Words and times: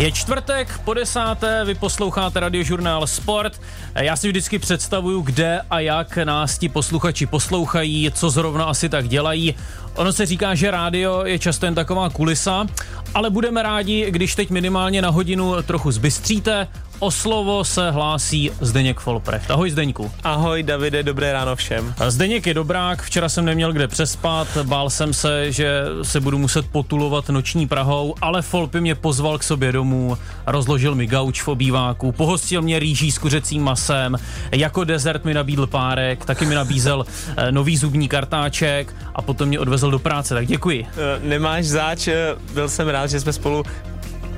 Je 0.00 0.12
čtvrtek, 0.12 0.80
po 0.84 0.94
desáté, 0.94 1.64
vy 1.64 1.74
posloucháte 1.74 2.40
radiožurnál 2.40 3.06
Sport. 3.06 3.60
Já 3.94 4.16
si 4.16 4.28
vždycky 4.28 4.58
představuju, 4.58 5.20
kde 5.20 5.60
a 5.70 5.80
jak 5.80 6.16
nás 6.16 6.58
ti 6.58 6.68
posluchači 6.68 7.26
poslouchají, 7.26 8.10
co 8.14 8.30
zrovna 8.30 8.64
asi 8.64 8.88
tak 8.88 9.08
dělají. 9.08 9.54
Ono 9.94 10.12
se 10.12 10.26
říká, 10.26 10.54
že 10.54 10.70
rádio 10.70 11.24
je 11.24 11.38
často 11.38 11.66
jen 11.66 11.74
taková 11.74 12.10
kulisa, 12.10 12.66
ale 13.14 13.30
budeme 13.30 13.62
rádi, 13.62 14.10
když 14.10 14.34
teď 14.34 14.50
minimálně 14.50 15.02
na 15.02 15.10
hodinu 15.10 15.62
trochu 15.62 15.90
zbystříte, 15.90 16.68
O 17.00 17.10
slovo 17.10 17.64
se 17.64 17.90
hlásí 17.90 18.50
Zdeněk 18.60 19.00
Folprecht. 19.00 19.50
Ahoj 19.50 19.70
Zdeňku. 19.70 20.12
Ahoj 20.24 20.62
Davide, 20.62 21.02
dobré 21.02 21.32
ráno 21.32 21.56
všem. 21.56 21.94
Zdeněk 22.08 22.46
je 22.46 22.54
dobrák, 22.54 23.02
včera 23.02 23.28
jsem 23.28 23.44
neměl 23.44 23.72
kde 23.72 23.88
přespat, 23.88 24.48
bál 24.62 24.90
jsem 24.90 25.14
se, 25.14 25.52
že 25.52 25.82
se 26.02 26.20
budu 26.20 26.38
muset 26.38 26.66
potulovat 26.66 27.28
noční 27.28 27.68
Prahou, 27.68 28.14
ale 28.20 28.42
Folpy 28.42 28.80
mě 28.80 28.94
pozval 28.94 29.38
k 29.38 29.42
sobě 29.42 29.72
domů, 29.72 30.18
rozložil 30.46 30.94
mi 30.94 31.06
gauč 31.06 31.42
v 31.42 31.48
obýváku, 31.48 32.12
pohostil 32.12 32.62
mě 32.62 32.78
rýží 32.78 33.12
s 33.12 33.18
kuřecím 33.18 33.62
masem, 33.62 34.16
jako 34.52 34.84
dezert 34.84 35.24
mi 35.24 35.34
nabídl 35.34 35.66
párek, 35.66 36.24
taky 36.24 36.46
mi 36.46 36.54
nabízel 36.54 37.04
eh, 37.36 37.52
nový 37.52 37.76
zubní 37.76 38.08
kartáček 38.08 38.94
a 39.14 39.22
potom 39.22 39.48
mě 39.48 39.58
odvezl 39.58 39.90
do 39.90 39.98
práce, 39.98 40.34
tak 40.34 40.46
děkuji. 40.46 40.86
Eh, 40.92 41.28
nemáš 41.28 41.64
záč, 41.64 42.08
eh, 42.08 42.34
byl 42.54 42.68
jsem 42.68 42.88
rád, 42.88 43.06
že 43.06 43.20
jsme 43.20 43.32
spolu 43.32 43.62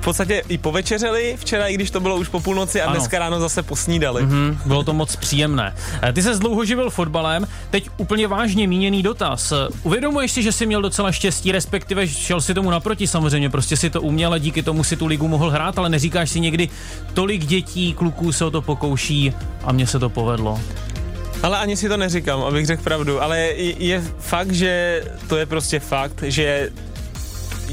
v 0.03 0.05
podstatě 0.05 0.41
i 0.49 0.57
povečeřeli 0.57 1.35
včera, 1.39 1.67
i 1.67 1.73
když 1.73 1.91
to 1.91 1.99
bylo 1.99 2.15
už 2.15 2.27
po 2.27 2.39
půlnoci 2.39 2.81
a 2.81 2.85
ano. 2.85 2.93
dneska 2.93 3.19
ráno 3.19 3.39
zase 3.39 3.63
posnídali. 3.63 4.23
Mm-hmm, 4.23 4.57
bylo 4.65 4.83
to 4.83 4.93
moc 4.93 5.15
příjemné. 5.15 5.75
Eh, 6.01 6.13
ty 6.13 6.21
se 6.21 6.33
dlouho 6.33 6.65
živil 6.65 6.89
fotbalem, 6.89 7.47
teď 7.69 7.89
úplně 7.97 8.27
vážně 8.27 8.67
míněný 8.67 9.03
dotaz. 9.03 9.51
Eh, 9.51 9.55
uvědomuješ 9.83 10.31
si, 10.31 10.43
že 10.43 10.51
jsi 10.51 10.65
měl 10.65 10.81
docela 10.81 11.11
štěstí, 11.11 11.51
respektive 11.51 12.07
šel 12.07 12.41
si 12.41 12.53
tomu 12.53 12.69
naproti 12.69 13.07
samozřejmě, 13.07 13.49
prostě 13.49 13.77
si 13.77 13.89
to 13.89 14.01
uměl 14.01 14.33
a 14.33 14.37
díky 14.37 14.63
tomu 14.63 14.83
si 14.83 14.95
tu 14.95 15.05
ligu 15.05 15.27
mohl 15.27 15.49
hrát, 15.49 15.77
ale 15.77 15.89
neříkáš 15.89 16.29
si 16.29 16.39
někdy, 16.39 16.69
tolik 17.13 17.45
dětí, 17.45 17.93
kluků 17.93 18.31
se 18.31 18.45
o 18.45 18.51
to 18.51 18.61
pokouší 18.61 19.33
a 19.63 19.71
mně 19.71 19.87
se 19.87 19.99
to 19.99 20.09
povedlo. 20.09 20.59
Ale 21.43 21.57
ani 21.57 21.77
si 21.77 21.89
to 21.89 21.97
neříkám, 21.97 22.41
abych 22.41 22.65
řekl 22.65 22.83
pravdu, 22.83 23.21
ale 23.21 23.39
je, 23.39 23.83
je 23.83 24.03
fakt, 24.19 24.51
že 24.51 25.03
to 25.27 25.37
je 25.37 25.45
prostě 25.45 25.79
fakt, 25.79 26.23
že 26.23 26.69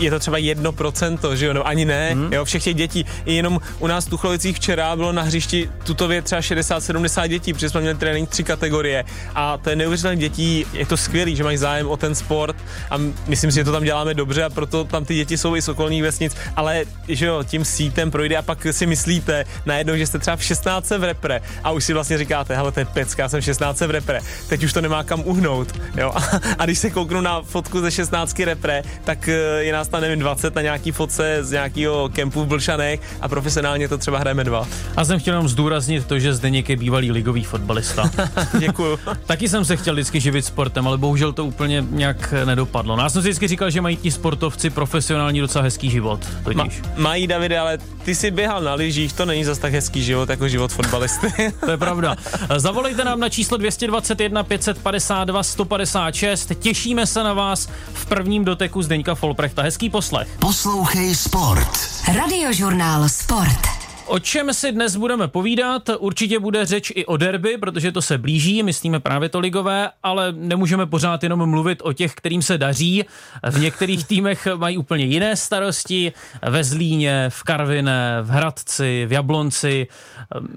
je 0.00 0.10
to 0.10 0.18
třeba 0.18 0.38
jedno 0.38 0.72
procento, 0.72 1.36
že 1.36 1.46
jo, 1.46 1.52
no 1.52 1.66
ani 1.66 1.84
ne, 1.84 2.10
hmm. 2.10 2.32
jo, 2.32 2.44
všech 2.44 2.64
těch 2.64 2.74
dětí. 2.74 3.06
I 3.24 3.34
jenom 3.34 3.60
u 3.78 3.86
nás 3.86 4.06
v 4.06 4.10
Tuchlovicích 4.10 4.56
včera 4.56 4.96
bylo 4.96 5.12
na 5.12 5.22
hřišti 5.22 5.70
tutově 5.84 6.22
třeba 6.22 6.40
60-70 6.40 7.28
dětí, 7.28 7.52
protože 7.52 7.70
jsme 7.70 7.80
měli 7.80 7.96
trénink 7.96 8.28
tři 8.28 8.44
kategorie 8.44 9.04
a 9.34 9.58
to 9.58 9.70
je 9.70 9.76
neuvěřitelné 9.76 10.16
dětí, 10.16 10.66
je 10.72 10.86
to 10.86 10.96
skvělý, 10.96 11.36
že 11.36 11.44
mají 11.44 11.56
zájem 11.56 11.88
o 11.88 11.96
ten 11.96 12.14
sport 12.14 12.56
a 12.90 12.98
myslím 13.26 13.50
si, 13.50 13.54
že 13.54 13.64
to 13.64 13.72
tam 13.72 13.84
děláme 13.84 14.14
dobře 14.14 14.44
a 14.44 14.50
proto 14.50 14.84
tam 14.84 15.04
ty 15.04 15.14
děti 15.14 15.38
jsou 15.38 15.56
i 15.56 15.62
z 15.62 15.68
okolních 15.68 16.02
vesnic, 16.02 16.36
ale 16.56 16.84
že 17.08 17.26
jo, 17.26 17.42
tím 17.44 17.64
sítem 17.64 18.10
projde 18.10 18.36
a 18.36 18.42
pak 18.42 18.66
si 18.70 18.86
myslíte 18.86 19.44
najednou, 19.66 19.96
že 19.96 20.06
jste 20.06 20.18
třeba 20.18 20.36
v 20.36 20.44
16 20.44 20.90
v 20.90 21.04
repre 21.04 21.40
a 21.64 21.70
už 21.70 21.84
si 21.84 21.92
vlastně 21.92 22.18
říkáte, 22.18 22.56
hele, 22.56 22.72
to 22.72 22.80
je 22.80 22.86
pecka, 22.86 23.28
jsem 23.28 23.40
v 23.40 23.44
16 23.44 23.80
v 23.80 23.90
repre, 23.90 24.20
teď 24.48 24.64
už 24.64 24.72
to 24.72 24.80
nemá 24.80 25.04
kam 25.04 25.22
uhnout, 25.24 25.80
jo, 25.96 26.12
a, 26.14 26.40
a 26.58 26.64
když 26.64 26.78
se 26.78 26.90
kouknu 26.90 27.20
na 27.20 27.42
fotku 27.42 27.80
ze 27.80 27.90
16 27.90 28.38
repre, 28.38 28.82
tak 29.04 29.28
eh, 29.28 29.32
je 29.58 29.72
nás 29.72 29.88
tam, 29.90 30.00
nevím, 30.00 30.18
20 30.18 30.54
na 30.54 30.62
nějaký 30.62 30.92
fotce 30.92 31.38
z 31.40 31.50
nějakého 31.50 32.08
kempu 32.08 32.44
v 32.44 32.46
Blšanech 32.46 33.00
a 33.20 33.28
profesionálně 33.28 33.88
to 33.88 33.98
třeba 33.98 34.18
hrajeme 34.18 34.44
dva. 34.44 34.68
A 34.96 35.04
jsem 35.04 35.20
chtěl 35.20 35.34
jenom 35.34 35.48
zdůraznit 35.48 36.06
to, 36.06 36.18
že 36.18 36.34
Zdeněk 36.34 36.68
je 36.68 36.76
bývalý 36.76 37.10
ligový 37.12 37.44
fotbalista. 37.44 38.10
Děkuju. 38.58 38.98
Taky 39.26 39.48
jsem 39.48 39.64
se 39.64 39.76
chtěl 39.76 39.94
vždycky 39.94 40.20
živit 40.20 40.42
sportem, 40.42 40.86
ale 40.86 40.98
bohužel 40.98 41.32
to 41.32 41.44
úplně 41.44 41.86
nějak 41.90 42.34
nedopadlo. 42.44 42.96
No, 42.96 43.02
já 43.02 43.08
jsem 43.08 43.22
si 43.22 43.28
vždycky 43.28 43.48
říkal, 43.48 43.70
že 43.70 43.80
mají 43.80 43.96
ti 43.96 44.10
sportovci 44.10 44.70
profesionální 44.70 45.40
docela 45.40 45.64
hezký 45.64 45.90
život. 45.90 46.20
Ma, 46.54 46.64
mají, 46.96 47.26
Davide, 47.26 47.58
ale 47.58 47.78
ty 48.04 48.14
si 48.14 48.30
běhal 48.30 48.62
na 48.62 48.74
lyžích, 48.74 49.12
to 49.12 49.26
není 49.26 49.44
zas 49.44 49.58
tak 49.58 49.72
hezký 49.72 50.02
život 50.02 50.28
jako 50.28 50.48
život 50.48 50.72
fotbalisty. 50.72 51.52
to 51.64 51.70
je 51.70 51.76
pravda. 51.76 52.16
Zavolejte 52.56 53.04
nám 53.04 53.20
na 53.20 53.28
číslo 53.28 53.56
221 53.56 54.42
552 54.42 55.42
156. 55.42 56.52
Těšíme 56.60 57.06
se 57.06 57.24
na 57.24 57.32
vás 57.32 57.68
v 57.92 58.06
prvním 58.06 58.44
doteku 58.44 58.82
Zdeňka 58.82 59.14
Folprechta. 59.14 59.62
Hezký 59.70 59.90
poslech. 59.90 60.28
Poslouchej 60.38 61.14
Sport. 61.14 61.70
Radiožurnál 62.14 63.08
Sport. 63.08 63.80
O 64.06 64.18
čem 64.18 64.54
si 64.54 64.72
dnes 64.72 64.96
budeme 64.96 65.28
povídat? 65.28 65.90
Určitě 65.98 66.38
bude 66.38 66.66
řeč 66.66 66.92
i 66.94 67.06
o 67.06 67.16
derby, 67.16 67.58
protože 67.58 67.92
to 67.92 68.02
se 68.02 68.18
blíží, 68.18 68.62
myslíme 68.62 69.00
právě 69.00 69.28
to 69.28 69.40
ligové, 69.40 69.90
ale 70.02 70.32
nemůžeme 70.32 70.86
pořád 70.86 71.22
jenom 71.22 71.50
mluvit 71.50 71.78
o 71.82 71.92
těch, 71.92 72.14
kterým 72.14 72.42
se 72.42 72.58
daří. 72.58 73.04
V 73.50 73.60
některých 73.60 74.06
týmech 74.06 74.48
mají 74.56 74.78
úplně 74.78 75.04
jiné 75.04 75.36
starosti. 75.36 76.12
Ve 76.48 76.64
Zlíně, 76.64 77.26
v 77.28 77.42
Karviné, 77.42 78.18
v 78.22 78.28
Hradci, 78.28 79.06
v 79.06 79.12
Jablonci. 79.12 79.86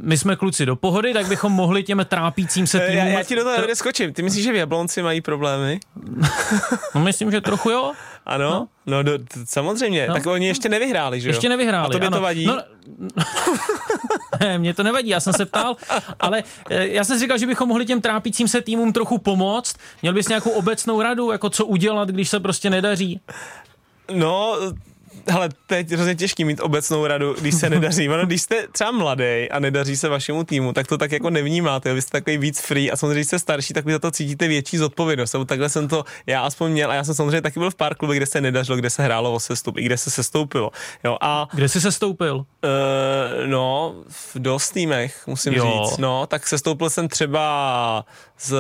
My 0.01 0.17
jsme 0.17 0.35
kluci 0.35 0.65
do 0.65 0.75
pohody, 0.75 1.13
tak 1.13 1.27
bychom 1.27 1.51
mohli 1.51 1.83
těm 1.83 2.05
trápícím 2.09 2.67
se 2.67 2.79
týmům... 2.79 3.07
Já, 3.07 3.13
já 3.13 3.23
ti 3.23 3.35
do 3.35 3.43
toho 3.43 3.67
neskočím. 3.67 4.13
Ty 4.13 4.21
myslíš, 4.21 4.43
že 4.43 4.51
v 4.51 4.55
Jablonci 4.55 5.01
mají 5.01 5.21
problémy? 5.21 5.79
no 6.95 7.01
myslím, 7.01 7.31
že 7.31 7.41
trochu 7.41 7.69
jo. 7.69 7.93
Ano, 8.25 8.49
no, 8.49 8.67
no 8.85 9.03
do, 9.03 9.11
samozřejmě. 9.45 10.07
No. 10.07 10.13
Tak 10.13 10.25
oni 10.25 10.47
ještě 10.47 10.69
nevyhráli, 10.69 11.21
že 11.21 11.27
jo? 11.29 11.33
Ještě 11.33 11.49
nevyhráli, 11.49 11.95
A 11.95 11.99
to 11.99 12.05
ano. 12.05 12.17
to 12.17 12.21
vadí? 12.21 12.45
No, 12.45 12.57
ne, 14.39 14.57
mě 14.57 14.73
to 14.73 14.83
nevadí, 14.83 15.09
já 15.09 15.19
jsem 15.19 15.33
se 15.33 15.45
ptal, 15.45 15.75
ale 16.19 16.43
eh, 16.69 16.87
já 16.87 17.03
jsem 17.03 17.19
říkal, 17.19 17.37
že 17.37 17.47
bychom 17.47 17.69
mohli 17.69 17.85
těm 17.85 18.01
trápícím 18.01 18.47
se 18.47 18.61
týmům 18.61 18.93
trochu 18.93 19.17
pomoct. 19.17 19.75
Měl 20.01 20.13
bys 20.13 20.27
nějakou 20.27 20.49
obecnou 20.49 21.01
radu, 21.01 21.31
jako 21.31 21.49
co 21.49 21.65
udělat, 21.65 22.09
když 22.09 22.29
se 22.29 22.39
prostě 22.39 22.69
nedaří? 22.69 23.21
No, 24.13 24.57
ale 25.33 25.49
teď 25.67 25.91
je 25.91 25.97
hrozně 25.97 26.15
těžký 26.15 26.45
mít 26.45 26.59
obecnou 26.59 27.07
radu, 27.07 27.35
když 27.41 27.55
se 27.55 27.69
nedaří. 27.69 28.09
Ono, 28.09 28.25
když 28.25 28.41
jste 28.41 28.67
třeba 28.71 28.91
mladý 28.91 29.49
a 29.51 29.59
nedaří 29.59 29.97
se 29.97 30.09
vašemu 30.09 30.43
týmu, 30.43 30.73
tak 30.73 30.87
to 30.87 30.97
tak 30.97 31.11
jako 31.11 31.29
nevnímáte. 31.29 31.93
Vy 31.93 32.01
jste 32.01 32.11
takový 32.11 32.37
víc 32.37 32.59
free 32.61 32.91
a 32.91 32.95
samozřejmě, 32.95 33.15
když 33.15 33.27
jste 33.27 33.39
starší, 33.39 33.73
tak 33.73 33.85
vy 33.85 33.91
za 33.91 33.99
to 33.99 34.11
cítíte 34.11 34.47
větší 34.47 34.77
zodpovědnost. 34.77 35.35
takhle 35.45 35.69
jsem 35.69 35.87
to 35.87 36.03
já 36.25 36.41
aspoň 36.41 36.71
měl 36.71 36.91
a 36.91 36.93
já 36.93 37.03
jsem 37.03 37.15
samozřejmě 37.15 37.41
taky 37.41 37.59
byl 37.59 37.71
v 37.71 37.75
pár 37.75 37.95
klubech, 37.95 38.17
kde 38.17 38.25
se 38.25 38.41
nedařilo, 38.41 38.77
kde 38.77 38.89
se 38.89 39.03
hrálo 39.03 39.33
o 39.33 39.39
sestup, 39.39 39.77
i 39.77 39.83
kde 39.83 39.97
se 39.97 40.11
sestoupilo. 40.11 40.71
Jo, 41.03 41.17
a, 41.21 41.47
kde 41.53 41.69
jsi 41.69 41.81
sestoupil? 41.81 42.35
Uh, 42.35 42.43
no, 43.45 43.95
v 44.07 44.39
dost 44.39 44.71
týmech, 44.71 45.27
musím 45.27 45.53
jo. 45.53 45.63
říct. 45.63 45.97
No, 45.97 46.27
tak 46.27 46.47
sestoupil 46.47 46.89
jsem 46.89 47.07
třeba 47.07 48.05
z 48.39 48.53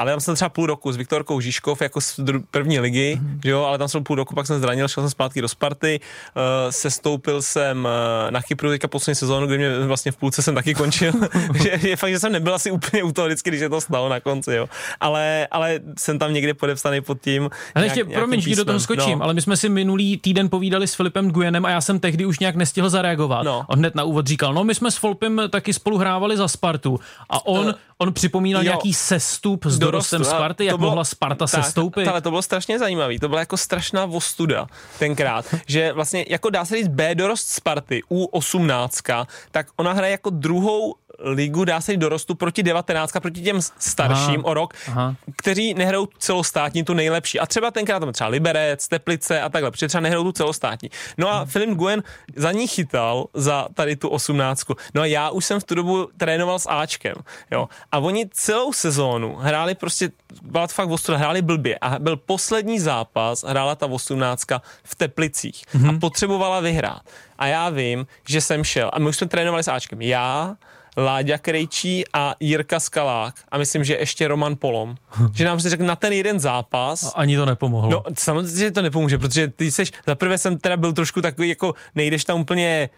ale 0.00 0.12
tam 0.12 0.20
jsem 0.20 0.34
třeba 0.34 0.48
půl 0.48 0.66
roku 0.66 0.92
s 0.92 0.96
Viktorkou 0.96 1.40
Žižkov 1.40 1.82
jako 1.82 2.00
z 2.00 2.20
první 2.50 2.80
ligy, 2.80 3.18
mm. 3.20 3.40
že 3.44 3.50
jo, 3.50 3.62
ale 3.62 3.78
tam 3.78 3.88
jsem 3.88 4.04
půl 4.04 4.16
roku, 4.16 4.34
pak 4.34 4.46
jsem 4.46 4.60
zranil, 4.60 4.88
šel 4.88 5.02
jsem 5.02 5.10
zpátky 5.10 5.40
do 5.40 5.48
Sparty, 5.48 6.00
uh, 6.00 6.42
sestoupil 6.70 7.42
jsem 7.42 7.84
uh, 7.84 8.30
na 8.30 8.42
Kypru 8.42 8.70
teďka 8.70 8.88
poslední 8.88 9.14
sezónu, 9.14 9.46
kdy 9.46 9.58
mě 9.58 9.78
vlastně 9.78 10.12
v 10.12 10.16
půlce 10.16 10.42
jsem 10.42 10.54
taky 10.54 10.74
končil, 10.74 11.12
že 11.62 11.88
je 11.88 11.96
fakt, 11.96 12.10
že 12.10 12.18
jsem 12.18 12.32
nebyl 12.32 12.54
asi 12.54 12.70
úplně 12.70 13.02
u 13.02 13.12
toho 13.12 13.26
vždycky, 13.26 13.50
když 13.50 13.60
je 13.60 13.68
to 13.68 13.80
stalo 13.80 14.08
na 14.08 14.20
konci, 14.20 14.54
jo. 14.54 14.68
Ale, 15.00 15.48
ale 15.50 15.80
jsem 15.98 16.18
tam 16.18 16.32
někde 16.32 16.54
podepsaný 16.54 17.00
pod 17.00 17.20
tím. 17.20 17.50
Ale 17.74 17.86
ještě, 17.86 18.04
promiň, 18.04 18.40
že 18.40 18.56
do 18.56 18.64
toho 18.64 18.80
skočím, 18.80 19.18
no. 19.18 19.24
ale 19.24 19.34
my 19.34 19.40
jsme 19.40 19.56
si 19.56 19.68
minulý 19.68 20.16
týden 20.16 20.48
povídali 20.48 20.86
s 20.86 20.94
Filipem 20.94 21.30
Gujenem 21.30 21.64
a 21.64 21.70
já 21.70 21.80
jsem 21.80 22.00
tehdy 22.00 22.26
už 22.26 22.38
nějak 22.38 22.56
nestihl 22.56 22.90
zareagovat. 22.90 23.42
No. 23.42 23.64
On 23.68 23.78
hned 23.78 23.94
na 23.94 24.04
úvod 24.04 24.26
říkal, 24.26 24.54
no 24.54 24.64
my 24.64 24.74
jsme 24.74 24.90
s 24.90 24.96
Filipem 24.96 25.42
taky 25.50 25.72
spolu 25.72 25.98
hrávali 25.98 26.36
za 26.36 26.48
Spartu 26.48 27.00
a 27.30 27.46
on 27.46 27.66
uh, 27.66 27.72
On 28.02 28.12
připomínal 28.12 28.62
jo, 28.62 28.64
nějaký 28.64 28.94
sestup 28.94 29.64
s 29.64 29.78
dorostem 29.78 30.24
Sparty, 30.24 30.64
jak 30.64 30.78
bylo, 30.78 30.90
mohla 30.90 31.04
Sparta 31.04 31.46
tak, 31.46 31.64
sestoupit. 31.64 32.08
Ale 32.08 32.20
to 32.20 32.30
bylo 32.30 32.42
strašně 32.42 32.78
zajímavé. 32.78 33.18
To 33.18 33.28
byla 33.28 33.40
jako 33.40 33.56
strašná 33.56 34.06
vostuda 34.06 34.66
tenkrát, 34.98 35.54
že 35.66 35.92
vlastně 35.92 36.24
jako 36.28 36.50
dá 36.50 36.64
se 36.64 36.76
říct 36.76 36.88
B 36.88 37.14
dorost 37.14 37.48
Sparty 37.48 38.02
U18, 38.10 39.26
tak 39.50 39.66
ona 39.76 39.92
hraje 39.92 40.10
jako 40.10 40.30
druhou 40.30 40.94
ligu, 41.22 41.64
dá 41.64 41.80
se 41.80 41.92
jít 41.92 41.98
dorostu 41.98 42.34
proti 42.34 42.62
19, 42.62 43.12
proti 43.20 43.42
těm 43.42 43.62
starším 43.78 44.40
aha, 44.40 44.44
o 44.44 44.54
rok, 44.54 44.74
aha. 44.88 45.16
kteří 45.36 45.74
nehrajou 45.74 46.08
celostátní 46.18 46.84
tu 46.84 46.94
nejlepší. 46.94 47.40
A 47.40 47.46
třeba 47.46 47.70
tenkrát 47.70 48.00
tam 48.00 48.12
třeba 48.12 48.30
Liberec, 48.30 48.88
Teplice 48.88 49.40
a 49.40 49.48
takhle, 49.48 49.70
protože 49.70 49.88
třeba 49.88 50.00
nehrajou 50.00 50.24
tu 50.24 50.32
celostátní. 50.32 50.90
No 51.18 51.28
a 51.28 51.38
hmm. 51.38 51.46
Filip 51.46 51.70
Guen 51.70 52.02
za 52.36 52.52
ní 52.52 52.66
chytal 52.66 53.26
za 53.34 53.68
tady 53.74 53.96
tu 53.96 54.08
18. 54.08 54.62
No 54.94 55.02
a 55.02 55.06
já 55.06 55.30
už 55.30 55.44
jsem 55.44 55.60
v 55.60 55.64
tu 55.64 55.74
dobu 55.74 56.08
trénoval 56.16 56.58
s 56.58 56.68
Ačkem, 56.68 57.14
jo. 57.50 57.68
A 57.92 57.98
oni 57.98 58.28
celou 58.32 58.72
sezónu 58.72 59.36
hráli 59.36 59.74
prostě, 59.74 60.10
byla 60.42 60.66
to 60.66 60.74
fakt 60.74 60.90
ostuda, 60.90 61.18
hráli 61.18 61.42
blbě. 61.42 61.78
A 61.80 61.98
byl 61.98 62.16
poslední 62.16 62.80
zápas, 62.80 63.44
hrála 63.44 63.74
ta 63.74 63.86
18 63.86 64.44
v 64.84 64.94
Teplicích 64.94 65.64
mm-hmm. 65.74 65.96
a 65.96 65.98
potřebovala 65.98 66.60
vyhrát. 66.60 67.02
A 67.38 67.46
já 67.46 67.68
vím, 67.68 68.06
že 68.28 68.40
jsem 68.40 68.64
šel, 68.64 68.90
a 68.92 68.98
my 68.98 69.08
už 69.08 69.16
jsme 69.16 69.26
trénovali 69.26 69.62
s 69.62 69.68
Ačkem. 69.68 70.02
Já, 70.02 70.56
Láďa 71.00 71.38
Krejčí 71.38 72.04
a 72.12 72.34
Jirka 72.40 72.80
Skalák 72.80 73.34
a 73.48 73.58
myslím, 73.58 73.84
že 73.84 73.96
ještě 73.96 74.28
Roman 74.28 74.56
Polom. 74.56 74.96
že 75.34 75.44
nám 75.44 75.60
si 75.60 75.70
řekl 75.70 75.84
na 75.84 75.96
ten 75.96 76.12
jeden 76.12 76.40
zápas. 76.40 77.04
A 77.04 77.18
ani 77.18 77.36
to 77.36 77.46
nepomohlo. 77.46 77.90
No 77.90 78.02
samozřejmě 78.18 78.70
to 78.70 78.82
nepomůže, 78.82 79.18
protože 79.18 79.48
ty 79.48 79.70
seš, 79.70 79.92
za 80.06 80.14
prvé 80.14 80.38
jsem 80.38 80.58
teda 80.58 80.76
byl 80.76 80.92
trošku 80.92 81.22
takový, 81.22 81.48
jako 81.48 81.74
nejdeš 81.94 82.24
tam 82.24 82.40
úplně 82.40 82.90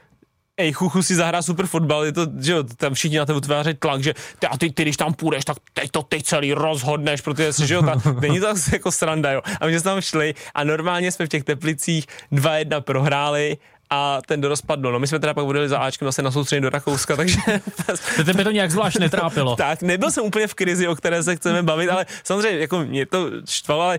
ej, 0.57 0.73
chuchu 0.73 1.03
si 1.03 1.15
zahrá 1.15 1.43
super 1.43 1.67
fotbal, 1.67 2.05
je 2.05 2.13
to, 2.13 2.27
že 2.41 2.53
jo, 2.53 2.63
tam 2.63 2.95
všichni 2.95 3.19
na 3.19 3.27
tebe 3.27 3.37
utvářejí 3.37 3.77
tlak, 3.77 4.03
že 4.03 4.15
ty, 4.39 4.47
a 4.47 4.57
ty, 4.59 4.71
ty, 4.71 4.83
když 4.83 4.97
tam 4.97 5.15
půjdeš, 5.15 5.45
tak 5.45 5.57
teď 5.73 5.91
to 5.91 6.03
ty 6.03 6.23
celý 6.23 6.53
rozhodneš, 6.53 7.21
protože 7.21 7.53
že 7.67 7.75
jo, 7.75 7.83
ta, 7.83 7.95
není 8.21 8.41
to 8.41 8.47
jako 8.73 8.93
sranda, 8.93 9.33
jo. 9.33 9.41
A 9.61 9.67
my 9.67 9.73
jsme 9.73 9.91
tam 9.91 10.01
šli 10.01 10.35
a 10.55 10.65
normálně 10.65 11.13
jsme 11.13 11.27
v 11.27 11.29
těch 11.29 11.45
teplicích 11.45 12.07
2-1 12.33 12.81
prohráli 12.81 13.57
a 13.93 14.19
ten 14.27 14.41
dorost 14.41 14.67
padl. 14.67 14.93
No 14.93 14.99
my 14.99 15.07
jsme 15.07 15.19
teda 15.19 15.35
pak 15.35 15.45
budeli 15.45 15.69
za 15.69 15.79
Ačkem 15.79 16.09
zase 16.09 16.23
na 16.23 16.31
soustředění 16.31 16.63
do 16.63 16.71
Rakouska, 16.71 17.17
takže... 17.17 17.39
To 18.17 18.25
tebe 18.25 18.45
to 18.45 18.51
nějak 18.51 18.71
zvlášť 18.71 18.99
netrápilo. 18.99 19.57
tak, 19.57 19.83
nebyl 19.83 20.11
jsem 20.11 20.25
úplně 20.25 20.47
v 20.47 20.55
krizi, 20.55 20.89
o 20.89 20.95
které 20.95 21.23
se 21.23 21.37
chceme 21.37 21.63
bavit, 21.63 21.91
ale 21.91 22.07
samozřejmě 22.25 22.59
jako 22.59 22.79
mě 22.79 23.07
to 23.07 23.31
štvalo, 23.49 23.83
ale 23.83 23.99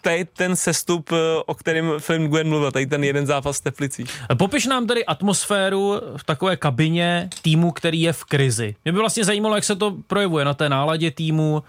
tady 0.00 0.24
ten 0.24 0.56
sestup, 0.56 1.12
eh, 1.12 1.16
o 1.46 1.54
kterém 1.54 1.92
film 1.98 2.28
Gwen 2.28 2.48
mluvil, 2.48 2.72
tady 2.72 2.86
ten 2.86 3.04
jeden 3.04 3.26
zápas 3.26 3.60
v 3.60 3.62
Teplicích. 3.62 4.22
Popiš 4.38 4.66
nám 4.66 4.86
tedy 4.86 5.04
atmosféru 5.04 6.00
v 6.16 6.24
takové 6.24 6.56
kabině 6.56 7.28
týmu, 7.42 7.72
který 7.72 8.00
je 8.00 8.12
v 8.12 8.24
krizi. 8.24 8.74
Mě 8.84 8.92
by 8.92 8.98
vlastně 8.98 9.24
zajímalo, 9.24 9.54
jak 9.54 9.64
se 9.64 9.76
to 9.76 9.96
projevuje 10.06 10.44
na 10.44 10.54
té 10.54 10.68
náladě 10.68 11.10
týmu, 11.10 11.62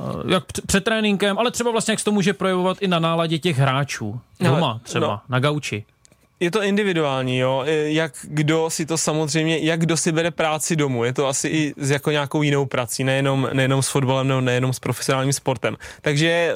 eh, 0.00 0.04
jak 0.32 0.44
před 0.66 0.84
tréninkem, 0.84 1.38
ale 1.38 1.50
třeba 1.50 1.70
vlastně 1.70 1.92
jak 1.92 1.98
se 1.98 2.04
to 2.04 2.12
může 2.12 2.32
projevovat 2.32 2.76
i 2.80 2.88
na 2.88 2.98
náladě 2.98 3.38
těch 3.38 3.58
hráčů. 3.58 4.20
Doma 4.40 4.80
třeba, 4.82 5.06
no. 5.06 5.20
na 5.28 5.38
gauči. 5.38 5.84
Je 6.40 6.50
to 6.50 6.62
individuální, 6.62 7.38
jo, 7.38 7.64
E, 7.66 7.92
jak 7.92 8.12
kdo 8.22 8.70
si 8.70 8.86
to 8.86 8.98
samozřejmě, 8.98 9.58
jak 9.58 9.80
kdo 9.80 9.96
si 9.96 10.12
bere 10.12 10.30
práci 10.30 10.76
domů, 10.76 11.04
je 11.04 11.12
to 11.12 11.26
asi 11.26 11.48
i 11.48 11.74
s 11.76 11.90
jako 11.90 12.10
nějakou 12.10 12.42
jinou 12.42 12.66
prací, 12.66 13.04
nejenom, 13.04 13.48
nejenom 13.52 13.82
s 13.82 13.88
fotbalem 13.88 14.28
nebo 14.28 14.40
nejenom 14.40 14.72
s 14.72 14.78
profesionálním 14.78 15.32
sportem. 15.32 15.76
Takže 16.00 16.28
e, 16.28 16.54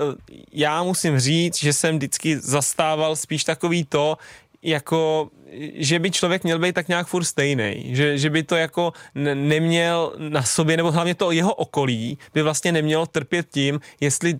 já 0.53 0.83
musím 0.83 1.19
říct, 1.19 1.59
že 1.59 1.73
jsem 1.73 1.97
vždycky 1.97 2.39
zastával 2.39 3.17
spíš 3.17 3.45
takový 3.45 3.85
to, 3.85 4.19
jako 4.63 5.31
že 5.75 5.99
by 5.99 6.11
člověk 6.11 6.45
měl 6.45 6.59
být 6.59 6.75
tak 6.75 6.89
nějak 6.89 7.07
furt 7.07 7.25
stejný, 7.25 7.85
že, 7.87 8.19
že 8.19 8.31
by 8.31 8.43
to 8.43 8.57
jako 8.57 8.93
ne, 9.15 9.35
neměl 9.35 10.13
na 10.19 10.43
sobě, 10.43 10.77
nebo 10.77 10.93
hlavně 10.93 11.15
to 11.15 11.31
jeho 11.31 11.55
okolí 11.55 12.19
by 12.35 12.43
vlastně 12.43 12.73
nemělo 12.73 13.07
trpět 13.07 13.47
tím, 13.51 13.81
jestli 14.01 14.39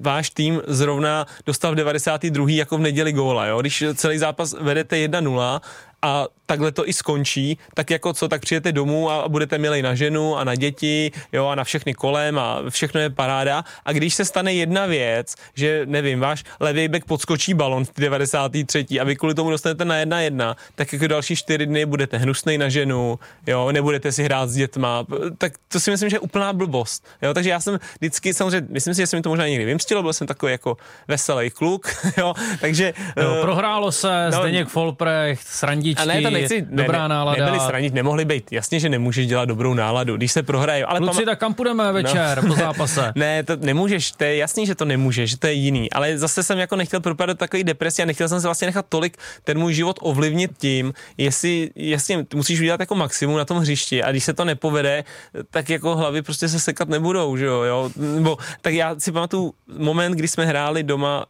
váš 0.00 0.30
tým 0.30 0.62
zrovna 0.66 1.26
dostal 1.46 1.72
v 1.72 1.76
92. 1.76 2.50
jako 2.50 2.78
v 2.78 2.80
neděli 2.80 3.12
góla, 3.12 3.46
jo? 3.46 3.60
Když 3.60 3.84
celý 3.94 4.18
zápas 4.18 4.54
vedete 4.60 4.96
1-0 4.96 5.60
a 6.02 6.26
takhle 6.46 6.72
to 6.72 6.88
i 6.88 6.92
skončí, 6.92 7.58
tak 7.74 7.90
jako 7.90 8.12
co, 8.12 8.28
tak 8.28 8.40
přijete 8.40 8.72
domů 8.72 9.10
a 9.10 9.28
budete 9.28 9.58
milej 9.58 9.82
na 9.82 9.94
ženu 9.94 10.36
a 10.36 10.44
na 10.44 10.54
děti, 10.54 11.10
jo, 11.32 11.46
a 11.46 11.54
na 11.54 11.64
všechny 11.64 11.94
kolem 11.94 12.38
a 12.38 12.62
všechno 12.68 13.00
je 13.00 13.10
paráda. 13.10 13.64
A 13.84 13.92
když 13.92 14.14
se 14.14 14.24
stane 14.24 14.54
jedna 14.54 14.86
věc, 14.86 15.34
že 15.54 15.82
nevím, 15.84 16.20
váš 16.20 16.44
levý 16.60 16.88
back 16.88 17.04
podskočí 17.04 17.54
balon 17.54 17.84
v 17.84 17.92
93. 17.98 18.86
a 19.00 19.04
vy 19.04 19.16
kvůli 19.16 19.34
tomu 19.34 19.50
dostanete 19.50 19.84
na 19.84 19.94
1-1, 19.94 20.56
tak 20.74 20.92
jako 20.92 21.06
další 21.06 21.36
čtyři 21.36 21.66
dny 21.66 21.86
budete 21.86 22.18
hnusnej 22.18 22.58
na 22.58 22.68
ženu, 22.68 23.18
jo, 23.46 23.72
nebudete 23.72 24.12
si 24.12 24.24
hrát 24.24 24.50
s 24.50 24.54
dětma, 24.54 25.06
tak 25.38 25.52
to 25.68 25.80
si 25.80 25.90
myslím, 25.90 26.10
že 26.10 26.16
je 26.16 26.20
úplná 26.20 26.52
blbost, 26.52 27.06
jo, 27.22 27.34
takže 27.34 27.50
já 27.50 27.60
jsem 27.60 27.78
vždycky, 28.00 28.34
samozřejmě, 28.34 28.68
myslím 28.70 28.94
si, 28.94 29.02
že 29.02 29.06
jsem 29.06 29.18
mi 29.18 29.22
to 29.22 29.28
možná 29.28 29.48
někdy 29.48 29.64
vymstilo, 29.64 30.02
byl 30.02 30.12
jsem 30.12 30.26
takový 30.26 30.52
jako 30.52 30.76
veselý 31.08 31.50
kluk, 31.50 31.88
jo, 32.16 32.34
takže... 32.60 32.92
Jo, 33.16 33.34
eh, 33.38 33.40
prohrálo 33.40 33.92
se, 33.92 34.30
no, 34.30 34.38
Zdeněk 34.38 34.68
Folprecht, 34.68 35.46
srandičky, 35.94 36.26
a 36.26 36.30
ne, 36.30 36.36
to 36.36 36.40
nechci, 36.40 36.66
ne, 36.70 36.82
dobrá 36.82 37.02
ne, 37.02 37.08
nálada. 37.08 37.44
Nebyli 37.44 37.60
stranit, 37.60 37.94
nemohli 37.94 38.24
být. 38.24 38.52
Jasně, 38.52 38.80
že 38.80 38.88
nemůžeš 38.88 39.26
dělat 39.26 39.44
dobrou 39.44 39.74
náladu, 39.74 40.16
když 40.16 40.32
se 40.32 40.42
prohraje. 40.42 40.84
Ale 40.84 40.98
Kluci, 40.98 41.22
pama- 41.22 41.24
tak 41.24 41.38
kam 41.38 41.54
půjdeme 41.54 41.92
večer 41.92 42.42
po 42.46 42.54
zápase? 42.54 43.12
ne, 43.16 43.42
to 43.42 43.56
nemůžeš, 43.56 44.12
to 44.12 44.24
je 44.24 44.36
jasný, 44.36 44.66
že 44.66 44.74
to 44.74 44.84
nemůžeš, 44.84 45.30
že 45.30 45.38
to 45.38 45.46
je 45.46 45.52
jiný, 45.52 45.92
ale 45.92 46.18
zase 46.18 46.42
jsem 46.42 46.58
jako 46.58 46.76
nechtěl 46.76 47.00
propadat 47.00 47.38
takový 47.38 47.64
depresi 47.64 48.02
a 48.02 48.04
nechtěl 48.04 48.28
jsem 48.28 48.40
se 48.40 48.46
vlastně 48.46 48.66
nechat 48.66 48.86
tolik 48.88 49.16
ten 49.44 49.58
můj 49.58 49.74
život 49.74 49.98
ovlivnit 50.02 50.50
tím, 50.58 50.92
jestli, 51.18 51.70
jasně, 51.76 52.26
musíš 52.34 52.60
udělat 52.60 52.80
jako 52.80 52.94
maximum 52.94 53.36
na 53.36 53.44
tom 53.44 53.58
hřišti 53.58 54.02
a 54.02 54.10
když 54.10 54.24
se 54.24 54.34
to 54.34 54.44
nepovede, 54.44 55.04
tak 55.50 55.70
jako 55.70 55.96
hlavy 55.96 56.22
prostě 56.22 56.48
se 56.48 56.60
sekat 56.60 56.88
nebudou, 56.88 57.36
že 57.36 57.44
jo, 57.44 57.62
jo? 57.62 57.90
Nebo, 57.96 58.36
tak 58.60 58.74
já 58.74 58.94
si 58.98 59.12
pamatuju 59.12 59.54
moment, 59.78 60.12
kdy 60.12 60.28
jsme 60.28 60.46
hráli 60.46 60.82
doma 60.82 61.26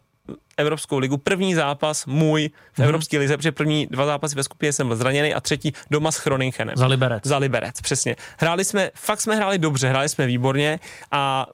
Evropskou 0.57 0.97
ligu. 0.97 1.17
První 1.17 1.55
zápas 1.55 2.05
můj 2.05 2.49
v 2.73 2.79
Mhm. 2.79 2.85
Evropské 2.87 3.17
lize, 3.17 3.37
protože 3.37 3.51
první 3.51 3.87
dva 3.91 4.05
zápasy 4.05 4.35
ve 4.35 4.43
skupině 4.43 4.73
jsem 4.73 4.87
byl 4.87 4.95
zraněný 4.95 5.33
a 5.33 5.41
třetí 5.41 5.73
doma 5.91 6.11
s 6.11 6.17
Chroninchenem. 6.17 6.75
Za 6.77 6.87
Liberec. 6.87 7.25
Za 7.25 7.37
Liberec, 7.37 7.81
přesně. 7.81 8.15
Hráli 8.39 8.65
jsme, 8.65 8.91
fakt 8.95 9.21
jsme 9.21 9.35
hráli 9.35 9.57
dobře, 9.59 9.89
hráli 9.89 10.09
jsme 10.09 10.25
výborně 10.25 10.79
a 11.11 11.47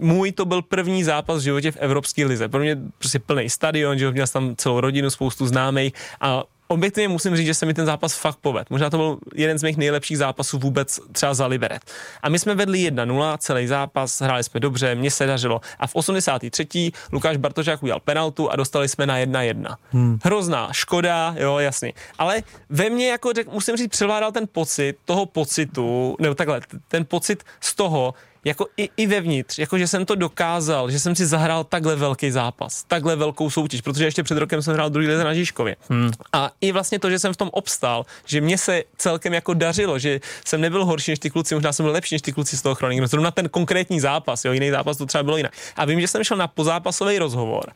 můj 0.00 0.32
to 0.32 0.44
byl 0.44 0.62
první 0.62 1.04
zápas 1.04 1.40
v 1.40 1.44
životě 1.44 1.72
v 1.72 1.76
Evropské 1.76 2.24
lize. 2.26 2.48
Pro 2.48 2.60
mě 2.60 2.76
prostě 2.98 3.18
plný 3.18 3.50
stadion, 3.50 3.98
že 3.98 4.10
měl 4.10 4.26
jsem 4.26 4.46
tam 4.46 4.56
celou 4.56 4.80
rodinu, 4.80 5.10
spoustu 5.10 5.46
známých 5.46 5.92
a 6.20 6.42
objektivně 6.68 7.08
musím 7.08 7.36
říct, 7.36 7.46
že 7.46 7.54
se 7.54 7.66
mi 7.66 7.74
ten 7.74 7.86
zápas 7.86 8.14
fakt 8.14 8.38
poved. 8.40 8.70
Možná 8.70 8.90
to 8.90 8.96
byl 8.96 9.18
jeden 9.34 9.58
z 9.58 9.62
mých 9.62 9.76
nejlepších 9.76 10.18
zápasů 10.18 10.58
vůbec 10.58 11.00
třeba 11.12 11.34
za 11.34 11.46
Liberec. 11.46 11.82
A 12.22 12.28
my 12.28 12.38
jsme 12.38 12.54
vedli 12.54 12.90
1-0 12.90 13.38
celý 13.38 13.66
zápas, 13.66 14.20
hráli 14.20 14.44
jsme 14.44 14.60
dobře, 14.60 14.94
mně 14.94 15.10
se 15.10 15.26
dařilo. 15.26 15.60
A 15.78 15.86
v 15.86 15.94
83. 15.94 16.92
Lukáš 17.12 17.36
Bartošák 17.36 17.82
udělal 17.82 18.00
penaltu 18.00 18.50
a 18.50 18.56
dostali 18.56 18.88
jsme 18.88 19.06
na 19.06 19.18
1-1. 19.18 19.76
Hmm. 19.90 20.18
Hrozná 20.24 20.68
škoda, 20.72 21.34
jo, 21.38 21.58
jasně. 21.58 21.92
Ale 22.18 22.42
ve 22.70 22.90
mně, 22.90 23.10
jako 23.10 23.32
řek, 23.32 23.52
musím 23.52 23.76
říct, 23.76 23.90
převládal 23.90 24.32
ten 24.32 24.48
pocit 24.52 24.96
toho 25.04 25.26
pocitu, 25.26 26.16
nebo 26.20 26.34
takhle, 26.34 26.60
ten 26.88 27.04
pocit 27.04 27.44
z 27.60 27.74
toho, 27.74 28.14
jako 28.44 28.66
i, 28.76 28.88
i 28.96 29.06
vevnitř, 29.06 29.58
jako 29.58 29.78
že 29.78 29.86
jsem 29.86 30.06
to 30.06 30.14
dokázal, 30.14 30.90
že 30.90 31.00
jsem 31.00 31.14
si 31.16 31.26
zahrál 31.26 31.64
takhle 31.64 31.96
velký 31.96 32.30
zápas, 32.30 32.84
takhle 32.84 33.16
velkou 33.16 33.50
soutěž, 33.50 33.80
protože 33.80 34.04
ještě 34.04 34.22
před 34.22 34.38
rokem 34.38 34.62
jsem 34.62 34.74
hrál 34.74 34.90
druhý 34.90 35.08
lize 35.08 35.24
na 35.24 35.34
Žižkově. 35.34 35.76
Hmm. 35.88 36.10
A 36.32 36.50
i 36.60 36.72
vlastně 36.72 36.98
to, 36.98 37.10
že 37.10 37.18
jsem 37.18 37.32
v 37.32 37.36
tom 37.36 37.50
obstál, 37.52 38.06
že 38.26 38.40
mě 38.40 38.58
se 38.58 38.82
celkem 38.96 39.32
jako 39.32 39.54
dařilo, 39.54 39.98
že 39.98 40.20
jsem 40.46 40.60
nebyl 40.60 40.84
horší 40.84 41.12
než 41.12 41.18
ty 41.18 41.30
kluci, 41.30 41.54
možná 41.54 41.72
jsem 41.72 41.84
byl 41.84 41.92
lepší 41.92 42.14
než 42.14 42.22
ty 42.22 42.32
kluci 42.32 42.56
z 42.56 42.62
toho 42.62 42.74
Chronik, 42.74 43.06
zrovna 43.06 43.30
ten 43.30 43.48
konkrétní 43.48 44.00
zápas, 44.00 44.44
jo, 44.44 44.52
jiný 44.52 44.70
zápas 44.70 44.96
to 44.96 45.06
třeba 45.06 45.22
bylo 45.22 45.36
jinak. 45.36 45.52
A 45.76 45.84
vím, 45.84 46.00
že 46.00 46.08
jsem 46.08 46.24
šel 46.24 46.36
na 46.36 46.48
pozápasový 46.48 47.18
rozhovor 47.18 47.72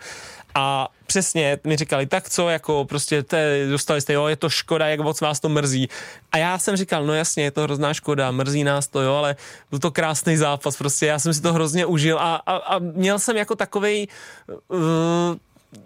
a 0.54 0.88
přesně 1.06 1.58
mi 1.64 1.76
říkali, 1.76 2.06
tak 2.06 2.30
co, 2.30 2.48
jako 2.48 2.84
prostě 2.84 3.22
te, 3.22 3.66
dostali 3.70 4.00
jste, 4.00 4.12
jo, 4.12 4.26
je 4.26 4.36
to 4.36 4.48
škoda, 4.48 4.86
jak 4.86 5.00
moc 5.00 5.20
vás 5.20 5.40
to 5.40 5.48
mrzí. 5.48 5.88
A 6.32 6.38
já 6.38 6.58
jsem 6.58 6.76
říkal, 6.76 7.06
no 7.06 7.14
jasně, 7.14 7.44
je 7.44 7.50
to 7.50 7.62
hrozná 7.62 7.94
škoda, 7.94 8.30
mrzí 8.30 8.64
nás 8.64 8.86
to, 8.86 9.00
jo, 9.00 9.14
ale 9.14 9.36
byl 9.70 9.78
to 9.78 9.90
krásný 9.90 10.36
zápas, 10.36 10.76
prostě 10.76 11.06
já 11.06 11.18
jsem 11.18 11.34
si 11.34 11.42
to 11.42 11.52
hrozně 11.52 11.86
užil 11.86 12.18
a, 12.18 12.36
a, 12.36 12.56
a 12.56 12.78
měl 12.78 13.18
jsem 13.18 13.36
jako 13.36 13.56
takovej 13.56 14.08
uh, 14.68 14.78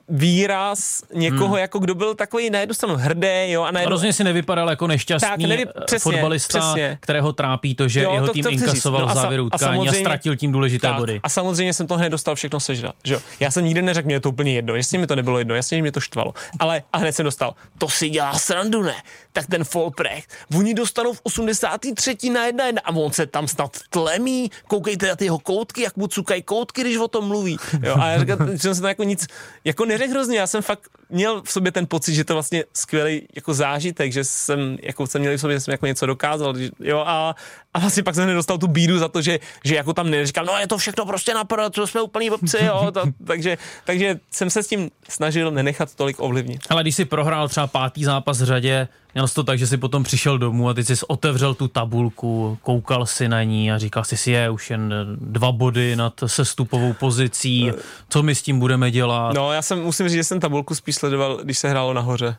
výraz 0.08 1.02
někoho, 1.14 1.48
hmm. 1.48 1.58
jako 1.58 1.78
kdo 1.78 1.94
byl 1.94 2.14
takový 2.14 2.50
na 2.50 2.58
jednu 2.60 2.74
stranu 2.74 2.96
hrdý, 2.96 3.28
jo, 3.50 3.62
a 3.62 3.70
na 3.70 3.80
jednu, 3.80 4.12
si 4.12 4.24
nevypadal 4.24 4.70
jako 4.70 4.86
nešťastný 4.86 5.28
Tak, 5.28 5.38
nevy- 5.40 5.66
eh, 5.76 5.84
přesně, 5.86 6.12
fotbalista, 6.12 6.58
přesně. 6.58 6.98
kterého 7.00 7.32
trápí 7.32 7.74
to, 7.74 7.88
že 7.88 8.02
Jo, 8.02 8.12
jeho 8.12 8.26
to- 8.26 8.32
tým 8.32 8.42
to 8.42 8.50
inkasoval 8.50 9.00
No 9.00 9.08
a 9.10 9.14
závěru 9.14 9.42
a 9.42 9.46
utkání 9.46 9.62
a, 9.70 9.74
samozřejmě- 9.74 10.00
ztratil 10.00 10.36
tím 10.36 10.52
důležité 10.52 10.86
tak, 10.86 10.96
body. 10.96 11.20
A 11.22 11.28
samozřejmě 11.28 11.74
jsem 11.74 11.86
to 11.86 11.96
hned 11.96 12.08
dostal 12.08 12.34
všechno 12.34 12.60
sežrat. 12.60 12.94
Že? 13.04 13.14
jo. 13.14 13.20
Já 13.40 13.50
jsem 13.50 13.64
nikdy 13.64 13.82
neřekl, 13.82 14.06
mě 14.06 14.14
je 14.14 14.20
to 14.20 14.28
úplně 14.28 14.52
jedno. 14.54 14.74
Jasně 14.74 14.98
mi 14.98 15.06
to 15.06 15.16
nebylo 15.16 15.38
jedno, 15.38 15.54
jasně 15.54 15.78
že 15.78 15.82
mě 15.82 15.92
to 15.92 16.00
štvalo. 16.00 16.34
Ale 16.58 16.82
a 16.92 16.98
hned 16.98 17.12
jsem 17.12 17.24
dostal, 17.24 17.54
to 17.78 17.88
si 17.88 18.08
dělá 18.08 18.32
srandu, 18.38 18.82
ne? 18.82 18.94
Tak 19.32 19.46
ten 19.46 19.64
Folprecht, 19.64 20.30
oni 20.56 20.74
dostanou 20.74 21.12
v 21.12 21.20
83. 21.22 22.30
na 22.30 22.46
jedna 22.46 22.66
jedna 22.66 22.82
a 22.84 22.90
on 22.90 23.12
se 23.12 23.26
tam 23.26 23.48
snad 23.48 23.76
tlemí. 23.90 24.50
Koukejte 24.68 25.08
na 25.08 25.16
ty 25.16 25.24
jeho 25.24 25.38
koutky, 25.38 25.82
jak 25.82 25.96
mu 25.96 26.06
cukají 26.06 26.42
koutky, 26.42 26.80
když 26.80 26.96
o 26.96 27.08
tom 27.08 27.28
mluví. 27.28 27.56
Jo, 27.82 27.96
a 28.00 28.08
já 28.08 28.18
říkal, 28.20 28.38
že 28.52 28.58
jsem 28.58 28.74
se 28.74 28.80
to 28.80 28.86
jako 28.86 29.02
nic, 29.02 29.26
jako 29.72 29.84
neřekl 29.84 30.10
hrozně, 30.10 30.38
já 30.38 30.46
jsem 30.46 30.62
fakt 30.62 30.90
měl 31.12 31.42
v 31.42 31.52
sobě 31.52 31.72
ten 31.72 31.86
pocit, 31.86 32.14
že 32.14 32.24
to 32.24 32.32
vlastně 32.34 32.64
skvělý 32.74 33.22
jako 33.34 33.54
zážitek, 33.54 34.12
že 34.12 34.24
jsem, 34.24 34.76
jako 34.82 35.06
jsem 35.06 35.20
měl 35.20 35.36
v 35.36 35.40
sobě, 35.40 35.56
že 35.56 35.60
jsem 35.60 35.72
jako 35.72 35.86
něco 35.86 36.06
dokázal, 36.06 36.58
že- 36.58 36.70
jo, 36.80 37.04
a, 37.06 37.34
a 37.74 37.78
vlastně 37.78 38.02
pak 38.02 38.14
jsem 38.14 38.26
nedostal 38.26 38.58
tu 38.58 38.66
bídu 38.66 38.98
za 38.98 39.08
to, 39.08 39.22
že, 39.22 39.38
že 39.64 39.74
jako 39.74 39.92
tam 39.92 40.10
neříkal, 40.10 40.44
no 40.44 40.58
je 40.58 40.66
to 40.66 40.78
všechno 40.78 41.06
prostě 41.06 41.34
na 41.34 41.44
prd, 41.44 41.74
to 41.74 41.86
jsme 41.86 42.00
úplný 42.02 42.28
blbci, 42.30 42.58
jo, 42.64 42.90
to, 42.94 43.02
takže, 43.26 43.58
takže 43.84 44.18
jsem 44.30 44.50
se 44.50 44.62
s 44.62 44.66
tím 44.68 44.90
snažil 45.08 45.50
nenechat 45.50 45.94
tolik 45.94 46.16
ovlivnit. 46.20 46.60
Ale 46.70 46.82
když 46.82 46.94
si 46.96 47.04
prohrál 47.04 47.48
třeba 47.48 47.66
pátý 47.66 48.04
zápas 48.04 48.40
v 48.40 48.44
řadě, 48.44 48.88
měl 49.14 49.28
jsi 49.28 49.34
to 49.34 49.44
tak, 49.44 49.58
že 49.58 49.66
si 49.66 49.76
potom 49.76 50.02
přišel 50.02 50.38
domů 50.38 50.68
a 50.68 50.74
ty 50.74 50.84
jsi 50.84 50.94
otevřel 51.08 51.54
tu 51.54 51.68
tabulku, 51.68 52.58
koukal 52.62 53.06
si 53.06 53.28
na 53.28 53.42
ní 53.42 53.72
a 53.72 53.78
říkal 53.78 54.04
jsi 54.04 54.16
si, 54.16 54.30
je 54.30 54.50
už 54.50 54.70
jen 54.70 54.94
dva 55.20 55.52
body 55.52 55.96
nad 55.96 56.12
sestupovou 56.26 56.92
pozicí, 56.92 57.70
co 58.08 58.22
my 58.22 58.34
s 58.34 58.42
tím 58.42 58.58
budeme 58.58 58.90
dělat. 58.90 59.32
No, 59.34 59.52
já 59.52 59.62
jsem, 59.62 59.82
musím 59.82 60.08
říct, 60.08 60.16
že 60.16 60.24
jsem 60.24 60.40
tabulku 60.40 60.74
spíš 60.74 60.94
sledoval, 61.02 61.36
když 61.42 61.58
se 61.58 61.68
hrálo 61.68 61.92
nahoře. 61.92 62.36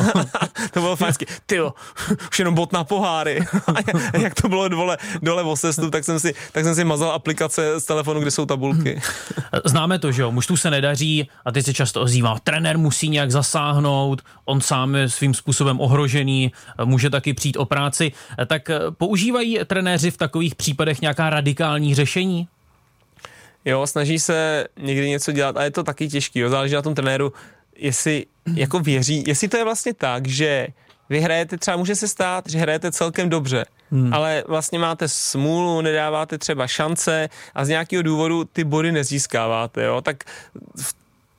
to 0.72 0.80
bylo 0.80 0.96
fajnské. 0.96 1.26
Ty 1.46 1.56
jo, 1.56 1.74
už 2.30 2.38
jenom 2.38 2.54
bod 2.54 2.72
na 2.72 2.84
poháry. 2.84 3.40
a 3.66 4.18
jak- 4.18 4.34
to 4.34 4.48
bylo 4.48 4.68
dole, 4.68 4.98
dole 5.22 5.42
o 5.42 5.56
sestup, 5.56 5.92
tak 5.92 6.04
jsem, 6.04 6.20
si, 6.20 6.34
tak 6.52 6.64
jsem 6.64 6.74
si 6.74 6.84
mazal 6.84 7.12
aplikace 7.12 7.80
z 7.80 7.84
telefonu, 7.84 8.20
kde 8.20 8.30
jsou 8.30 8.46
tabulky. 8.46 9.00
Známe 9.64 9.98
to, 9.98 10.12
že 10.12 10.22
jo, 10.22 10.32
mužstvu 10.32 10.56
se 10.56 10.70
nedaří 10.70 11.28
a 11.44 11.52
teď 11.52 11.64
se 11.64 11.74
často 11.74 12.00
ozývá, 12.00 12.38
trenér 12.44 12.78
musí 12.78 13.08
nějak 13.08 13.30
zasáhnout, 13.30 14.22
on 14.44 14.60
sám 14.60 14.94
je 14.94 15.08
svým 15.08 15.34
způsobem 15.34 15.80
ohrožený, 15.80 16.52
může 16.84 17.10
taky 17.10 17.34
přijít 17.34 17.56
o 17.56 17.64
práci. 17.64 18.12
Tak 18.46 18.70
eh, 18.70 18.78
používají 18.90 19.58
trenéři 19.66 20.10
v 20.10 20.16
takových 20.16 20.54
případech 20.54 21.00
nějaká 21.00 21.30
radikální 21.30 21.94
řešení? 21.94 22.48
Jo, 23.64 23.86
snaží 23.86 24.18
se 24.18 24.66
někdy 24.76 25.08
něco 25.08 25.32
dělat 25.32 25.56
a 25.56 25.62
je 25.64 25.70
to 25.70 25.82
taky 25.82 26.08
těžký, 26.08 26.38
jo, 26.38 26.50
záleží 26.50 26.74
na 26.74 26.82
tom 26.82 26.94
trenéru, 26.94 27.32
jestli 27.82 28.26
jako 28.54 28.78
věří, 28.78 29.24
jestli 29.26 29.48
to 29.48 29.56
je 29.56 29.64
vlastně 29.64 29.94
tak, 29.94 30.26
že 30.26 30.66
vy 31.08 31.20
hrajete, 31.20 31.58
třeba 31.58 31.76
může 31.76 31.96
se 31.96 32.08
stát, 32.08 32.44
že 32.48 32.58
hrajete 32.58 32.92
celkem 32.92 33.28
dobře, 33.28 33.64
hmm. 33.90 34.14
ale 34.14 34.44
vlastně 34.48 34.78
máte 34.78 35.08
smůlu, 35.08 35.80
nedáváte 35.80 36.38
třeba 36.38 36.66
šance 36.66 37.28
a 37.54 37.64
z 37.64 37.68
nějakého 37.68 38.02
důvodu 38.02 38.44
ty 38.44 38.64
body 38.64 38.92
nezískáváte, 38.92 39.84
jo, 39.84 40.00
tak 40.00 40.24
v 40.76 40.94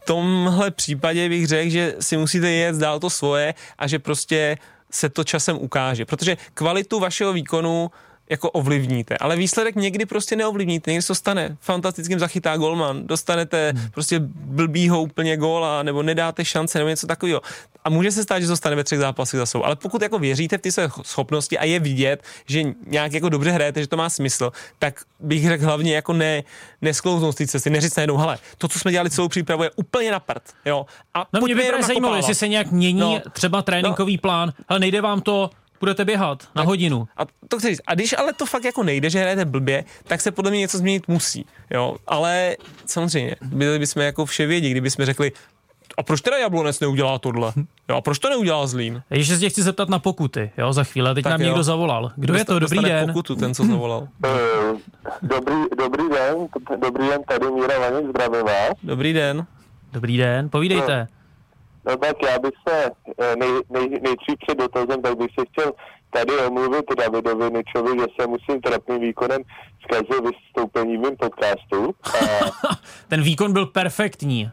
tomhle 0.06 0.72
případě 0.72 1.30
bych 1.30 1.48
řekl, 1.48 1.70
že 1.70 1.96
si 2.00 2.18
musíte 2.18 2.52
jet 2.52 2.76
dál 2.76 3.00
to 3.00 3.10
svoje 3.10 3.54
a 3.78 3.88
že 3.88 4.00
prostě 4.00 4.58
se 4.92 5.10
to 5.10 5.24
časem 5.24 5.58
ukáže. 5.58 6.06
Protože 6.06 6.38
kvalitu 6.54 7.00
vašeho 7.00 7.34
výkonu 7.34 7.92
jako 8.30 8.52
ovlivníte, 8.52 9.18
ale 9.18 9.36
výsledek 9.36 9.76
někdy 9.76 10.06
prostě 10.06 10.36
neovlivníte, 10.36 10.92
někdy 10.92 11.02
se 11.02 11.08
to 11.08 11.16
stane, 11.16 11.58
fantastickým 11.60 12.20
zachytá 12.20 12.58
golman, 12.58 13.08
dostanete 13.08 13.74
hmm. 13.76 13.90
prostě 13.92 14.20
blbýho 14.36 15.02
úplně 15.02 15.38
góla, 15.38 15.84
nebo 15.84 16.04
nedáte 16.04 16.46
šance, 16.46 16.78
nebo 16.78 16.90
něco 16.90 17.08
takového. 17.08 17.42
A 17.84 17.90
může 17.90 18.12
se 18.12 18.24
stát, 18.24 18.40
že 18.40 18.48
to 18.48 18.58
stane 18.58 18.76
ve 18.76 18.84
třech 18.84 19.00
zápasech 19.00 19.38
za 19.38 19.46
sebou. 19.46 19.66
Ale 19.66 19.76
pokud 19.76 20.02
jako 20.02 20.20
věříte 20.20 20.58
v 20.58 20.62
ty 20.62 20.72
své 20.72 20.90
schopnosti 21.02 21.58
a 21.58 21.64
je 21.64 21.80
vidět, 21.80 22.24
že 22.46 22.64
nějak 22.88 23.14
jako 23.14 23.30
dobře 23.30 23.52
hrajete, 23.52 23.82
že 23.82 23.88
to 23.88 23.98
má 23.98 24.10
smysl, 24.10 24.52
tak 24.80 25.02
bych 25.20 25.48
řekl 25.48 25.66
hlavně 25.66 25.96
jako 25.96 26.14
ne, 26.14 26.44
nesklouznout 26.82 27.36
z 27.36 27.38
té 27.38 27.48
cesty, 27.48 27.70
neříct 27.70 27.98
najednou, 27.98 28.18
hele, 28.18 28.38
to, 28.58 28.68
co 28.68 28.80
jsme 28.80 28.92
dělali 28.92 29.10
celou 29.10 29.28
přípravu, 29.28 29.64
je 29.64 29.72
úplně 29.76 30.12
na 30.12 30.20
prd. 30.20 30.44
Jo? 30.66 30.86
A 31.14 31.28
no 31.34 31.42
mě 31.42 31.56
by 31.56 31.72
zajímalo, 31.82 32.16
jestli 32.16 32.36
se 32.36 32.48
nějak 32.48 32.72
mění 32.72 33.00
no, 33.00 33.22
třeba 33.32 33.62
tréninkový 33.62 34.14
no, 34.14 34.22
plán, 34.22 34.54
ale 34.68 34.80
nejde 34.80 35.02
vám 35.02 35.22
to 35.22 35.50
budete 35.84 36.06
běhat 36.06 36.44
na 36.56 36.62
tak, 36.62 36.66
hodinu. 36.66 37.08
A 37.18 37.24
to 37.48 37.60
chci 37.60 37.68
říct. 37.68 37.82
A 37.88 37.96
když 37.96 38.16
ale 38.18 38.34
to 38.34 38.46
fakt 38.46 38.64
jako 38.64 38.84
nejde, 38.84 39.10
že 39.10 39.20
hrajete 39.20 39.46
blbě, 39.46 39.84
tak 40.04 40.22
se 40.22 40.32
podle 40.32 40.52
mě 40.52 40.60
něco 40.60 40.78
změnit 40.78 41.08
musí. 41.08 41.46
Jo? 41.72 41.96
Ale 42.08 42.56
samozřejmě, 42.86 43.36
byli 43.42 43.80
bychom 43.80 44.02
jako 44.02 44.26
vše 44.26 44.46
vědí, 44.46 44.72
kdyby 44.72 44.92
jsme 44.92 45.06
řekli, 45.06 45.32
a 45.98 46.04
proč 46.04 46.22
teda 46.22 46.38
Jablonec 46.38 46.80
neudělá 46.80 47.20
tohle? 47.20 47.54
Jo, 47.90 47.96
a 47.96 48.02
proč 48.02 48.20
to 48.20 48.30
neudělá 48.30 48.68
Zlín? 48.68 49.04
Ještě 49.10 49.38
se 49.38 49.50
chci 49.50 49.64
zeptat 49.64 49.90
na 49.90 50.00
pokuty, 50.00 50.52
jo, 50.58 50.74
za 50.74 50.84
chvíli. 50.84 51.14
Teď 51.14 51.24
tak 51.24 51.32
nám 51.32 51.42
jo. 51.42 51.48
někdo 51.48 51.64
zavolal. 51.64 52.12
Kdo 52.16 52.34
je 52.34 52.46
to? 52.46 52.60
Dobrý 52.60 52.80
den. 52.80 53.08
pokutu, 53.08 53.36
ten, 53.36 53.54
co 53.54 53.64
zavolal. 53.66 54.08
Eh, 54.26 54.78
dobrý, 55.22 55.56
dobrý 55.78 56.04
den, 56.10 56.48
dobrý 56.78 57.08
den, 57.08 57.24
tady 57.28 57.52
Míra 57.52 57.80
Vaněk, 57.80 58.10
zdravím 58.10 58.46
vás. 58.46 58.74
Dobrý 58.84 59.14
den. 59.14 59.46
Dobrý 59.94 60.18
den, 60.18 60.50
povídejte. 60.50 61.00
No. 61.00 61.23
No 61.86 61.98
tak 61.98 62.16
já 62.24 62.40
bych 62.40 62.54
se 62.68 62.92
eh, 63.20 63.36
nej, 63.36 63.50
nej, 63.70 63.90
nejdřív 63.90 64.36
před 64.48 64.58
dotazem, 64.58 65.02
tak 65.02 65.18
bych 65.18 65.32
se 65.40 65.46
chtěl 65.46 65.72
tady 66.14 66.38
omluvit 66.38 66.86
Davidovi 66.98 67.52
Ničovi, 67.52 68.00
že 68.00 68.06
se 68.20 68.28
musím 68.28 68.62
trapným 68.62 69.02
výkonem 69.02 69.42
zkazil 69.84 70.22
vystoupení 70.22 70.98
mým 70.98 71.18
podcastu. 71.18 71.96
A... 72.04 72.18
Ten 73.08 73.22
výkon 73.22 73.54
byl 73.54 73.66
perfektní. 73.66 74.52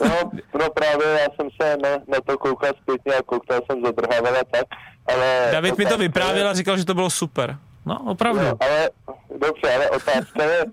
No, 0.00 0.30
no 0.58 0.70
právě 0.70 1.06
já 1.06 1.26
jsem 1.36 1.48
se 1.62 1.76
na, 1.76 1.88
na 1.88 2.18
to 2.26 2.38
koukal 2.38 2.72
zpětně 2.82 3.14
a 3.14 3.22
koukal 3.22 3.60
jsem 3.70 3.82
zadrhával 3.84 4.36
a 4.36 4.44
tak, 4.50 4.66
ale... 5.06 5.48
David 5.52 5.78
mi 5.78 5.86
to 5.86 5.98
vyprávěl 5.98 6.48
a 6.48 6.54
říkal, 6.54 6.78
že 6.78 6.84
to 6.84 6.94
bylo 6.94 7.10
super. 7.10 7.58
No, 7.86 7.98
opravdu. 8.06 8.42
No, 8.42 8.56
ale, 8.60 8.90
dobře, 9.38 9.74
ale 9.74 9.90
otázka 9.90 10.44
je, 10.44 10.64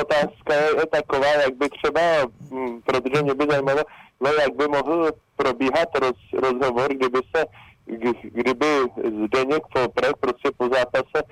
otázka 0.00 0.54
je, 0.54 0.86
taková, 0.86 1.26
jak 1.26 1.54
by 1.54 1.68
třeba, 1.68 2.00
hm, 2.50 2.80
protože 2.84 3.22
mě 3.22 3.34
by 3.34 3.46
zajímalo, 3.50 3.82
no 4.20 4.32
jak 4.32 4.56
by 4.56 4.68
mohl 4.68 5.10
probíhat 5.36 5.88
roz, 5.94 6.16
rozhovor, 6.32 6.94
kdyby 6.94 7.18
se, 7.36 7.44
kdyby 8.22 8.66
Zdeněk 8.96 9.62
Folprek 9.76 10.16
prostě 10.20 10.50
po 10.56 10.64
zápase 10.64 11.22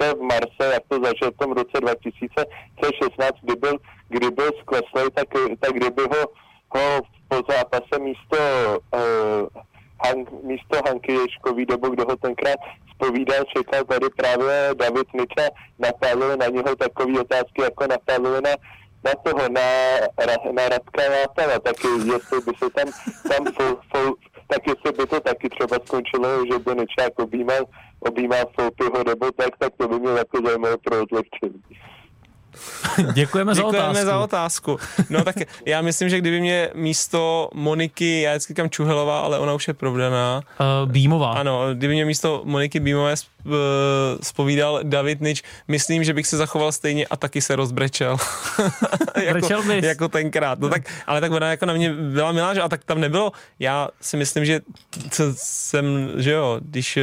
se 0.00 0.14
v 0.14 0.20
Marse, 0.20 0.72
jak 0.72 0.82
to 0.88 1.00
zažil 1.04 1.30
v 1.30 1.36
tom 1.36 1.52
roce 1.52 1.80
2016, 1.80 3.32
kdy 3.42 3.56
byl, 3.56 3.76
kdy 4.08 4.30
byl 4.30 4.50
skleslej, 4.60 5.10
tak, 5.14 5.28
tak 5.60 5.72
kdyby 5.72 6.02
ho, 6.02 6.22
ho 6.74 7.00
po 7.28 7.36
zápase 7.52 7.98
místo 7.98 8.38
uh, 8.94 9.48
Hank, 10.04 10.42
místo 10.42 10.78
Hanky 10.86 11.12
Ješkový, 11.12 11.66
nebo 11.70 11.88
kdo 11.88 12.04
ho 12.04 12.16
tenkrát 12.16 12.58
zpovídal, 12.94 13.44
čekal 13.56 13.84
tady 13.84 14.06
právě 14.16 14.70
David 14.74 15.14
Niča, 15.14 15.48
napálili 15.78 16.36
na 16.36 16.46
něho 16.46 16.76
takové 16.76 17.20
otázky, 17.20 17.62
jako 17.62 17.86
napálili 17.86 18.40
na 18.40 18.50
na 19.04 19.12
toho, 19.24 19.48
na, 19.48 19.68
na 20.52 20.68
Radka 20.68 21.02
Látala, 21.10 21.58
tak 21.58 21.76
jestli 21.84 22.38
by 22.40 22.52
se 22.58 22.70
tam, 22.70 22.88
tam 23.28 23.52
fol, 23.52 23.80
fol, 23.90 24.14
tak 24.46 24.66
jestli 24.66 24.92
by 24.92 25.06
to 25.06 25.20
taky 25.20 25.48
třeba 25.48 25.76
skončilo, 25.86 26.46
že 26.52 26.58
by 26.58 26.74
Nečák 26.74 27.18
objímal, 27.18 27.64
objímal 28.00 28.44
Foupyho 28.60 29.04
nebo 29.04 29.32
tak, 29.32 29.56
tak 29.58 29.72
to 29.76 29.88
by 29.88 29.98
mě 30.00 30.10
jako 30.10 30.38
zajímalo 30.46 30.78
pro 30.78 31.02
odlehčení. 31.02 31.62
Děkujeme, 33.12 33.54
za 33.54 33.62
Děkujeme 33.62 33.88
otázku. 33.88 34.06
za 34.06 34.18
otázku. 34.18 34.78
No 35.10 35.24
tak 35.24 35.36
já 35.66 35.80
myslím, 35.80 36.08
že 36.08 36.18
kdyby 36.18 36.40
mě 36.40 36.70
místo 36.74 37.48
Moniky, 37.54 38.20
já 38.20 38.32
vždycky 38.32 38.52
říkám 38.52 38.70
Čuhelová, 38.70 39.20
ale 39.20 39.38
ona 39.38 39.54
už 39.54 39.68
je 39.68 39.74
provdaná. 39.74 40.42
Uh, 40.60 40.90
Bímová. 40.90 41.32
Ano, 41.32 41.74
kdyby 41.74 41.94
mě 41.94 42.04
místo 42.04 42.42
Moniky 42.44 42.80
Bímové 42.80 43.14
spovídal 44.22 44.80
David 44.82 45.20
Nič, 45.20 45.42
myslím, 45.68 46.04
že 46.04 46.14
bych 46.14 46.26
se 46.26 46.36
zachoval 46.36 46.72
stejně 46.72 47.06
a 47.06 47.16
taky 47.16 47.40
se 47.40 47.56
rozbrečel. 47.56 48.16
jako, 49.22 49.48
jako 49.82 50.08
tenkrát. 50.08 50.58
No 50.58 50.68
tak, 50.68 50.82
ale 51.06 51.20
tak 51.20 51.32
ona 51.32 51.50
jako 51.50 51.66
na 51.66 51.74
mě 51.74 51.92
byla 51.92 52.32
milá, 52.32 52.54
že 52.54 52.60
a 52.60 52.68
tak 52.68 52.84
tam 52.84 53.00
nebylo. 53.00 53.32
Já 53.58 53.88
si 54.00 54.16
myslím, 54.16 54.44
že 54.44 54.60
jsem, 55.36 56.10
že 56.16 56.32
jo, 56.32 56.60
když 56.62 56.98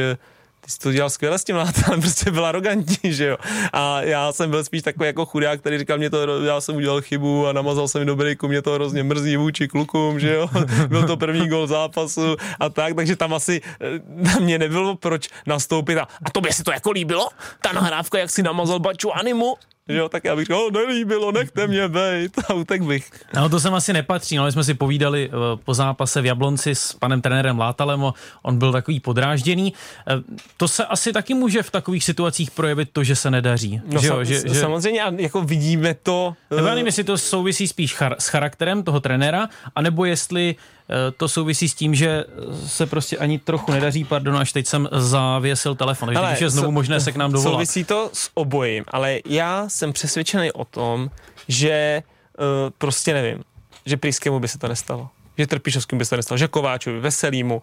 ty 0.66 0.72
jsi 0.72 0.78
to 0.78 0.92
dělal 0.92 1.10
skvěle 1.10 1.38
s 1.38 1.44
tím 1.44 1.56
látem, 1.56 2.00
prostě 2.00 2.30
byl 2.30 2.46
arrogantní, 2.46 3.12
že 3.12 3.26
jo. 3.26 3.36
A 3.72 4.02
já 4.02 4.32
jsem 4.32 4.50
byl 4.50 4.64
spíš 4.64 4.82
takový 4.82 5.06
jako 5.06 5.26
chudák, 5.26 5.60
který 5.60 5.78
říkal, 5.78 5.98
mě 5.98 6.10
to, 6.10 6.44
já 6.44 6.60
jsem 6.60 6.76
udělal 6.76 7.02
chybu 7.02 7.46
a 7.46 7.52
namazal 7.52 7.88
jsem 7.88 8.06
do 8.06 8.16
breaku, 8.16 8.48
mě 8.48 8.62
to 8.62 8.72
hrozně 8.72 9.02
mrzí 9.02 9.36
vůči 9.36 9.68
klukům, 9.68 10.20
že 10.20 10.34
jo. 10.34 10.48
Byl 10.88 11.06
to 11.06 11.16
první 11.16 11.48
gol 11.48 11.66
zápasu 11.66 12.36
a 12.60 12.68
tak, 12.68 12.94
takže 12.94 13.16
tam 13.16 13.34
asi 13.34 13.60
eh, 13.80 14.00
na 14.06 14.36
mě 14.40 14.58
nebylo 14.58 14.96
proč 14.96 15.28
nastoupit 15.46 15.98
a, 15.98 16.02
a 16.02 16.30
tobě 16.30 16.52
se 16.52 16.64
to 16.64 16.72
jako 16.72 16.90
líbilo? 16.90 17.28
Ta 17.62 17.72
nahrávka, 17.72 18.18
jak 18.18 18.30
si 18.30 18.42
namazal 18.42 18.78
baču 18.78 19.12
animu? 19.12 19.54
Že 19.88 19.96
jo, 19.96 20.08
tak 20.08 20.24
já 20.24 20.36
bych 20.36 20.44
říkal, 20.44 20.70
nelíbilo, 20.72 21.32
nechte 21.32 21.66
mě 21.66 21.88
bejt 21.88 22.38
a 22.48 22.54
utek 22.54 22.82
bych. 22.82 23.10
No 23.34 23.48
to 23.48 23.60
sem 23.60 23.74
asi 23.74 23.92
nepatří, 23.92 24.36
no, 24.36 24.42
ale 24.42 24.52
jsme 24.52 24.64
si 24.64 24.74
povídali 24.74 25.30
eh, 25.32 25.56
po 25.64 25.74
zápase 25.74 26.22
v 26.22 26.26
Jablonci 26.26 26.74
s 26.74 26.92
panem 26.92 27.20
trenérem 27.20 27.58
Látalem, 27.58 28.04
on 28.42 28.58
byl 28.58 28.72
takový 28.72 29.00
podrážděný. 29.00 29.72
Eh, 30.08 30.12
to 30.56 30.68
se 30.68 30.84
asi 30.84 31.12
taky 31.12 31.34
může 31.34 31.62
v 31.62 31.70
takových 31.70 32.04
situacích 32.04 32.50
projevit 32.50 32.88
to, 32.92 33.04
že 33.04 33.16
se 33.16 33.30
nedaří. 33.30 33.80
No 33.92 34.00
že 34.00 34.08
jo, 34.08 34.24
že, 34.24 34.48
že... 34.48 34.54
samozřejmě 34.54 35.02
a 35.02 35.12
jako 35.16 35.42
vidíme 35.42 35.94
to. 36.02 36.34
Nebo 36.50 36.66
já 36.66 36.74
nevím, 36.74 36.86
jestli 36.86 37.04
to 37.04 37.18
souvisí 37.18 37.68
spíš 37.68 38.00
char- 38.00 38.16
s 38.18 38.28
charakterem 38.28 38.82
toho 38.82 39.00
trenéra, 39.00 39.48
anebo 39.74 40.04
jestli 40.04 40.56
Eh, 40.56 40.75
to 41.16 41.28
souvisí 41.28 41.68
s 41.68 41.74
tím, 41.74 41.94
že 41.94 42.24
se 42.66 42.86
prostě 42.86 43.18
ani 43.18 43.38
trochu 43.38 43.72
nedaří, 43.72 44.04
pardon, 44.04 44.36
až 44.36 44.52
teď 44.52 44.66
jsem 44.66 44.88
zavěsil 44.92 45.74
telefon, 45.74 46.14
takže 46.14 46.44
je 46.44 46.50
znovu 46.50 46.70
možné 46.70 47.00
se 47.00 47.12
k 47.12 47.16
nám 47.16 47.32
dovolat. 47.32 47.54
Souvisí 47.54 47.84
to 47.84 48.10
s 48.12 48.30
obojím, 48.34 48.84
ale 48.88 49.20
já 49.26 49.68
jsem 49.68 49.92
přesvědčený 49.92 50.52
o 50.52 50.64
tom, 50.64 51.10
že 51.48 52.02
uh, 52.38 52.44
prostě 52.78 53.14
nevím, 53.14 53.44
že 53.86 53.96
Prýskému 53.96 54.40
by 54.40 54.48
se 54.48 54.58
to 54.58 54.68
nestalo 54.68 55.08
že 55.38 55.46
Trpišovským 55.46 55.98
by 55.98 56.04
se 56.04 56.10
to 56.10 56.16
nestalo, 56.16 56.38
že 56.38 56.48
Kováčovi, 56.48 57.00
Veselýmu, 57.00 57.56
uh, 57.56 57.62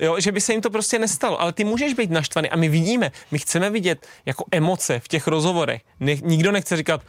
jo, 0.00 0.20
že 0.20 0.32
by 0.32 0.40
se 0.40 0.52
jim 0.52 0.62
to 0.62 0.70
prostě 0.70 0.98
nestalo. 0.98 1.40
Ale 1.40 1.52
ty 1.52 1.64
můžeš 1.64 1.94
být 1.94 2.10
naštvaný 2.10 2.50
a 2.50 2.56
my 2.56 2.68
vidíme, 2.68 3.12
my 3.30 3.38
chceme 3.38 3.70
vidět 3.70 4.06
jako 4.26 4.44
emoce 4.52 5.00
v 5.00 5.08
těch 5.08 5.26
rozhovorech. 5.26 5.82
Ne, 6.00 6.14
nikdo 6.22 6.52
nechce 6.52 6.76
říkat, 6.76 7.00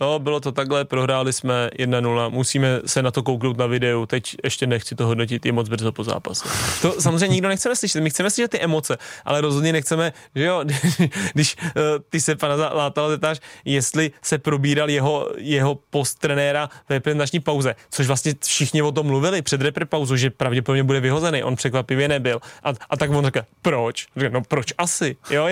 no, 0.00 0.18
bylo 0.18 0.40
to 0.40 0.52
takhle, 0.52 0.84
prohráli 0.84 1.32
jsme 1.32 1.70
1-0, 1.78 2.30
musíme 2.30 2.80
se 2.86 3.02
na 3.02 3.10
to 3.10 3.22
kouknout 3.22 3.58
na 3.58 3.66
videu, 3.66 4.06
teď 4.06 4.36
ještě 4.44 4.66
nechci 4.66 4.94
to 4.94 5.06
hodnotit, 5.06 5.46
je 5.46 5.52
moc 5.52 5.68
brzo 5.68 5.92
po 5.92 6.04
zápase. 6.04 6.48
To 6.82 7.00
samozřejmě 7.00 7.28
nikdo 7.28 7.48
nechceme 7.48 7.76
slyšet, 7.76 8.00
my 8.00 8.10
chceme 8.10 8.30
slyšet 8.30 8.50
ty 8.50 8.60
emoce, 8.60 8.98
ale 9.24 9.40
rozhodně 9.40 9.72
nechceme, 9.72 10.12
že 10.34 10.44
jo, 10.44 10.64
když 11.32 11.56
uh, 11.62 11.72
ty 12.10 12.20
se 12.20 12.36
pana 12.36 12.54
Látala 12.54 13.08
zeptáš, 13.08 13.38
jestli 13.64 14.10
se 14.22 14.38
probíral 14.38 14.90
jeho, 14.90 15.28
jeho 15.36 15.74
post 15.74 16.18
trenéra 16.18 16.68
ve 16.88 16.96
reprezentační 16.96 17.40
pauze, 17.40 17.74
což 17.90 18.06
vlastně 18.06 18.34
všichni 18.44 18.82
o 18.82 18.92
tom 18.92 19.06
mluvili 19.06 19.42
před 19.42 19.60
repre 19.60 19.84
pauzu, 19.84 20.16
že 20.16 20.30
pravděpodobně 20.30 20.84
bude 20.84 21.00
vyhozený, 21.00 21.42
on 21.42 21.56
překvapivě 21.56 22.08
nebyl. 22.08 22.40
A, 22.62 22.72
a 22.90 22.96
tak 22.96 23.10
on 23.10 23.24
řekl, 23.24 23.40
proč? 23.62 24.06
No 24.30 24.42
proč 24.42 24.72
asi? 24.78 25.16
Jo, 25.30 25.46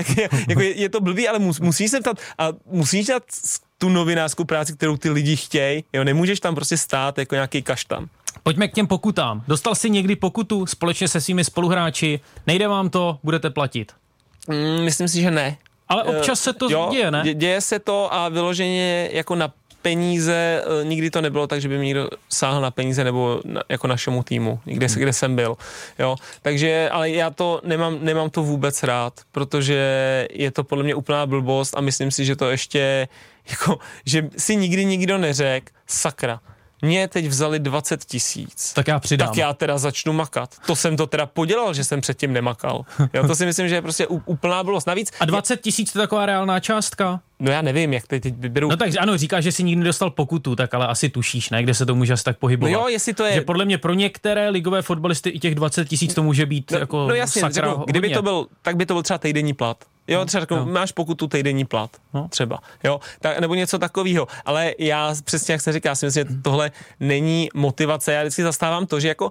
jako 0.49 0.61
je, 0.61 0.81
je, 0.81 0.89
to 0.89 1.01
blbý, 1.01 1.29
ale 1.29 1.39
mus, 1.39 1.61
musí 1.61 1.89
se 1.89 2.01
ptat 2.01 2.19
a 2.39 2.49
musíš 2.67 3.07
dát 3.07 3.23
tu 3.81 3.89
novinářskou 3.89 4.45
práci, 4.45 4.73
kterou 4.73 4.97
ty 4.97 5.11
lidi 5.11 5.37
chtějí. 5.37 5.85
Jo, 5.93 6.05
nemůžeš 6.05 6.41
tam 6.41 6.55
prostě 6.55 6.77
stát 6.77 7.19
jako 7.19 7.35
nějaký 7.35 7.63
kaštan. 7.63 8.07
Pojďme 8.43 8.69
k 8.69 8.75
těm 8.75 8.87
pokutám. 8.87 9.43
Dostal 9.49 9.75
jsi 9.75 9.91
někdy 9.91 10.17
pokutu 10.17 10.67
společně 10.67 11.09
se 11.09 11.21
svými 11.21 11.45
spoluhráči? 11.45 12.21
Nejde 12.47 12.69
vám 12.69 12.91
to, 12.91 13.19
budete 13.23 13.51
platit? 13.51 13.93
Mm, 14.49 14.85
myslím 14.85 15.09
si, 15.09 15.21
že 15.21 15.31
ne. 15.31 15.57
Ale 15.89 16.03
občas 16.03 16.41
se 16.41 16.53
to 16.53 16.71
jo, 16.71 16.89
děje, 16.93 17.11
ne? 17.11 17.35
Děje 17.35 17.61
se 17.61 17.79
to 17.79 18.15
a 18.15 18.29
vyloženě 18.29 19.09
jako 19.13 19.35
na 19.35 19.53
peníze, 19.83 20.65
eh, 20.81 20.85
nikdy 20.85 21.11
to 21.11 21.21
nebylo 21.21 21.47
tak, 21.47 21.61
že 21.61 21.69
by 21.69 21.79
mi 21.79 21.87
někdo 21.87 22.09
sáhl 22.29 22.61
na 22.61 22.71
peníze 22.71 23.05
nebo 23.05 23.41
na, 23.45 23.63
jako 23.69 23.87
našemu 23.87 24.23
týmu, 24.23 24.61
kde, 24.65 24.87
hmm. 24.87 24.97
kde 24.97 25.13
jsem 25.13 25.37
byl. 25.37 25.57
Jo? 25.99 26.17
Takže, 26.43 26.89
ale 26.93 27.11
já 27.11 27.31
to 27.31 27.61
nemám, 27.65 27.99
nemám 28.01 28.31
to 28.31 28.43
vůbec 28.43 28.83
rád, 28.83 29.21
protože 29.33 29.79
je 30.31 30.51
to 30.51 30.65
podle 30.65 30.85
mě 30.85 30.95
úplná 30.95 31.27
blbost 31.27 31.77
a 31.77 31.81
myslím 31.81 32.11
si, 32.11 32.25
že 32.25 32.37
to 32.37 32.51
ještě 32.51 33.09
jako, 33.51 33.79
že 34.07 34.29
si 34.39 34.57
nikdy 34.57 34.85
nikdo 34.85 35.19
neřekl, 35.19 35.73
sakra, 35.87 36.41
mě 36.83 37.09
teď 37.09 37.27
vzali 37.27 37.59
20 37.59 38.05
tisíc. 38.05 38.73
Tak 38.73 38.89
já 38.89 38.99
přidám. 38.99 39.29
Tak 39.29 39.37
já 39.37 39.53
teda 39.53 39.79
začnu 39.79 40.13
makat. 40.13 40.55
To 40.67 40.77
jsem 40.77 40.97
to 40.97 41.07
teda 41.07 41.27
podělal, 41.27 41.75
že 41.75 41.85
jsem 41.85 42.01
předtím 42.01 42.33
nemakal. 42.33 42.85
Jo, 43.13 43.27
to 43.27 43.35
si 43.35 43.47
myslím, 43.47 43.69
že 43.69 43.75
je 43.75 43.83
prostě 43.83 44.07
úplná 44.07 44.65
blbost. 44.65 44.87
Navíc... 44.87 45.13
A 45.21 45.25
20 45.25 45.61
tisíc 45.61 45.93
to 45.93 45.99
je 45.99 46.03
taková 46.03 46.27
reálná 46.27 46.61
částka? 46.61 47.21
No 47.41 47.51
já 47.53 47.63
nevím, 47.63 47.93
jak 47.93 48.07
teď, 48.07 48.23
teď 48.23 48.35
vyberou. 48.39 48.69
No 48.71 48.77
tak 48.77 48.91
ano, 48.99 49.17
říkáš, 49.19 49.45
že 49.45 49.53
si 49.53 49.63
nikdy 49.63 49.79
nedostal 49.81 50.11
pokutu, 50.11 50.57
tak 50.57 50.75
ale 50.75 50.87
asi 50.87 51.09
tušíš, 51.09 51.51
ne, 51.51 51.63
kde 51.63 51.75
se 51.75 51.87
to 51.87 51.95
může 51.95 52.13
asi 52.13 52.25
tak 52.25 52.39
pohybovat. 52.39 52.73
No 52.73 52.79
jo, 52.79 52.89
jestli 52.89 53.15
to 53.15 53.25
je- 53.25 53.33
Že 53.35 53.41
podle 53.41 53.65
mě 53.65 53.79
pro 53.79 53.95
některé 53.95 54.49
ligové 54.51 54.83
fotbalisty 54.83 55.31
i 55.31 55.39
těch 55.39 55.55
20 55.55 55.89
tisíc 55.89 56.15
to 56.15 56.23
může 56.23 56.47
být 56.47 56.71
No, 56.71 56.79
jako 56.79 57.07
no 57.09 57.15
jasně, 57.15 57.41
sakra 57.41 57.69
řeknu, 57.69 57.85
kdyby 57.85 58.07
hodně. 58.07 58.17
to 58.17 58.23
byl, 58.23 58.47
tak 58.63 58.77
by 58.77 58.87
to 58.87 58.95
byl 58.95 59.03
třeba 59.03 59.19
týdenní 59.19 59.53
plat. 59.53 59.85
Jo, 60.09 60.25
třeba 60.25 60.41
řeknu, 60.41 60.57
jo. 60.57 60.67
máš 60.67 60.93
pokutu 60.93 61.27
týdenní 61.29 61.65
plat, 61.65 61.91
No. 62.15 62.29
třeba, 62.29 62.59
jo, 62.85 63.01
tak, 63.21 63.39
nebo 63.41 63.55
něco 63.55 63.79
takového. 63.79 64.27
Ale 64.45 64.75
já 64.79 65.15
přesně, 65.25 65.53
jak 65.53 65.61
se 65.61 65.73
říká, 65.73 65.95
si 65.95 66.07
myslím, 66.07 66.25
že 66.29 66.35
tohle 66.43 66.71
není 67.01 67.49
motivace. 67.55 68.13
Já 68.13 68.23
vždycky 68.23 68.43
zastávám 68.43 68.87
to, 68.87 69.01
že 69.01 69.09
jako 69.09 69.31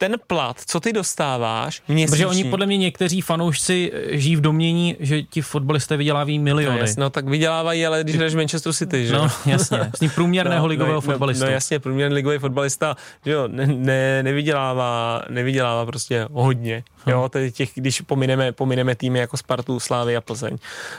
ten 0.00 0.16
plat, 0.26 0.56
co 0.66 0.80
ty 0.80 0.92
dostáváš 0.92 1.82
měsíčně, 1.88 2.16
Protože 2.16 2.26
oni 2.26 2.44
podle 2.44 2.66
mě 2.66 2.76
někteří 2.76 3.20
fanoušci 3.20 3.92
eh, 3.94 4.18
žijí 4.18 4.36
v 4.36 4.40
domění, 4.40 4.96
že 5.00 5.22
ti 5.22 5.42
fotbalisté 5.42 5.96
vydělávají 5.96 6.38
no, 6.38 6.44
miliony. 6.44 6.94
no 6.98 7.10
tak 7.10 7.28
vydělávají, 7.28 7.86
ale 7.86 8.04
když 8.04 8.16
jdeš 8.16 8.34
Manchester 8.34 8.72
City, 8.72 9.06
že? 9.06 9.12
No, 9.12 9.28
jasně. 9.46 9.90
S 9.96 10.00
ním 10.00 10.10
průměrného 10.10 10.66
ligového 10.66 10.94
no, 10.94 11.00
fotbalistu. 11.00 11.44
No, 11.44 11.50
no 11.50 11.54
jasně, 11.54 11.78
průměrný 11.78 12.14
ligový 12.14 12.38
fotbalista, 12.38 12.96
že 13.24 13.32
jo, 13.32 13.48
ne, 13.48 13.66
ne, 13.66 14.22
nevydělává, 14.22 15.22
nevydělává 15.28 15.86
prostě 15.86 16.26
hodně. 16.32 16.84
Jo, 17.06 17.28
tedy 17.28 17.52
těch, 17.52 17.70
když 17.74 18.00
pomineme, 18.00 18.52
pomineme 18.52 18.94
týmy 18.94 19.18
jako 19.18 19.36
Spartu, 19.36 19.80
Slávy 19.80 20.16
a 20.16 20.20
Plzeň. 20.20 20.56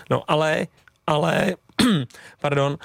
No 0.10 0.24
ale, 0.28 0.68
ale, 1.08 1.56
pardon, 2.42 2.78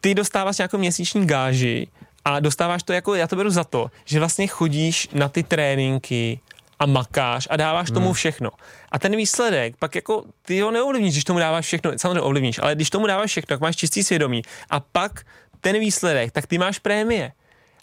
ty 0.00 0.14
dostáváš 0.14 0.58
nějakou 0.58 0.78
měsíční 0.78 1.26
gáži 1.26 1.88
a 2.26 2.40
dostáváš 2.40 2.82
to 2.82 2.92
jako, 2.92 3.14
já 3.14 3.26
to 3.26 3.36
beru 3.36 3.50
za 3.50 3.64
to, 3.64 3.90
že 4.04 4.18
vlastně 4.18 4.46
chodíš 4.46 5.08
na 5.12 5.28
ty 5.28 5.42
tréninky 5.42 6.40
a 6.78 6.86
makáš 6.86 7.48
a 7.50 7.56
dáváš 7.56 7.90
tomu 7.90 8.12
všechno. 8.12 8.50
A 8.92 8.98
ten 8.98 9.16
výsledek, 9.16 9.76
pak 9.78 9.94
jako 9.94 10.24
ty 10.42 10.60
ho 10.60 10.70
neovlivníš, 10.70 11.14
když 11.14 11.24
tomu 11.24 11.38
dáváš 11.38 11.66
všechno, 11.66 11.92
samozřejmě 11.96 12.20
ovlivníš, 12.20 12.58
ale 12.62 12.74
když 12.74 12.90
tomu 12.90 13.06
dáváš 13.06 13.30
všechno, 13.30 13.46
tak 13.46 13.60
máš 13.60 13.76
čistý 13.76 14.04
svědomí 14.04 14.42
a 14.70 14.80
pak 14.80 15.26
ten 15.60 15.78
výsledek, 15.78 16.32
tak 16.32 16.46
ty 16.46 16.58
máš 16.58 16.78
prémie. 16.78 17.32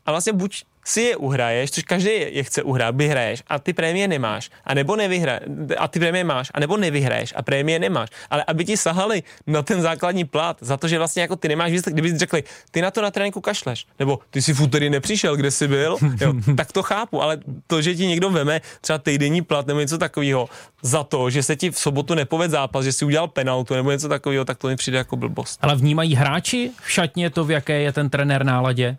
A 0.06 0.12
vlastně 0.12 0.34
buď 0.34 0.64
si 0.84 1.02
je 1.02 1.16
uhraješ, 1.16 1.72
což 1.72 1.84
každý 1.84 2.10
je 2.12 2.44
chce 2.44 2.64
uhrát, 2.64 2.96
vyhraješ 2.96 3.44
a 3.48 3.60
ty 3.60 3.74
prémie 3.74 4.08
nemáš, 4.08 4.50
a 4.66 4.74
nebo 4.74 4.96
nevyhra, 4.96 5.40
a 5.78 5.88
ty 5.88 6.00
prémie 6.00 6.24
máš, 6.24 6.52
a 6.54 6.60
nebo 6.60 6.78
nevyhraješ 6.78 7.34
a 7.36 7.42
prémie 7.42 7.80
nemáš. 7.80 8.10
Ale 8.30 8.44
aby 8.48 8.66
ti 8.66 8.78
sahali 8.78 9.24
na 9.48 9.62
ten 9.62 9.82
základní 9.82 10.26
plat 10.26 10.58
za 10.62 10.78
to, 10.78 10.88
že 10.88 10.98
vlastně 10.98 11.22
jako 11.22 11.36
ty 11.36 11.48
nemáš 11.48 11.72
výsledek, 11.72 11.94
kdyby 11.94 12.18
řekli, 12.18 12.44
ty 12.72 12.82
na 12.82 12.92
to 12.92 13.02
na 13.02 13.12
tréninku 13.12 13.42
kašleš, 13.42 13.86
nebo 14.00 14.20
ty 14.30 14.42
si 14.42 14.54
v 14.54 14.62
úterý 14.62 14.90
nepřišel, 14.90 15.36
kde 15.36 15.52
jsi 15.52 15.68
byl, 15.68 15.98
jo, 16.22 16.34
tak 16.58 16.72
to 16.72 16.84
chápu, 16.84 17.22
ale 17.22 17.38
to, 17.68 17.82
že 17.82 17.96
ti 17.96 18.08
někdo 18.08 18.30
veme 18.30 18.62
třeba 18.82 18.98
týdenní 18.98 19.42
plat 19.42 19.68
nebo 19.68 19.80
něco 19.80 19.98
takového 19.98 20.50
za 20.82 21.04
to, 21.04 21.30
že 21.30 21.44
se 21.44 21.56
ti 21.56 21.72
v 21.72 21.80
sobotu 21.80 22.14
nepoved 22.14 22.52
zápas, 22.52 22.86
že 22.86 22.94
si 22.94 23.06
udělal 23.06 23.28
penaltu 23.28 23.74
nebo 23.74 23.92
něco 23.92 24.10
takového, 24.10 24.46
tak 24.46 24.58
to 24.58 24.68
mi 24.68 24.76
přijde 24.76 24.98
jako 24.98 25.16
blbost. 25.16 25.60
Ale 25.62 25.76
vnímají 25.76 26.16
hráči 26.16 26.72
v 26.82 26.92
šatně 26.92 27.30
to, 27.30 27.46
v 27.46 27.52
jaké 27.52 27.82
je 27.82 27.92
ten 27.92 28.10
trenér 28.10 28.46
náladě? 28.46 28.98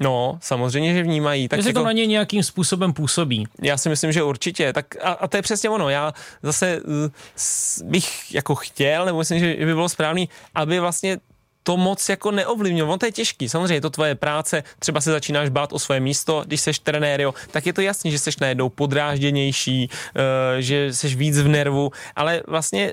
No, 0.00 0.38
samozřejmě, 0.42 0.94
že 0.94 1.02
vnímají. 1.02 1.48
Tak 1.48 1.56
Jestli 1.56 1.70
jako... 1.70 1.80
to 1.80 1.84
na 1.84 1.92
ně 1.92 2.06
nějakým 2.06 2.42
způsobem 2.42 2.92
působí. 2.92 3.46
Já 3.62 3.76
si 3.76 3.88
myslím, 3.88 4.12
že 4.12 4.22
určitě. 4.22 4.72
Tak 4.72 4.86
a, 5.02 5.10
a 5.12 5.28
to 5.28 5.36
je 5.36 5.42
přesně 5.42 5.70
ono. 5.70 5.88
Já 5.88 6.14
zase 6.42 6.80
uh, 6.80 7.88
bych 7.90 8.34
jako 8.34 8.54
chtěl, 8.54 9.04
nebo 9.04 9.18
myslím, 9.18 9.38
že 9.38 9.56
by 9.58 9.74
bylo 9.74 9.88
správný, 9.88 10.28
aby 10.54 10.80
vlastně 10.80 11.18
to 11.62 11.76
moc 11.76 12.08
jako 12.08 12.30
neovlivnilo. 12.30 12.92
On 12.92 12.98
to 12.98 13.06
je 13.06 13.12
těžký, 13.12 13.48
samozřejmě 13.48 13.74
je 13.74 13.80
to 13.80 13.90
tvoje 13.90 14.14
práce, 14.14 14.64
třeba 14.78 15.00
se 15.00 15.10
začínáš 15.10 15.48
bát 15.48 15.72
o 15.72 15.78
své 15.78 16.00
místo, 16.00 16.42
když 16.46 16.60
seš 16.60 16.78
trenér, 16.78 17.20
jo, 17.20 17.34
tak 17.50 17.66
je 17.66 17.72
to 17.72 17.80
jasný, 17.80 18.10
že 18.10 18.18
seš 18.18 18.38
najednou 18.38 18.68
podrážděnější, 18.68 19.90
uh, 19.90 20.60
že 20.60 20.94
seš 20.94 21.16
víc 21.16 21.38
v 21.38 21.48
nervu, 21.48 21.92
ale 22.16 22.42
vlastně 22.46 22.92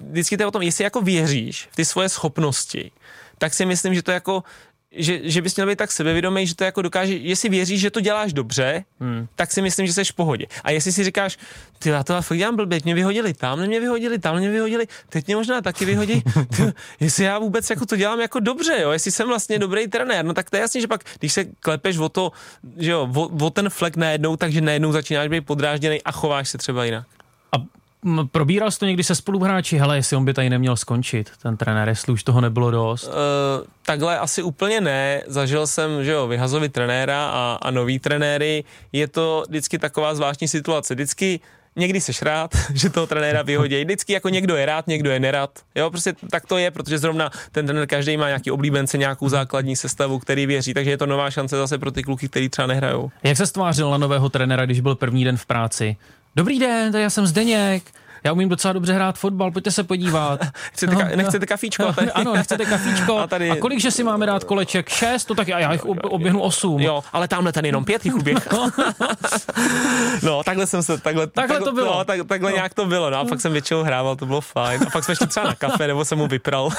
vždycky 0.00 0.36
to 0.36 0.42
je 0.42 0.46
o 0.46 0.50
tom, 0.50 0.62
jestli 0.62 0.84
jako 0.84 1.00
věříš 1.00 1.68
v 1.72 1.76
ty 1.76 1.84
svoje 1.84 2.08
schopnosti, 2.08 2.90
tak 3.38 3.54
si 3.54 3.66
myslím, 3.66 3.94
že 3.94 4.02
to 4.02 4.10
jako 4.10 4.42
že, 4.96 5.20
že 5.22 5.42
bys 5.42 5.56
měl 5.56 5.66
být 5.66 5.78
tak 5.78 5.92
sebevědomý, 5.92 6.46
že 6.46 6.54
to 6.54 6.64
jako 6.64 6.82
dokáže, 6.82 7.14
jestli 7.14 7.48
věříš, 7.48 7.80
že 7.80 7.90
to 7.90 8.00
děláš 8.00 8.32
dobře, 8.32 8.84
hmm. 9.00 9.26
tak 9.34 9.52
si 9.52 9.62
myslím, 9.62 9.86
že 9.86 9.92
jsi 9.92 10.04
v 10.04 10.12
pohodě. 10.12 10.46
A 10.64 10.70
jestli 10.70 10.92
si 10.92 11.04
říkáš, 11.04 11.38
ty 11.78 11.88
já 11.88 12.04
to 12.04 12.22
fakt 12.22 12.38
dělám 12.38 12.56
blbě, 12.56 12.80
mě 12.84 12.94
vyhodili, 12.94 13.34
tam 13.34 13.66
mě 13.66 13.80
vyhodili, 13.80 14.18
tam 14.18 14.36
mě 14.36 14.50
vyhodili, 14.50 14.86
teď 15.08 15.26
mě 15.26 15.36
možná 15.36 15.60
taky 15.60 15.84
vyhodí, 15.84 16.22
ty, 16.56 16.72
jestli 17.00 17.24
já 17.24 17.38
vůbec 17.38 17.70
jako 17.70 17.86
to 17.86 17.96
dělám 17.96 18.20
jako 18.20 18.40
dobře, 18.40 18.78
jo, 18.82 18.90
jestli 18.90 19.10
jsem 19.10 19.28
vlastně 19.28 19.58
dobrý 19.58 19.88
trenér, 19.88 20.24
no 20.24 20.34
tak 20.34 20.50
to 20.50 20.56
je 20.56 20.60
jasný, 20.60 20.80
že 20.80 20.86
pak, 20.86 21.04
když 21.18 21.32
se 21.32 21.44
klepeš 21.44 21.98
o 21.98 22.08
to, 22.08 22.32
že 22.76 22.90
jo, 22.90 23.08
o, 23.14 23.46
o 23.46 23.50
ten 23.50 23.70
flek 23.70 23.96
najednou, 23.96 24.36
takže 24.36 24.60
najednou 24.60 24.92
začínáš 24.92 25.28
být 25.28 25.46
podrážděný 25.46 26.02
a 26.02 26.12
chováš 26.12 26.48
se 26.48 26.58
třeba 26.58 26.84
jinak. 26.84 27.15
Probíral 28.32 28.70
jsi 28.70 28.78
to 28.78 28.86
někdy 28.86 29.04
se 29.04 29.14
spoluhráči, 29.14 29.78
hele, 29.78 29.96
jestli 29.96 30.16
on 30.16 30.24
by 30.24 30.34
tady 30.34 30.50
neměl 30.50 30.76
skončit, 30.76 31.30
ten 31.42 31.56
trenér, 31.56 31.88
jestli 31.88 32.12
už 32.12 32.22
toho 32.22 32.40
nebylo 32.40 32.70
dost. 32.70 33.06
Uh, 33.06 33.12
takhle 33.82 34.18
asi 34.18 34.42
úplně 34.42 34.80
ne. 34.80 35.22
Zažil 35.26 35.66
jsem, 35.66 36.04
že 36.04 36.10
jo, 36.10 36.26
vyhazovit 36.26 36.72
trenéra 36.72 37.26
a, 37.26 37.58
a 37.62 37.70
nový 37.70 37.98
trenéry. 37.98 38.64
Je 38.92 39.08
to 39.08 39.44
vždycky 39.48 39.78
taková 39.78 40.14
zvláštní 40.14 40.48
situace. 40.48 40.94
Vždycky 40.94 41.40
někdy 41.76 42.00
seš 42.00 42.22
rád, 42.22 42.50
že 42.74 42.90
toho 42.90 43.06
trenéra 43.06 43.42
vyhodí. 43.42 43.84
Vždycky 43.84 44.12
jako 44.12 44.28
někdo 44.28 44.56
je 44.56 44.66
rád, 44.66 44.86
někdo 44.86 45.10
je 45.10 45.20
nerad. 45.20 45.50
Jo, 45.74 45.90
prostě 45.90 46.14
tak 46.30 46.46
to 46.46 46.58
je, 46.58 46.70
protože 46.70 46.98
zrovna 46.98 47.30
ten 47.52 47.66
trenér 47.66 47.86
každý 47.86 48.16
má 48.16 48.26
nějaký 48.26 48.50
oblíbence, 48.50 48.98
nějakou 48.98 49.28
základní 49.28 49.76
sestavu, 49.76 50.18
který 50.18 50.46
věří, 50.46 50.74
takže 50.74 50.90
je 50.90 50.98
to 50.98 51.06
nová 51.06 51.30
šance 51.30 51.56
zase 51.56 51.78
pro 51.78 51.90
ty 51.90 52.02
kluky, 52.02 52.28
kteří 52.28 52.48
třeba 52.48 52.66
nehrajou. 52.66 53.10
Jak 53.22 53.36
se 53.36 53.46
stvářil 53.46 53.90
na 53.90 53.98
nového 53.98 54.28
trenéra, 54.28 54.64
když 54.64 54.80
byl 54.80 54.94
první 54.94 55.24
den 55.24 55.36
v 55.36 55.46
práci? 55.46 55.96
Dobrý 56.36 56.58
den, 56.58 56.92
tady 56.92 57.02
já 57.04 57.10
jsem 57.10 57.26
Zdeněk. 57.26 57.82
Já 58.24 58.32
umím 58.32 58.48
docela 58.48 58.72
dobře 58.72 58.92
hrát 58.92 59.18
fotbal, 59.18 59.50
pojďte 59.50 59.70
se 59.70 59.84
podívat. 59.84 60.40
Chcete, 60.72 60.94
ka- 60.94 61.16
nechcete 61.16 61.46
kafíčko? 61.46 61.82
No, 61.82 61.92
tady- 61.92 62.10
ano, 62.12 62.32
nechcete 62.34 62.64
kafíčko. 62.64 63.18
A 63.22 63.26
tady- 63.26 63.50
a 63.50 63.56
kolik, 63.56 63.80
že 63.80 63.90
si 63.90 64.04
máme 64.04 64.26
dát 64.26 64.44
koleček? 64.44 64.88
Šest? 64.88 65.24
To 65.24 65.34
tak 65.34 65.48
já, 65.48 65.58
já 65.58 65.72
jich 65.72 65.84
ob- 65.84 65.98
oběhnu 66.04 66.40
osm. 66.40 66.80
Jo, 66.80 67.04
ale 67.12 67.28
tamhle 67.28 67.52
ten 67.52 67.64
jenom 67.66 67.84
pět 67.84 68.04
jich 68.04 68.14
uběh. 68.14 68.48
no, 70.22 70.42
takhle 70.44 70.66
jsem 70.66 70.82
se, 70.82 70.98
takhle, 70.98 71.26
Takhle 71.26 71.60
to 71.60 71.72
bylo. 71.72 71.98
No, 71.98 72.04
tak, 72.04 72.20
takhle 72.26 72.50
No. 72.50 72.56
nějak 72.56 72.74
to 72.74 72.86
bylo, 72.86 73.10
no 73.10 73.16
a 73.18 73.24
fakt 73.24 73.40
jsem 73.40 73.52
většinou 73.52 73.82
hrával, 73.82 74.16
to 74.16 74.26
bylo 74.26 74.40
fajn. 74.40 74.80
A 74.86 74.90
pak 74.90 75.04
jsme 75.04 75.16
šli 75.16 75.26
třeba 75.26 75.46
na 75.46 75.54
kafe, 75.54 75.86
nebo 75.86 76.04
jsem 76.04 76.18
mu 76.18 76.26
vypral. 76.26 76.70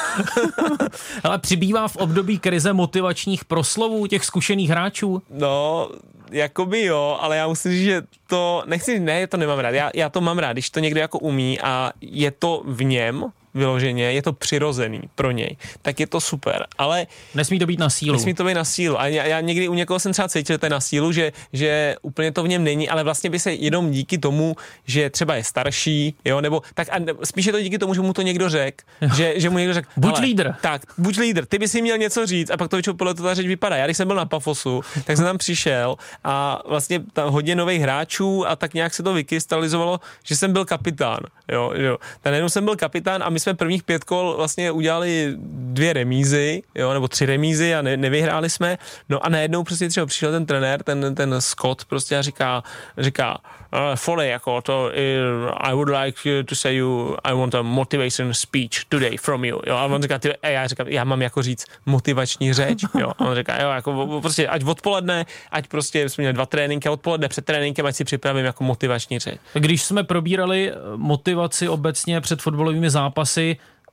Ale 1.24 1.38
přibývá 1.40 1.88
v 1.88 1.96
období 1.96 2.40
krize 2.40 2.74
motivačních 2.74 3.46
proslovů 3.46 4.08
těch 4.08 4.26
zkušených 4.26 4.70
hráčů? 4.70 5.22
No, 5.30 5.90
jakoby 6.32 6.84
jo, 6.84 7.18
ale 7.22 7.38
já 7.38 7.48
musím 7.48 7.72
říct, 7.72 7.84
že 7.84 8.02
to, 8.28 8.64
nechci, 8.66 9.00
ne, 9.00 9.28
to 9.28 9.38
nemám 9.38 9.60
rád, 9.60 9.70
já, 9.70 9.92
já 9.96 10.10
to 10.10 10.22
mám 10.22 10.40
rád, 10.40 10.54
když 10.54 10.70
to 10.70 10.80
někdo 10.80 11.00
jako 11.00 11.20
umí 11.20 11.60
a 11.62 11.92
je 12.02 12.32
to 12.32 12.62
v 12.66 12.84
něm, 12.84 13.26
vyloženě, 13.58 14.04
je 14.04 14.22
to 14.22 14.34
přirozený 14.34 15.02
pro 15.16 15.32
něj, 15.32 15.58
tak 15.82 16.00
je 16.00 16.08
to 16.08 16.22
super, 16.22 16.68
ale 16.78 17.08
Nesmí 17.36 17.60
to 17.60 17.66
být 17.66 17.80
na 17.80 17.90
sílu. 17.90 18.14
Nesmí 18.14 18.34
to 18.34 18.44
být 18.44 18.54
na 18.54 18.64
sílu. 18.66 19.00
A 19.00 19.08
já, 19.08 19.24
já 19.26 19.40
někdy 19.40 19.68
u 19.68 19.74
někoho 19.74 20.00
jsem 20.00 20.12
třeba 20.14 20.28
cítil, 20.28 20.54
že 20.54 20.58
to 20.58 20.66
je 20.66 20.70
na 20.70 20.80
sílu, 20.80 21.12
že, 21.12 21.32
že 21.54 21.96
úplně 22.02 22.32
to 22.32 22.44
v 22.44 22.48
něm 22.48 22.64
není, 22.64 22.90
ale 22.90 23.04
vlastně 23.04 23.30
by 23.30 23.40
se 23.40 23.54
jenom 23.54 23.92
díky 23.92 24.18
tomu, 24.18 24.56
že 24.86 25.10
třeba 25.10 25.36
je 25.36 25.44
starší, 25.44 26.16
jo, 26.26 26.42
nebo 26.42 26.62
tak 26.74 26.88
a 26.92 27.00
ne- 27.00 27.14
spíš 27.24 27.46
je 27.46 27.52
to 27.52 27.62
díky 27.62 27.78
tomu, 27.78 27.94
že 27.94 28.02
mu 28.02 28.14
to 28.14 28.22
někdo 28.22 28.50
řekl, 28.50 28.84
že, 29.16 29.34
že 29.36 29.50
mu 29.50 29.58
někdo 29.58 29.74
řekl, 29.74 29.90
Buď 29.98 30.16
"Hele, 30.16 30.26
lídr." 30.26 30.54
Tak, 30.62 30.82
buď 30.98 31.18
lídr, 31.18 31.46
ty 31.46 31.60
bys 31.60 31.72
si 31.72 31.82
měl 31.82 31.98
něco 31.98 32.26
říct 32.26 32.52
a 32.52 32.58
pak 32.58 32.70
to 32.70 32.76
většinou 32.76 32.96
podle 32.96 33.14
toho 33.14 33.30
ta 33.30 33.34
řeč 33.34 33.48
vypadá. 33.48 33.76
Já 33.76 33.86
když 33.86 33.98
jsem 33.98 34.08
byl 34.08 34.16
na 34.16 34.26
Pafosu, 34.26 34.82
tak 35.06 35.18
jsem 35.18 35.26
tam 35.26 35.38
přišel 35.38 35.96
a 36.24 36.62
vlastně 36.68 37.00
tam 37.14 37.30
hodně 37.30 37.56
nových 37.56 37.82
hráčů 37.82 38.48
a 38.48 38.56
tak 38.56 38.74
nějak 38.74 38.94
se 38.94 39.04
to 39.04 39.14
vykrystalizovalo, 39.14 40.00
že 40.24 40.36
jsem 40.36 40.54
byl 40.54 40.66
kapitán, 40.66 41.20
jo, 41.52 41.72
jo. 41.76 41.98
Tak 42.22 42.32
najednou 42.32 42.50
jsem 42.50 42.66
byl 42.66 42.76
kapitán 42.76 43.24
a 43.24 43.30
my 43.30 43.40
jsme 43.40 43.47
prvních 43.54 43.84
pět 43.84 44.04
kol 44.04 44.34
vlastně 44.38 44.72
udělali 44.72 45.34
dvě 45.52 45.94
remízy, 45.94 46.64
jo, 46.76 46.94
nebo 46.94 47.08
tři 47.08 47.26
remízy 47.26 47.76
a 47.76 47.82
ne, 47.82 47.98
nevyhráli 47.98 48.50
jsme. 48.50 48.78
No 49.10 49.26
a 49.26 49.30
najednou 49.30 49.64
prostě 49.64 49.90
třeba 49.90 50.06
přišel 50.06 50.32
ten 50.32 50.46
trenér, 50.46 50.84
ten, 50.84 51.16
ten 51.16 51.42
Scott 51.42 51.86
prostě 51.86 52.18
a 52.18 52.22
říká, 52.22 52.64
říká, 52.98 53.38
uh, 53.74 53.96
Foley, 53.96 54.30
jako 54.30 54.62
to, 54.62 54.92
uh, 54.92 55.52
I 55.58 55.74
would 55.74 55.90
like 55.90 56.44
to 56.44 56.56
say 56.56 56.76
you, 56.76 57.18
I 57.24 57.34
want 57.34 57.56
a 57.56 57.62
motivation 57.62 58.34
speech 58.34 58.86
today 58.90 59.18
from 59.18 59.46
you. 59.46 59.60
Jo, 59.68 59.76
a 59.76 59.86
on 59.86 60.02
říká, 60.02 60.20
ty, 60.20 60.36
a 60.36 60.48
já 60.48 60.68
říkám, 60.68 60.88
já 60.88 61.04
mám 61.04 61.22
jako 61.22 61.42
říct 61.42 61.66
motivační 61.86 62.54
řeč, 62.54 62.84
jo. 63.00 63.12
A 63.18 63.26
on 63.26 63.36
říká, 63.36 63.62
jo, 63.62 63.70
jako 63.70 64.20
prostě 64.22 64.48
ať 64.48 64.64
odpoledne, 64.64 65.26
ať 65.52 65.68
prostě 65.68 66.10
jsme 66.10 66.22
měli 66.22 66.34
dva 66.34 66.46
tréninky 66.46 66.90
odpoledne 66.90 67.28
před 67.28 67.46
tréninkem, 67.46 67.86
ať 67.86 67.96
si 67.96 68.04
připravím 68.04 68.46
jako 68.46 68.64
motivační 68.64 69.20
řeč. 69.20 69.40
Když 69.54 69.84
jsme 69.84 70.04
probírali 70.04 70.72
eh, 70.72 70.76
motivaci 70.96 71.70
obecně 71.70 72.22
před 72.22 72.42
fotbalovými 72.42 72.90
zápasy, 72.90 73.37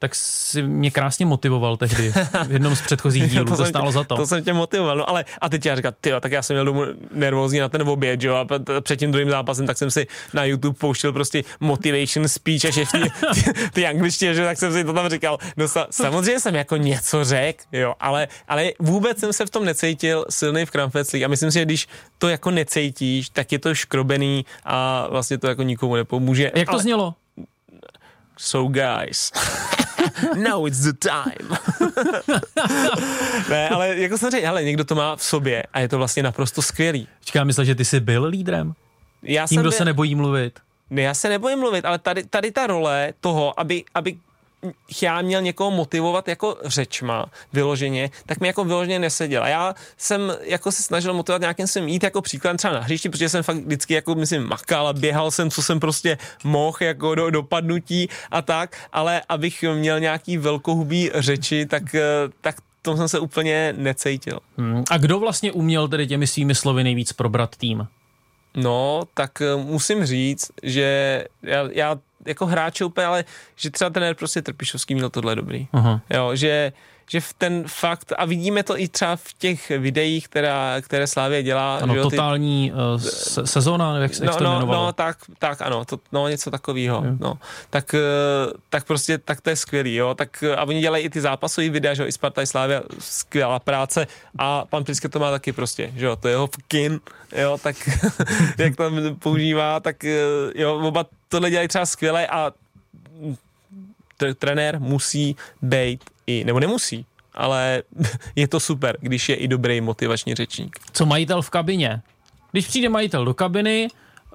tak 0.04 0.14
si 0.14 0.62
mě 0.62 0.90
krásně 0.90 1.26
motivoval 1.26 1.76
tehdy 1.76 2.12
v 2.46 2.52
jednom 2.52 2.76
z 2.76 2.82
předchozích 2.82 3.30
dílů, 3.30 3.44
to, 3.44 3.56
jsem 3.56 3.66
stálo 3.66 3.86
tě, 3.86 3.92
za 3.92 4.04
to. 4.04 4.16
To 4.16 4.26
jsem 4.26 4.44
tě 4.44 4.52
motivoval. 4.52 4.96
No 4.96 5.10
ale 5.10 5.24
a 5.40 5.48
teď 5.48 5.66
já 5.66 5.76
říkám, 5.76 5.92
ty 6.00 6.10
tak 6.20 6.32
já 6.32 6.42
jsem 6.42 6.54
měl 6.54 6.64
domů 6.64 6.84
nervózní 7.12 7.58
na 7.58 7.68
ten 7.68 7.88
oběd, 7.88 8.22
jo, 8.22 8.34
a 8.34 8.46
před 8.80 8.96
tím 8.96 9.12
druhým 9.12 9.30
zápasem, 9.30 9.66
tak 9.66 9.78
jsem 9.78 9.90
si 9.90 10.06
na 10.34 10.44
YouTube 10.44 10.78
pouštěl 10.78 11.12
prostě 11.12 11.44
motivation 11.60 12.28
speech 12.28 12.64
a 12.64 12.70
že 12.70 12.84
ty, 12.92 13.42
ty, 13.72 13.86
angličtě, 13.86 14.34
že 14.34 14.44
tak 14.44 14.58
jsem 14.58 14.72
si 14.72 14.84
to 14.84 14.92
tam 14.92 15.08
říkal. 15.08 15.38
No 15.56 15.68
sa, 15.68 15.86
samozřejmě 15.90 16.40
jsem 16.40 16.54
jako 16.54 16.76
něco 16.76 17.24
řekl, 17.24 17.64
jo, 17.72 17.94
ale, 18.00 18.28
ale 18.48 18.70
vůbec 18.78 19.18
jsem 19.18 19.32
se 19.32 19.46
v 19.46 19.50
tom 19.50 19.64
necítil 19.64 20.24
silný 20.30 20.66
v 20.66 20.70
kramfeclích 20.70 21.24
a 21.24 21.28
myslím 21.28 21.50
si, 21.50 21.58
že 21.58 21.64
když 21.64 21.88
to 22.18 22.28
jako 22.28 22.50
necítíš, 22.50 23.28
tak 23.30 23.52
je 23.52 23.58
to 23.58 23.74
škrobený 23.74 24.44
a 24.64 25.06
vlastně 25.10 25.38
to 25.38 25.48
jako 25.48 25.62
nikomu 25.62 25.96
nepomůže. 25.96 26.52
Jak 26.54 26.68
to 26.68 26.72
ale, 26.72 26.82
znělo? 26.82 27.14
So 28.36 28.72
guys. 28.72 29.32
Now 30.36 30.66
it's 30.66 30.80
the 30.80 30.92
time. 30.92 31.48
ne, 33.48 33.68
ale 33.68 33.96
jako 33.96 34.18
jsem 34.18 34.30
řekl, 34.30 34.46
hele, 34.46 34.64
někdo 34.64 34.84
to 34.84 34.94
má 34.94 35.16
v 35.16 35.22
sobě 35.22 35.62
a 35.72 35.80
je 35.80 35.88
to 35.88 35.98
vlastně 35.98 36.22
naprosto 36.22 36.62
skvělý. 36.62 37.08
Čeká, 37.24 37.44
myslel, 37.44 37.64
že 37.64 37.74
ty 37.74 37.84
jsi 37.84 38.00
byl 38.00 38.24
lídrem? 38.24 38.72
Já 39.22 39.46
Tím, 39.46 39.56
jsem 39.56 39.62
kdo 39.62 39.70
byl- 39.70 39.78
se 39.78 39.84
nebojí 39.84 40.14
mluvit. 40.14 40.58
Ne, 40.90 41.02
já 41.02 41.14
se 41.14 41.28
nebojím 41.28 41.58
mluvit, 41.58 41.84
ale 41.84 41.98
tady, 41.98 42.24
tady 42.24 42.50
ta 42.50 42.66
role 42.66 43.12
toho, 43.20 43.60
aby, 43.60 43.84
aby 43.94 44.16
já 45.02 45.22
měl 45.22 45.42
někoho 45.42 45.70
motivovat 45.70 46.28
jako 46.28 46.56
řečma 46.64 47.26
vyloženě, 47.52 48.10
tak 48.26 48.40
mi 48.40 48.46
jako 48.46 48.64
vyloženě 48.64 48.98
neseděl. 48.98 49.42
A 49.42 49.48
já 49.48 49.74
jsem 49.96 50.32
jako 50.42 50.72
se 50.72 50.82
snažil 50.82 51.14
motivovat 51.14 51.40
nějakým 51.40 51.66
svým 51.66 51.88
jít 51.88 52.02
jako 52.02 52.22
příkladem 52.22 52.56
třeba 52.56 52.74
na 52.74 52.80
hřišti, 52.80 53.08
protože 53.08 53.28
jsem 53.28 53.42
fakt 53.42 53.56
vždycky 53.56 53.94
jako 53.94 54.14
myslím 54.14 54.42
makal 54.42 54.88
a 54.88 54.92
běhal 54.92 55.30
jsem, 55.30 55.50
co 55.50 55.62
jsem 55.62 55.80
prostě 55.80 56.18
mohl 56.44 56.78
jako 56.80 57.14
do 57.14 57.30
dopadnutí 57.30 58.08
a 58.30 58.42
tak, 58.42 58.76
ale 58.92 59.22
abych 59.28 59.64
měl 59.74 60.00
nějaký 60.00 60.38
velkohubý 60.38 61.10
řeči, 61.14 61.66
tak, 61.66 61.94
eh, 61.94 62.02
tak 62.40 62.56
tom 62.84 62.96
jsem 62.96 63.08
se 63.08 63.18
úplně 63.18 63.74
necítil. 63.76 64.38
Hmm. 64.56 64.84
A 64.90 64.98
kdo 64.98 65.18
vlastně 65.18 65.52
uměl 65.52 65.88
tedy 65.88 66.06
těmi 66.06 66.26
svými 66.26 66.54
slovy 66.54 66.84
nejvíc 66.84 67.12
probrat 67.12 67.56
tým? 67.56 67.86
No, 68.56 69.02
tak 69.14 69.40
eh, 69.40 69.56
musím 69.56 70.04
říct, 70.04 70.52
že 70.62 71.24
já, 71.42 71.68
já 71.72 71.98
jako 72.26 72.46
hráče 72.46 72.84
úplně, 72.84 73.06
ale 73.06 73.24
že 73.56 73.70
třeba 73.70 73.90
trenér 73.90 74.14
prostě 74.14 74.42
Trpišovský 74.42 74.94
měl 74.94 75.10
tohle 75.10 75.36
dobrý. 75.36 75.68
Aha. 75.72 76.00
Jo, 76.10 76.36
že, 76.36 76.72
že 77.08 77.20
v 77.20 77.32
ten 77.32 77.64
fakt, 77.66 78.12
a 78.18 78.24
vidíme 78.24 78.62
to 78.62 78.78
i 78.80 78.88
třeba 78.88 79.16
v 79.16 79.32
těch 79.38 79.68
videích, 79.78 80.28
která, 80.28 80.76
které 80.80 81.06
Slávě 81.06 81.42
dělá. 81.42 81.76
Ano, 81.76 81.94
že 81.94 81.98
jo, 82.00 82.10
ty- 82.10 82.16
totální 82.16 82.72
uh, 82.72 83.00
se- 83.02 83.46
sezóna, 83.46 83.98
jak, 83.98 84.12
jak 84.12 84.20
No, 84.20 84.32
se 84.32 84.38
to 84.38 84.44
no, 84.44 84.50
jmenovalo. 84.52 84.86
no, 84.86 84.92
tak, 84.92 85.18
tak 85.38 85.62
ano, 85.62 85.84
to, 85.84 85.98
no 86.12 86.28
něco 86.28 86.50
takového, 86.50 87.04
no. 87.20 87.38
Tak, 87.70 87.94
eh, 87.94 87.98
tak 88.70 88.84
prostě, 88.84 89.18
tak 89.18 89.40
to 89.40 89.50
je 89.50 89.56
skvělý, 89.56 89.94
jo, 89.94 90.14
tak 90.14 90.42
eh, 90.42 90.56
a 90.56 90.64
oni 90.64 90.80
dělají 90.80 91.04
i 91.04 91.10
ty 91.10 91.20
zápasové 91.20 91.68
videa, 91.68 91.94
že 91.94 92.02
jo, 92.02 92.08
i 92.08 92.12
Sparta 92.12 92.42
i 92.42 92.46
Slávia, 92.46 92.82
skvělá 92.98 93.58
práce 93.58 94.06
a 94.38 94.64
pan 94.64 94.84
Priske 94.84 95.08
to 95.08 95.18
má 95.18 95.30
taky 95.30 95.52
prostě, 95.52 95.92
že 95.96 96.06
jo, 96.06 96.16
to 96.16 96.28
je 96.28 96.32
jeho 96.32 96.48
kin, 96.68 97.00
jo, 97.36 97.58
tak 97.62 97.76
jak 98.58 98.76
tam 98.76 99.00
používá, 99.18 99.80
tak 99.80 100.04
eh, 100.04 100.18
jo, 100.54 100.78
oba 100.82 101.04
tohle 101.28 101.50
dělají 101.50 101.68
třeba 101.68 101.86
skvěle 101.86 102.26
a 102.26 102.52
t- 104.16 104.34
trenér 104.34 104.80
musí 104.80 105.36
být 105.62 106.04
i, 106.26 106.44
nebo 106.44 106.60
nemusí, 106.60 107.06
ale 107.34 107.82
je 108.36 108.48
to 108.48 108.60
super, 108.60 108.96
když 109.00 109.28
je 109.28 109.34
i 109.34 109.48
dobrý 109.48 109.80
motivační 109.80 110.34
řečník. 110.34 110.78
Co 110.92 111.06
majitel 111.06 111.42
v 111.42 111.50
kabině? 111.50 112.02
Když 112.52 112.66
přijde 112.66 112.88
majitel 112.88 113.24
do 113.24 113.34
kabiny, 113.34 113.88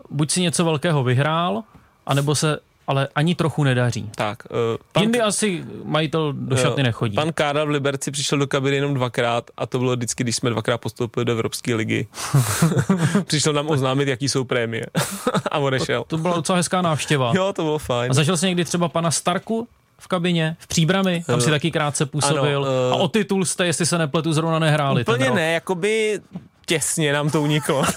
buď 0.09 0.31
si 0.31 0.41
něco 0.41 0.65
velkého 0.65 1.03
vyhrál, 1.03 1.63
anebo 2.05 2.35
se 2.35 2.59
ale 2.89 3.07
ani 3.15 3.35
trochu 3.35 3.63
nedaří. 3.63 4.09
Tak, 4.15 4.43
uh, 4.51 4.57
pan, 4.91 5.03
Jindy 5.03 5.21
asi 5.21 5.63
majitel 5.83 6.33
do 6.33 6.55
Jo, 6.55 6.61
šatny 6.61 6.83
nechodí. 6.83 7.15
Pan 7.15 7.33
Karel 7.33 7.65
v 7.65 7.69
Liberci 7.69 8.11
přišel 8.11 8.37
do 8.37 8.47
kabiny 8.47 8.75
jenom 8.75 8.93
dvakrát 8.93 9.51
a 9.57 9.65
to 9.65 9.79
bylo 9.79 9.95
vždycky, 9.95 10.23
když 10.23 10.35
jsme 10.35 10.49
dvakrát 10.49 10.77
postoupili 10.77 11.25
do 11.25 11.31
Evropské 11.31 11.75
ligy. 11.75 12.07
přišel 13.25 13.53
nám 13.53 13.69
oznámit, 13.69 14.07
jaký 14.07 14.29
jsou 14.29 14.43
prémie 14.43 14.85
a 15.51 15.57
odešel. 15.57 16.03
To 16.07 16.17
byla 16.17 16.35
docela 16.35 16.57
hezká 16.57 16.81
návštěva. 16.81 17.31
Jo, 17.35 17.53
to 17.53 17.63
bylo 17.63 17.77
fajn. 17.77 18.11
A 18.11 18.13
zažil 18.13 18.37
jsi 18.37 18.45
někdy 18.45 18.65
třeba 18.65 18.89
pana 18.89 19.11
Starku 19.11 19.67
v 19.99 20.07
kabině, 20.07 20.57
v 20.59 20.67
příbrami, 20.67 21.23
tam 21.27 21.41
si 21.41 21.47
Eh, 21.47 21.51
taky 21.51 21.71
krátce 21.71 22.05
působil. 22.05 22.65
ano, 22.65 22.73
eh, 22.89 22.91
a 22.91 22.95
o 22.95 23.07
titul 23.07 23.45
jste, 23.45 23.65
jestli 23.65 23.85
se 23.85 23.97
nepletu, 23.97 24.33
zrovna 24.33 24.59
nehráli. 24.59 25.01
Úplně 25.01 25.31
ne, 25.31 25.51
jakoby 25.51 26.19
těsně 26.65 27.13
nám 27.13 27.29
to 27.29 27.41
uniklo. 27.41 27.83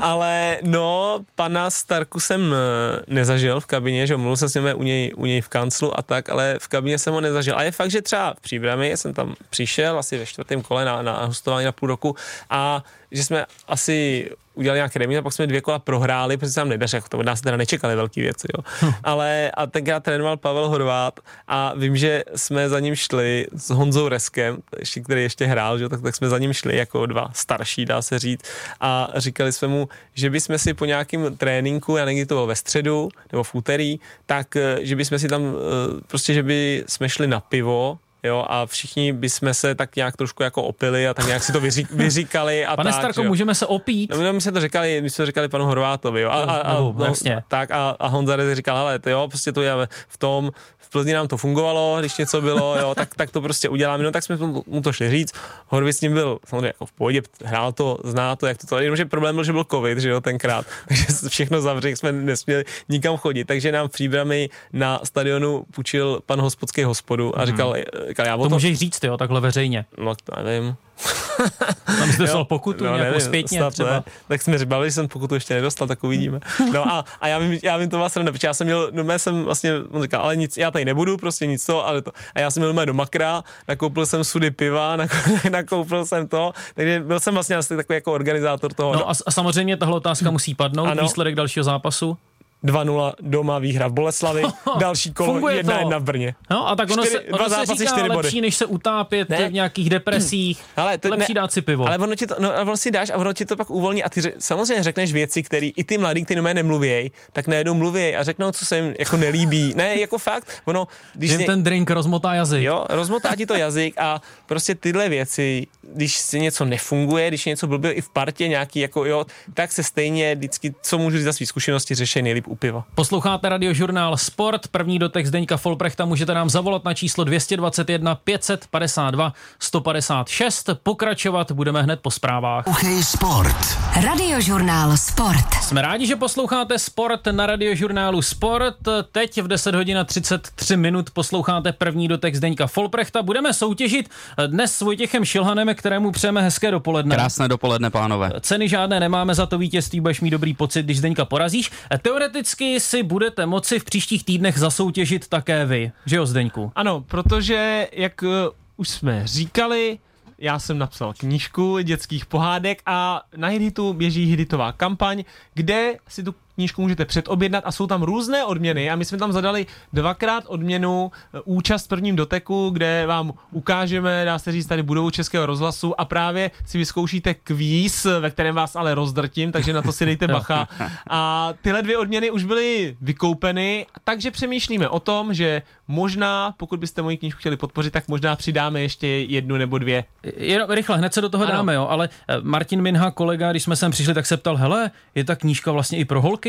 Ale 0.00 0.58
no, 0.62 1.18
pana 1.34 1.70
Starku 1.70 2.20
jsem 2.20 2.54
eh, 2.54 3.02
nezažil 3.06 3.60
v 3.60 3.66
kabině, 3.66 4.06
že 4.06 4.16
mluvil 4.16 4.36
jsem 4.36 4.48
s 4.48 4.54
ním 4.54 4.64
u 4.74 4.82
něj, 4.82 5.12
u 5.16 5.26
něj 5.26 5.40
v 5.40 5.48
kanclu 5.48 5.98
a 5.98 6.02
tak, 6.02 6.28
ale 6.30 6.56
v 6.60 6.68
kabině 6.68 6.98
jsem 6.98 7.14
ho 7.14 7.20
nezažil. 7.20 7.54
A 7.58 7.62
je 7.62 7.70
fakt, 7.72 7.90
že 7.90 8.02
třeba 8.02 8.34
v 8.38 8.40
příbrami 8.40 8.96
jsem 8.96 9.14
tam 9.14 9.34
přišel 9.50 9.98
asi 9.98 10.18
ve 10.18 10.26
čtvrtém 10.26 10.62
kole 10.62 10.84
na, 10.84 11.02
na 11.02 11.24
hostování 11.24 11.64
na 11.64 11.72
půl 11.72 11.88
roku 11.88 12.16
a 12.50 12.84
že 13.10 13.24
jsme 13.24 13.46
asi 13.68 14.30
udělali 14.54 14.78
nějaké 14.78 14.98
remíz 14.98 15.18
a 15.18 15.22
pak 15.22 15.32
jsme 15.32 15.46
dvě 15.46 15.60
kola 15.60 15.78
prohráli, 15.78 16.36
protože 16.36 16.52
se 16.52 16.60
nám 16.60 16.68
nedařilo, 16.68 17.02
to 17.08 17.18
od 17.18 17.26
nás 17.26 17.40
teda 17.40 17.56
nečekali 17.56 17.96
velké 17.96 18.20
věci, 18.20 18.48
jo. 18.56 18.88
Ale 19.04 19.50
a 19.54 19.66
tenkrát 19.66 20.04
trénoval 20.04 20.36
Pavel 20.36 20.68
Horvát 20.68 21.20
a 21.48 21.74
vím, 21.76 21.96
že 21.96 22.24
jsme 22.36 22.68
za 22.68 22.80
ním 22.80 22.94
šli 22.94 23.46
s 23.56 23.70
Honzou 23.70 24.08
Reskem, 24.08 24.58
ještě, 24.78 25.00
který 25.00 25.22
ještě 25.22 25.46
hrál, 25.46 25.78
že, 25.78 25.88
tak, 25.88 26.02
tak 26.02 26.16
jsme 26.16 26.28
za 26.28 26.38
ním 26.38 26.52
šli 26.52 26.76
jako 26.76 27.06
dva 27.06 27.30
starší, 27.32 27.84
dá 27.84 28.02
se 28.02 28.18
říct, 28.18 28.42
a 28.80 29.08
říkali 29.16 29.52
jsme 29.52 29.68
mu, 29.68 29.88
že 30.14 30.30
bychom 30.30 30.58
si 30.58 30.74
po 30.74 30.84
nějakém 30.84 31.36
tréninku, 31.36 31.96
já 31.96 32.04
nevím, 32.04 32.18
kdy 32.18 32.26
to 32.26 32.34
bylo 32.34 32.46
ve 32.46 32.56
středu 32.56 33.08
nebo 33.32 33.42
v 33.44 33.54
úterý, 33.54 34.00
tak 34.26 34.56
eh, 34.56 34.78
že 34.80 34.96
bychom 34.96 35.18
si 35.18 35.28
tam 35.28 35.42
eh, 35.42 36.00
prostě, 36.06 36.34
že 36.34 36.42
by 36.42 36.84
jsme 36.86 37.08
šli 37.08 37.26
na 37.26 37.40
pivo, 37.40 37.98
Jo, 38.24 38.44
a 38.48 38.66
všichni 38.66 39.12
bychom 39.12 39.54
se 39.54 39.74
tak 39.74 39.96
nějak 39.96 40.16
trošku 40.16 40.42
jako 40.42 40.62
opili 40.62 41.08
a 41.08 41.14
tak 41.14 41.26
nějak 41.26 41.42
si 41.42 41.52
to 41.52 41.60
vyřík, 41.60 41.90
vyříkali. 41.90 42.66
A 42.66 42.76
Pane 42.76 42.90
tak, 42.90 43.00
Starko, 43.00 43.22
jo. 43.22 43.28
můžeme 43.28 43.54
se 43.54 43.66
opít? 43.66 44.10
No, 44.10 44.22
no, 44.22 44.32
my 44.32 44.40
jsme 44.40 44.52
to 44.52 44.60
říkali, 44.60 45.00
my 45.02 45.10
jsme 45.10 45.22
to 45.22 45.26
říkali 45.26 45.48
panu 45.48 45.64
Horvátovi, 45.64 46.20
jo. 46.20 46.30
A, 46.30 46.42
a, 46.42 46.56
a, 46.56 46.74
No, 46.74 46.94
no, 46.98 47.04
jasně. 47.04 47.42
tak 47.48 47.70
a, 47.70 47.96
a 48.00 48.06
Honza 48.06 48.54
říkal, 48.54 48.76
hele, 48.76 48.98
to 48.98 49.10
jo, 49.10 49.28
prostě 49.28 49.52
to 49.52 49.62
je 49.62 49.72
v 50.08 50.18
tom, 50.18 50.50
v 50.78 50.90
Plzni 50.90 51.12
nám 51.12 51.28
to 51.28 51.36
fungovalo, 51.36 51.96
když 52.00 52.16
něco 52.18 52.40
bylo, 52.40 52.78
jo, 52.78 52.94
tak, 52.94 53.14
tak 53.14 53.30
to 53.30 53.40
prostě 53.40 53.68
uděláme, 53.68 54.04
no 54.04 54.10
tak 54.10 54.22
jsme 54.22 54.36
mu 54.66 54.80
to 54.82 54.92
šli 54.92 55.10
říct. 55.10 55.34
Horvit 55.66 55.96
s 55.96 56.00
ním 56.00 56.12
byl 56.12 56.38
samozřejmě 56.46 56.66
jako 56.66 56.86
v 56.86 56.92
pohodě, 56.92 57.22
hrál 57.44 57.72
to, 57.72 57.98
zná 58.04 58.36
to, 58.36 58.46
jak 58.46 58.58
to 58.58 58.66
to, 58.66 58.78
jenomže 58.78 59.04
problém 59.04 59.34
byl, 59.34 59.44
že 59.44 59.52
byl 59.52 59.64
covid, 59.64 59.98
že 59.98 60.08
jo, 60.08 60.20
tenkrát, 60.20 60.66
takže 60.88 61.04
všechno 61.28 61.60
zavřeli, 61.60 61.96
jsme 61.96 62.12
nesměli 62.12 62.64
nikam 62.88 63.16
chodit, 63.16 63.44
takže 63.44 63.72
nám 63.72 63.88
v 63.88 63.90
příbrami 63.90 64.50
na 64.72 65.00
stadionu 65.04 65.64
půjčil 65.74 66.20
pan 66.26 66.40
hospodský 66.40 66.82
hospodu 66.82 67.38
a 67.38 67.46
říkal, 67.46 67.74
říkal 67.76 68.11
já 68.18 68.36
To 68.36 68.42
to, 68.42 68.48
můžeš 68.48 68.78
říct, 68.78 69.04
jo, 69.04 69.16
takhle 69.16 69.40
veřejně. 69.40 69.84
no 69.98 70.14
to 70.24 70.42
nevím, 70.42 70.76
Tam 71.98 72.12
jsi 72.12 72.18
dostal 72.18 72.44
pokutu, 72.44 72.84
no, 72.84 72.90
nějakou 72.90 73.12
nevím, 73.12 73.26
zpětně 73.26 73.58
snad 73.58 73.72
třeba. 73.72 73.90
Ne. 73.90 74.02
Tak 74.28 74.42
jsme 74.42 74.58
říkali, 74.58 74.88
že 74.88 74.92
jsem 74.92 75.08
pokutu 75.08 75.34
ještě 75.34 75.54
nedostal, 75.54 75.88
tak 75.88 76.04
uvidíme. 76.04 76.40
No 76.72 76.88
a, 76.88 77.04
a 77.20 77.28
já, 77.28 77.38
vím, 77.38 77.58
já 77.62 77.76
vím, 77.76 77.90
to 77.90 77.98
vás 77.98 78.12
protože 78.12 78.46
já 78.46 78.54
jsem 78.54 78.66
měl, 78.66 78.88
no 78.92 79.12
já 79.12 79.18
jsem 79.18 79.44
vlastně, 79.44 79.72
on 79.90 80.02
říkal, 80.02 80.22
ale 80.22 80.36
nic, 80.36 80.56
já 80.56 80.70
tady 80.70 80.84
nebudu, 80.84 81.16
prostě 81.16 81.46
nic 81.46 81.66
to, 81.66 81.86
ale 81.86 82.02
to. 82.02 82.10
A 82.34 82.40
já 82.40 82.50
jsem 82.50 82.60
měl 82.60 82.72
mé 82.72 82.86
do 82.86 82.94
makra, 82.94 83.44
nakoupil 83.68 84.06
jsem 84.06 84.24
sudy 84.24 84.50
piva, 84.50 84.96
nakoupil, 85.50 86.06
jsem 86.06 86.28
to, 86.28 86.52
takže 86.74 87.00
byl 87.00 87.20
jsem 87.20 87.34
vlastně 87.34 87.56
asi 87.56 87.76
takový 87.76 87.94
jako 87.94 88.12
organizátor 88.12 88.72
toho. 88.74 88.94
No 88.94 89.10
a, 89.10 89.12
a 89.26 89.30
samozřejmě 89.30 89.76
tahle 89.76 89.96
otázka 89.96 90.30
musí 90.30 90.54
padnout. 90.54 90.88
Ano. 90.88 91.02
Výsledek 91.02 91.34
dalšího 91.34 91.64
zápasu. 91.64 92.18
2-0 92.64 93.12
doma 93.20 93.58
výhra 93.58 93.88
v 93.88 93.92
Boleslavi, 93.92 94.42
další 94.78 95.12
kolo 95.12 95.32
Funguje 95.32 95.64
to. 95.64 95.70
1-1 95.70 95.98
v 95.98 96.02
Brně. 96.02 96.34
No 96.50 96.68
a 96.68 96.76
tak 96.76 96.90
ono 96.90 97.02
Čtyři- 97.02 97.10
se, 97.10 97.20
ono 97.32 97.44
se 97.44 97.50
zápasy, 97.50 97.78
říká 97.78 97.90
čtyři 97.92 98.08
body. 98.08 98.16
lepší, 98.16 98.40
než 98.40 98.54
se 98.54 98.66
utápět 98.66 99.28
Ne. 99.28 99.48
v 99.48 99.52
nějakých 99.52 99.90
depresích. 99.90 100.62
Ale 100.76 100.98
to 100.98 101.08
lepší 101.08 101.34
ne- 101.34 101.40
dát 101.40 101.52
si 101.52 101.62
pivo. 101.62 101.86
Ale 101.86 101.98
ono 101.98 102.14
ti 102.14 102.26
to, 102.26 102.34
no, 102.38 102.52
ono 102.62 102.76
si 102.76 102.90
dáš 102.90 103.10
a 103.10 103.16
ono 103.16 103.32
ti 103.32 103.44
to 103.44 103.56
pak 103.56 103.70
uvolní 103.70 104.02
a 104.04 104.08
ty 104.08 104.20
ře, 104.20 104.32
samozřejmě 104.38 104.82
řekneš 104.82 105.12
věci, 105.12 105.42
které 105.42 105.66
i 105.66 105.84
ty 105.84 105.98
mladí, 105.98 106.24
kteří 106.24 106.40
mé 106.40 106.54
nemluvějí, 106.54 107.12
tak 107.32 107.46
najednou 107.46 107.74
mluví 107.74 108.16
a 108.16 108.22
řeknou, 108.22 108.52
co 108.52 108.66
se 108.66 108.76
jim 108.76 108.94
jako 108.98 109.16
nelíbí. 109.16 109.72
Ne, 109.82 110.00
jako 110.00 110.18
fakt, 110.18 110.62
ono, 110.64 110.86
když 111.14 111.30
jim 111.30 111.40
ně- 111.40 111.46
ten 111.46 111.62
drink 111.62 111.90
rozmotá 111.90 112.34
jazyk. 112.34 112.62
Jo, 112.62 112.84
rozmotá 112.90 113.36
ti 113.36 113.46
to 113.46 113.54
jazyk 113.54 113.94
a 113.98 114.20
prostě 114.46 114.74
tyhle 114.74 115.08
věci, 115.08 115.66
když 115.94 116.16
si 116.16 116.40
něco 116.40 116.64
nefunguje, 116.64 117.28
když 117.28 117.46
je 117.46 117.50
něco 117.50 117.66
blbě 117.66 117.92
i 117.92 118.00
v 118.00 118.08
partě 118.10 118.48
nějaký, 118.48 118.80
jako 118.80 119.04
jo, 119.04 119.26
tak 119.54 119.72
se 119.72 119.82
stejně 119.82 120.34
vždycky, 120.34 120.74
co 120.82 120.98
můžu 120.98 121.16
říct 121.16 121.24
za 121.24 121.32
své 121.32 121.46
zkušenosti, 121.46 121.94
řeší 121.94 122.22
nejlíp 122.22 122.46
u 122.52 122.56
piva. 122.56 122.84
Posloucháte 122.94 123.48
radiožurnál 123.48 124.16
Sport, 124.16 124.68
první 124.68 124.98
dotek 124.98 125.26
Zdeňka 125.26 125.56
Folprechta, 125.56 126.04
můžete 126.04 126.34
nám 126.34 126.50
zavolat 126.50 126.84
na 126.84 126.94
číslo 126.94 127.24
221 127.24 128.14
552 128.14 129.32
156. 129.58 130.70
Pokračovat 130.82 131.52
budeme 131.52 131.82
hned 131.82 132.00
po 132.00 132.10
zprávách. 132.10 132.64
Poslouchej 132.64 133.02
Sport. 133.02 133.56
Radiožurnál 134.04 134.96
Sport. 134.96 135.54
Jsme 135.62 135.82
rádi, 135.82 136.06
že 136.06 136.16
posloucháte 136.16 136.78
Sport 136.78 137.26
na 137.26 137.46
radiožurnálu 137.46 138.22
Sport. 138.22 138.76
Teď 139.12 139.42
v 139.42 139.48
10 139.48 139.74
hodin 139.74 139.98
a 139.98 140.04
33 140.04 140.76
minut 140.76 141.10
posloucháte 141.10 141.72
první 141.72 142.08
dotek 142.08 142.34
Zdeňka 142.34 142.66
Folprechta. 142.66 143.22
Budeme 143.22 143.54
soutěžit 143.54 144.10
dnes 144.46 144.76
s 144.76 144.80
Vojtěchem 144.80 145.24
Šilhanem, 145.24 145.74
kterému 145.74 146.10
přejeme 146.10 146.42
hezké 146.42 146.70
dopoledne. 146.70 147.14
Krásné 147.14 147.48
dopoledne, 147.48 147.90
pánové. 147.90 148.32
Ceny 148.40 148.68
žádné 148.68 149.00
nemáme 149.00 149.34
za 149.34 149.46
to 149.46 149.58
vítězství, 149.58 150.00
budeš 150.00 150.20
mít 150.20 150.30
dobrý 150.30 150.54
pocit, 150.54 150.82
když 150.82 150.98
Zdeňka 150.98 151.24
porazíš. 151.24 151.70
Teoreticky 152.02 152.41
si 152.78 153.02
budete 153.02 153.46
moci 153.46 153.78
v 153.78 153.84
příštích 153.84 154.24
týdnech 154.24 154.58
zasoutěžit 154.58 155.28
také 155.28 155.66
vy, 155.66 155.92
že 156.06 156.16
jo 156.16 156.26
Zdeňku? 156.26 156.72
Ano, 156.74 157.00
protože, 157.00 157.88
jak 157.92 158.22
uh, 158.22 158.28
už 158.76 158.88
jsme 158.88 159.22
říkali, 159.24 159.98
já 160.38 160.58
jsem 160.58 160.78
napsal 160.78 161.14
knížku 161.18 161.78
dětských 161.78 162.26
pohádek 162.26 162.82
a 162.86 163.22
na 163.36 163.48
Hiditu 163.48 163.92
běží 163.92 164.24
Hiditová 164.24 164.72
kampaň, 164.72 165.24
kde 165.54 165.96
si 166.08 166.22
tu 166.22 166.34
knížku 166.54 166.82
můžete 166.82 167.04
předobjednat 167.04 167.64
a 167.66 167.72
jsou 167.72 167.86
tam 167.86 168.02
různé 168.02 168.44
odměny 168.44 168.90
a 168.90 168.96
my 168.96 169.04
jsme 169.04 169.18
tam 169.18 169.32
zadali 169.32 169.66
dvakrát 169.92 170.44
odměnu 170.46 171.10
eh, 171.34 171.40
účast 171.44 171.84
v 171.84 171.88
prvním 171.88 172.16
doteku, 172.16 172.70
kde 172.70 173.04
vám 173.06 173.32
ukážeme, 173.50 174.24
dá 174.24 174.38
se 174.38 174.52
říct, 174.52 174.66
tady 174.66 174.82
budovu 174.82 175.10
Českého 175.10 175.46
rozhlasu 175.46 176.00
a 176.00 176.04
právě 176.04 176.50
si 176.66 176.78
vyzkoušíte 176.78 177.34
kvíz, 177.34 178.06
ve 178.20 178.30
kterém 178.30 178.54
vás 178.54 178.76
ale 178.76 178.94
rozdrtím, 178.94 179.52
takže 179.52 179.72
na 179.72 179.82
to 179.82 179.92
si 179.92 180.04
dejte 180.06 180.28
bacha. 180.28 180.68
A 181.10 181.52
tyhle 181.62 181.82
dvě 181.82 181.98
odměny 181.98 182.30
už 182.30 182.44
byly 182.44 182.96
vykoupeny, 183.00 183.86
takže 184.04 184.30
přemýšlíme 184.30 184.88
o 184.88 185.00
tom, 185.00 185.34
že 185.34 185.62
možná, 185.88 186.54
pokud 186.56 186.80
byste 186.80 187.02
moji 187.02 187.16
knížku 187.16 187.38
chtěli 187.40 187.56
podpořit, 187.56 187.90
tak 187.90 188.08
možná 188.08 188.36
přidáme 188.36 188.80
ještě 188.80 189.06
jednu 189.06 189.56
nebo 189.56 189.78
dvě. 189.78 190.04
Jenom 190.36 190.70
rychle, 190.70 190.98
hned 190.98 191.14
se 191.14 191.20
do 191.20 191.28
toho 191.28 191.44
Ano. 191.44 191.52
dáme, 191.52 191.74
jo, 191.74 191.86
ale 191.90 192.08
eh, 192.28 192.36
Martin 192.42 192.82
Minha, 192.82 193.10
kolega, 193.10 193.50
když 193.50 193.62
jsme 193.62 193.76
sem 193.76 193.90
přišli, 193.90 194.14
tak 194.14 194.26
se 194.26 194.36
ptal, 194.36 194.56
hele, 194.56 194.90
je 195.14 195.24
ta 195.24 195.36
knížka 195.36 195.72
vlastně 195.72 195.98
i 195.98 196.04
pro 196.04 196.22
holky? 196.22 196.41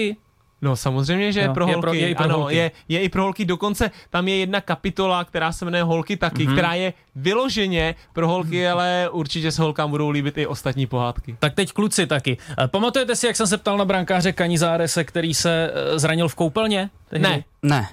No 0.62 0.75
samozřejmě, 0.75 1.32
že 1.32 1.39
Jo, 1.39 1.45
je 1.47 1.53
pro 1.53 1.67
je 1.67 1.73
holky. 1.73 1.82
pro- 1.82 1.93
je 1.93 2.10
i 2.10 2.15
pro 2.15 2.23
ano, 2.25 2.38
holky. 2.38 2.56
Je, 2.56 2.71
je 2.88 3.01
i 3.01 3.10
pro 3.10 3.23
holky. 3.23 3.45
Dokonce 3.45 3.91
tam 4.10 4.27
je 4.27 4.36
jedna 4.38 4.62
kapitola, 4.62 5.23
která 5.23 5.51
se 5.51 5.65
jmenuje 5.65 5.84
Holky 5.84 6.17
taky, 6.17 6.47
mm-hmm. 6.47 6.53
která 6.53 6.73
je 6.73 6.93
vyloženě 7.15 7.95
pro 8.13 8.27
holky, 8.27 8.67
ale 8.67 9.10
určitě 9.12 9.51
se 9.51 9.62
holkám 9.62 9.89
budou 9.89 10.10
líbit 10.10 10.38
i 10.38 10.47
ostatní 10.47 10.88
pohádky. 10.88 11.36
Tak 11.39 11.53
teď 11.53 11.71
kluci 11.71 12.08
taky. 12.08 12.38
Eh, 12.63 12.67
Pamatujete 12.67 13.15
si, 13.15 13.27
jak 13.27 13.36
jsem 13.36 13.47
se 13.47 13.58
ptal 13.58 13.77
na 13.77 13.86
brankáře 13.86 14.32
Kanizárese, 14.32 15.03
který 15.03 15.34
se 15.34 15.71
eh, 15.73 15.99
zranil 15.99 16.27
v 16.27 16.36
koupelně? 16.36 16.89
Tehdy? 17.10 17.23
Ne, 17.23 17.43
Ne. 17.63 17.88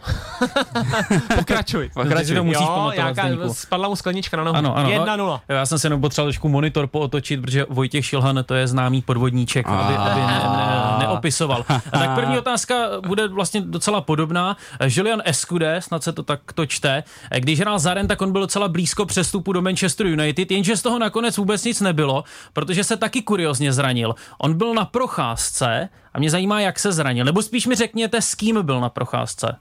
pokračuj. 1.36 1.90
Si 2.24 2.34
to 2.34 2.44
musíš 2.44 2.66
jo, 2.66 2.92
Zdeňku. 3.12 3.54
spadla 3.54 3.88
mu 3.88 3.96
sklenička 3.96 4.36
na 4.36 4.44
nohu. 4.44 4.56
Ano, 4.56 4.76
ano. 4.76 4.90
1-0. 4.90 5.40
Jo, 5.48 5.56
Já 5.56 5.66
jsem 5.66 5.78
se 5.78 5.86
jenom 5.86 6.00
potřeboval 6.00 6.32
trošku 6.32 6.48
monitor 6.48 6.86
pootočit, 6.86 7.40
protože 7.40 7.66
Vojtěch 7.70 8.06
Šilhan 8.06 8.44
to 8.46 8.54
je 8.54 8.66
známý 8.66 9.02
podvodníček, 9.02 9.66
aby, 9.66 9.94
aby 9.94 10.20
ne, 10.20 10.26
ne, 10.26 10.98
neopisoval. 10.98 11.64
A 11.92 11.98
tak 11.98 12.14
první 12.14 12.38
otázka 12.38 12.74
bude 13.06 13.28
vlastně 13.28 13.60
docela 13.60 14.00
podobná. 14.00 14.56
Julian 14.86 15.22
Escude, 15.24 15.80
snad 15.82 16.02
se 16.02 16.12
to 16.12 16.22
takto 16.22 16.66
čte, 16.66 17.02
když 17.38 17.60
hrál 17.60 17.78
za 17.78 17.94
Ren, 17.94 18.08
tak 18.08 18.22
on 18.22 18.32
byl 18.32 18.40
docela 18.40 18.68
blízko 18.68 19.06
přestupu 19.06 19.52
do 19.52 19.62
Manchester 19.62 20.06
United, 20.06 20.50
jenže 20.50 20.76
z 20.76 20.82
toho 20.82 20.98
nakonec 20.98 21.36
vůbec 21.36 21.64
nic 21.64 21.80
nebylo, 21.80 22.24
protože 22.52 22.84
se 22.84 22.96
taky 22.96 23.22
kuriozně 23.22 23.72
zranil. 23.72 24.14
On 24.38 24.54
byl 24.54 24.74
na 24.74 24.84
procházce 24.84 25.88
a 26.14 26.18
mě 26.18 26.30
zajímá, 26.30 26.60
jak 26.60 26.78
se 26.78 26.92
zranil. 26.92 27.24
Nebo 27.24 27.42
spíš 27.42 27.66
mi 27.66 27.74
řekněte, 27.74 28.22
s 28.22 28.34
kým 28.34 28.62
byl 28.62 28.80
na 28.80 28.88
procházce. 28.88 29.56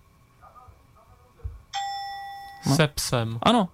Se 2.76 2.88
psem. 2.88 3.40
Ano, 3.42 3.70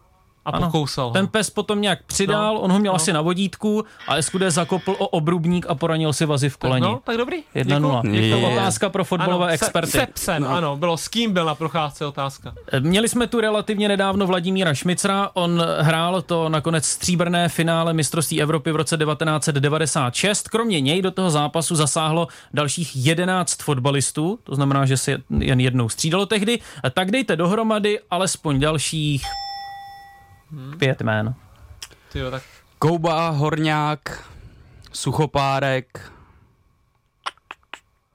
A 0.45 0.49
ano. 0.49 0.65
pokousal 0.67 1.08
ho. 1.08 1.12
Ten 1.13 1.27
pes 1.27 1.49
potom 1.49 1.81
nějak 1.81 2.03
přidal, 2.03 2.53
No, 2.53 2.60
on 2.62 2.71
ho 2.71 2.79
měl 2.79 2.93
no. 2.93 2.95
asi 2.95 3.13
na 3.13 3.21
vodítku 3.21 3.86
a 4.08 4.15
Eskude 4.15 4.51
zakopl 4.51 4.91
o 4.97 5.08
obrubník 5.08 5.65
a 5.69 5.75
poranil 5.75 6.13
si 6.13 6.25
vazy 6.25 6.49
v 6.49 6.58
koleni. 6.58 6.81
No, 6.88 6.99
tak 7.03 7.17
dobrý. 7.17 7.38
1-0. 7.55 8.01
Děkuju, 8.01 8.23
Je 8.23 8.41
to 8.41 8.47
otázka 8.51 8.89
pro 8.89 9.03
fotbalové 9.03 9.45
ano, 9.45 9.53
experty. 9.53 9.91
Se, 9.91 9.99
se 9.99 10.08
psem, 10.13 10.43
no. 10.43 10.49
ano, 10.49 10.77
bylo 10.77 10.97
s 10.97 11.08
kým 11.08 11.34
byl 11.34 11.45
na 11.45 11.55
procházce 11.55 12.05
otázka. 12.05 12.53
Měli 12.79 13.10
jsme 13.10 13.27
tu 13.27 13.39
relativně 13.41 13.88
nedávno 13.88 14.27
Vladimíra 14.27 14.73
Šmicra, 14.73 15.29
on 15.34 15.63
hrál 15.79 16.21
to 16.21 16.49
nakonec 16.49 16.86
stříbrné 16.86 17.49
finále 17.49 17.93
mistrovství 17.93 18.41
Evropy 18.41 18.71
v 18.71 18.75
roce 18.75 18.97
1996. 18.97 20.49
Kromě 20.49 20.81
něj 20.81 21.01
do 21.01 21.12
toho 21.12 21.29
zápasu 21.29 21.75
zasáhlo 21.75 22.27
dalších 22.53 22.91
11 22.95 23.63
fotbalistů, 23.63 24.39
to 24.43 24.55
znamená, 24.55 24.86
že 24.86 24.97
se 24.97 25.17
jen 25.39 25.60
jednou 25.60 25.89
střídalo 25.89 26.25
tehdy. 26.25 26.60
Tak 26.93 27.12
dejte 27.12 27.36
dohromady 27.36 27.99
alespoň 28.12 28.60
dalších 28.60 29.23
pět 30.80 31.02
jmén. 31.02 31.36
Ty 32.12 32.20
jo, 32.20 32.32
tak 32.32 32.44
Kouba, 32.80 33.30
Horňák, 33.30 34.24
Suchopárek, 34.94 36.12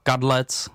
Kadlec, 0.03 0.69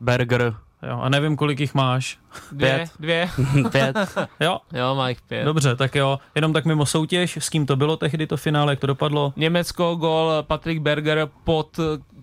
Berger, 0.00 0.54
Jo, 0.82 0.98
a 1.00 1.08
nevím, 1.08 1.36
kolik 1.36 1.60
jich 1.60 1.74
máš. 1.74 2.18
dvě, 2.52 2.76
Pět. 2.76 2.90
dvě. 3.00 3.28
pět. 3.72 3.96
Jo, 4.40 4.58
Jo, 4.72 4.94
má 4.94 5.08
jich 5.08 5.22
pět. 5.22 5.44
Dobře, 5.44 5.76
tak 5.76 5.94
jo, 5.94 6.18
jenom 6.34 6.52
tak 6.52 6.64
mimo 6.64 6.86
soutěž, 6.86 7.36
s 7.36 7.48
kým 7.48 7.66
to 7.66 7.76
bylo 7.76 7.96
tehdy 7.96 8.26
to 8.26 8.36
finále, 8.36 8.72
jak 8.72 8.80
to 8.80 8.86
dopadlo? 8.86 9.32
Německo, 9.36 9.94
gol 9.96 10.32
Patrick 10.42 10.82
Berger 10.82 11.28
pod 11.44 11.80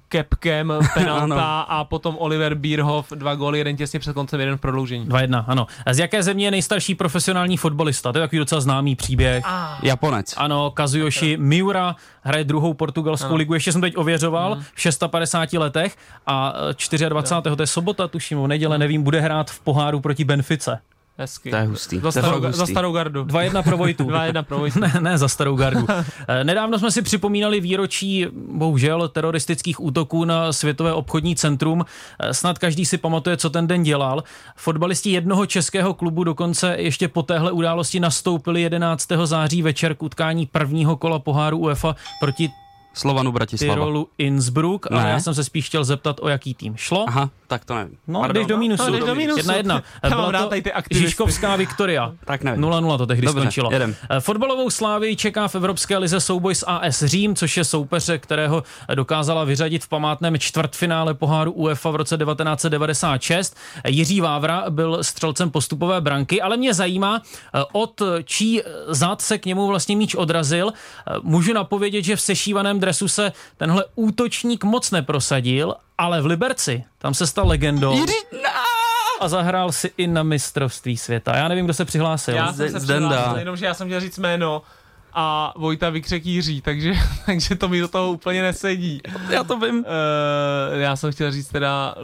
kepkem, 0.10 0.74
penalta 0.94 1.62
a 1.62 1.84
potom 1.84 2.16
Oliver 2.20 2.56
Bierhoff, 2.56 3.12
dva 3.12 3.36
góly, 3.36 3.58
jeden 3.58 3.76
těsně 3.78 4.00
před 4.00 4.14
koncem, 4.14 4.40
jeden 4.40 4.58
v 4.58 4.62
prodloužení. 4.62 5.06
2-1, 5.06 5.44
ano. 5.48 5.68
A 5.86 5.94
z 5.94 6.00
jaké 6.00 6.24
země 6.24 6.48
je 6.48 6.52
nejstarší 6.52 6.96
profesionální 6.96 7.58
fotbalista? 7.58 8.12
To 8.12 8.18
je 8.18 8.24
takový 8.24 8.40
docela 8.40 8.62
známý 8.62 8.96
příběh. 8.96 9.44
Japonec. 9.84 10.34
Ano, 10.38 10.72
Kazuyoshi 10.72 11.38
Miura 11.38 11.96
hraje 12.24 12.44
druhou 12.44 12.74
portugalskou 12.74 13.28
Ano. 13.28 13.36
ligu, 13.36 13.54
ještě 13.54 13.72
jsem 13.72 13.82
teď 13.82 13.98
ověřoval, 13.98 14.58
v 14.74 14.82
650 14.82 15.54
letech 15.54 15.96
a 16.28 16.54
eh, 16.70 17.10
24. 17.10 17.56
to 17.56 17.64
je 17.64 17.68
sobota, 17.68 18.08
tuším, 18.08 18.40
o 18.40 18.48
neděle, 18.48 18.78
nevím, 18.78 19.04
bude 19.04 19.22
hrát 19.22 19.52
v 19.52 19.60
poháru 19.60 20.00
proti 20.00 20.24
Benfice. 20.24 20.80
Hezky. 21.18 21.50
To 21.52 21.56
je 21.56 21.64
hustý. 21.64 22.00
Za 22.00 22.12
starou, 22.12 22.42
fakt 22.42 22.42
za 22.54 22.62
hustý. 22.62 22.74
starou 22.74 22.92
gardu. 22.94 23.24
2-1 23.24 23.64
pro 23.64 23.78
Vojtu. 23.78 24.04
2-1 24.10 24.44
pro 24.44 24.58
Vojtu. 24.58 24.80
Ne, 24.80 24.94
ne, 25.00 25.18
za 25.18 25.28
starou 25.28 25.56
gardu. 25.56 25.88
Eh, 26.28 26.44
Nedávno 26.44 26.80
jsme 26.80 26.92
si 26.92 27.02
připomínali 27.02 27.60
výročí, 27.60 28.28
bohužel, 28.52 29.08
teroristických 29.08 29.84
útoků 29.84 30.26
na 30.26 30.54
Světové 30.54 30.94
obchodní 30.94 31.36
centrum. 31.36 31.86
Eh, 32.20 32.34
Snad 32.34 32.60
každý 32.60 32.86
si 32.86 32.98
pamatuje, 32.98 33.38
co 33.38 33.50
ten 33.50 33.68
den 33.68 33.84
dělal. 33.84 34.24
Fotbalisti 34.56 35.10
jednoho 35.12 35.46
českého 35.46 35.94
klubu 35.94 36.24
dokonce 36.24 36.76
ještě 36.80 37.08
po 37.08 37.24
téhle 37.24 37.52
události 37.52 38.00
nastoupili 38.00 38.62
11. 38.62 39.08
září 39.28 39.62
večer 39.62 39.96
k 39.96 40.04
utkání 40.04 40.46
prvního 40.46 40.98
kola 40.98 41.20
poháru 41.20 41.58
UEFA 41.58 41.96
proti 42.20 42.50
Slovanu 42.96 43.32
Bratislava. 43.32 43.74
Tyrolu 43.74 44.08
Innsbruck, 44.18 44.92
ale 44.92 45.04
Ne. 45.04 45.10
já 45.10 45.20
jsem 45.20 45.34
se 45.36 45.44
spíš 45.44 45.66
chtěl 45.66 45.84
zeptat, 45.84 46.16
o 46.22 46.28
jaký 46.30 46.54
tým 46.54 46.78
šlo. 46.78 47.06
Aha, 47.08 47.30
tak 47.48 47.66
to 47.66 47.76
nevím. 47.76 47.98
No, 48.08 48.20
Pardon. 48.20 48.42
jdeš 48.42 48.48
do 48.48 48.58
mínusu. 48.58 48.84
No, 48.86 48.92
jdeš 48.92 49.06
do 49.06 49.16
mínusu. 49.16 49.40
Jedna 49.40 49.56
jedna. 49.56 49.84
Byla 50.10 50.32
to 50.44 50.50
ty. 50.50 50.64
Žižkovská 50.92 51.56
Viktoria. 51.56 52.12
Tak 52.26 52.44
nevím. 52.44 52.62
0-0 52.64 52.98
to 52.98 53.06
tehdy 53.06 53.26
Dobře, 53.28 53.42
skončilo. 53.42 53.72
jedem. 53.72 53.96
Eh, 54.10 54.20
Fotbalovou 54.20 54.70
slávy 54.70 55.16
čeká 55.16 55.48
v 55.48 55.56
Evropské 55.56 55.98
lize 55.98 56.20
souboj 56.20 56.56
s 56.56 56.66
AS 56.68 57.04
Řím, 57.04 57.36
což 57.36 57.58
je 57.58 57.64
soupeř, 57.64 58.10
kterého 58.18 58.64
dokázala 58.96 59.44
vyřadit 59.44 59.84
v 59.84 59.88
památném 59.88 60.40
čtvrtfinále 60.40 61.14
poháru 61.14 61.52
UEFA 61.52 61.90
v 61.92 61.96
roce 61.96 62.18
1996. 62.18 63.56
Jiří 63.88 64.22
Vávra 64.22 64.64
byl 64.70 65.04
střelcem 65.04 65.52
postupové 65.52 66.02
branky, 66.02 66.42
ale 66.42 66.58
mě 66.58 66.74
zajímá, 66.74 67.22
eh, 67.56 67.64
od 67.72 68.02
čí 68.24 68.62
zad 68.88 69.22
se 69.22 69.38
k 69.38 69.46
němu 69.46 69.68
vlastně 69.68 69.96
míč 69.96 70.16
odrazil. 70.16 70.72
Eh, 71.08 71.14
Můžu 71.24 71.54
napovědět, 71.54 72.02
že 72.04 72.16
v 72.16 72.22
sešívaném 72.22 72.80
dresu 72.86 73.08
se 73.08 73.32
tenhle 73.58 73.86
útočník 73.96 74.64
moc 74.64 74.92
neprosadil, 74.92 75.76
ale 75.98 76.22
v 76.22 76.26
Liberci 76.26 76.84
tam 76.98 77.14
se 77.14 77.28
stal 77.28 77.48
legendou 77.48 78.06
a 79.20 79.28
zahrál 79.28 79.72
si 79.72 79.92
i 79.98 80.08
na 80.08 80.24
mistrovství 80.24 80.98
světa. 80.98 81.38
Já 81.38 81.48
nevím, 81.48 81.66
kdo 81.66 81.74
se 81.74 81.86
přihlásil. 81.86 82.36
Já 82.36 82.54
jsem 82.54 82.70
se 82.70 82.80
přihlásil, 82.80 83.38
jenomže 83.38 83.66
já 83.66 83.74
jsem 83.74 83.88
chtěl 83.88 84.00
říct 84.00 84.18
jméno 84.18 84.62
a 85.14 85.54
Vojta 85.58 85.90
vykřek 85.90 86.26
Jiří, 86.26 86.62
takže, 86.62 86.94
takže 87.26 87.56
to 87.56 87.70
mi 87.70 87.80
do 87.80 87.88
toho 87.88 88.12
úplně 88.12 88.42
nesedí. 88.42 89.02
Já 89.30 89.44
to 89.44 89.60
vím. 89.60 89.78
Uh, 89.78 90.80
já 90.80 90.96
jsem 90.96 91.12
chtěl 91.12 91.32
říct 91.32 91.48
teda, 91.48 91.96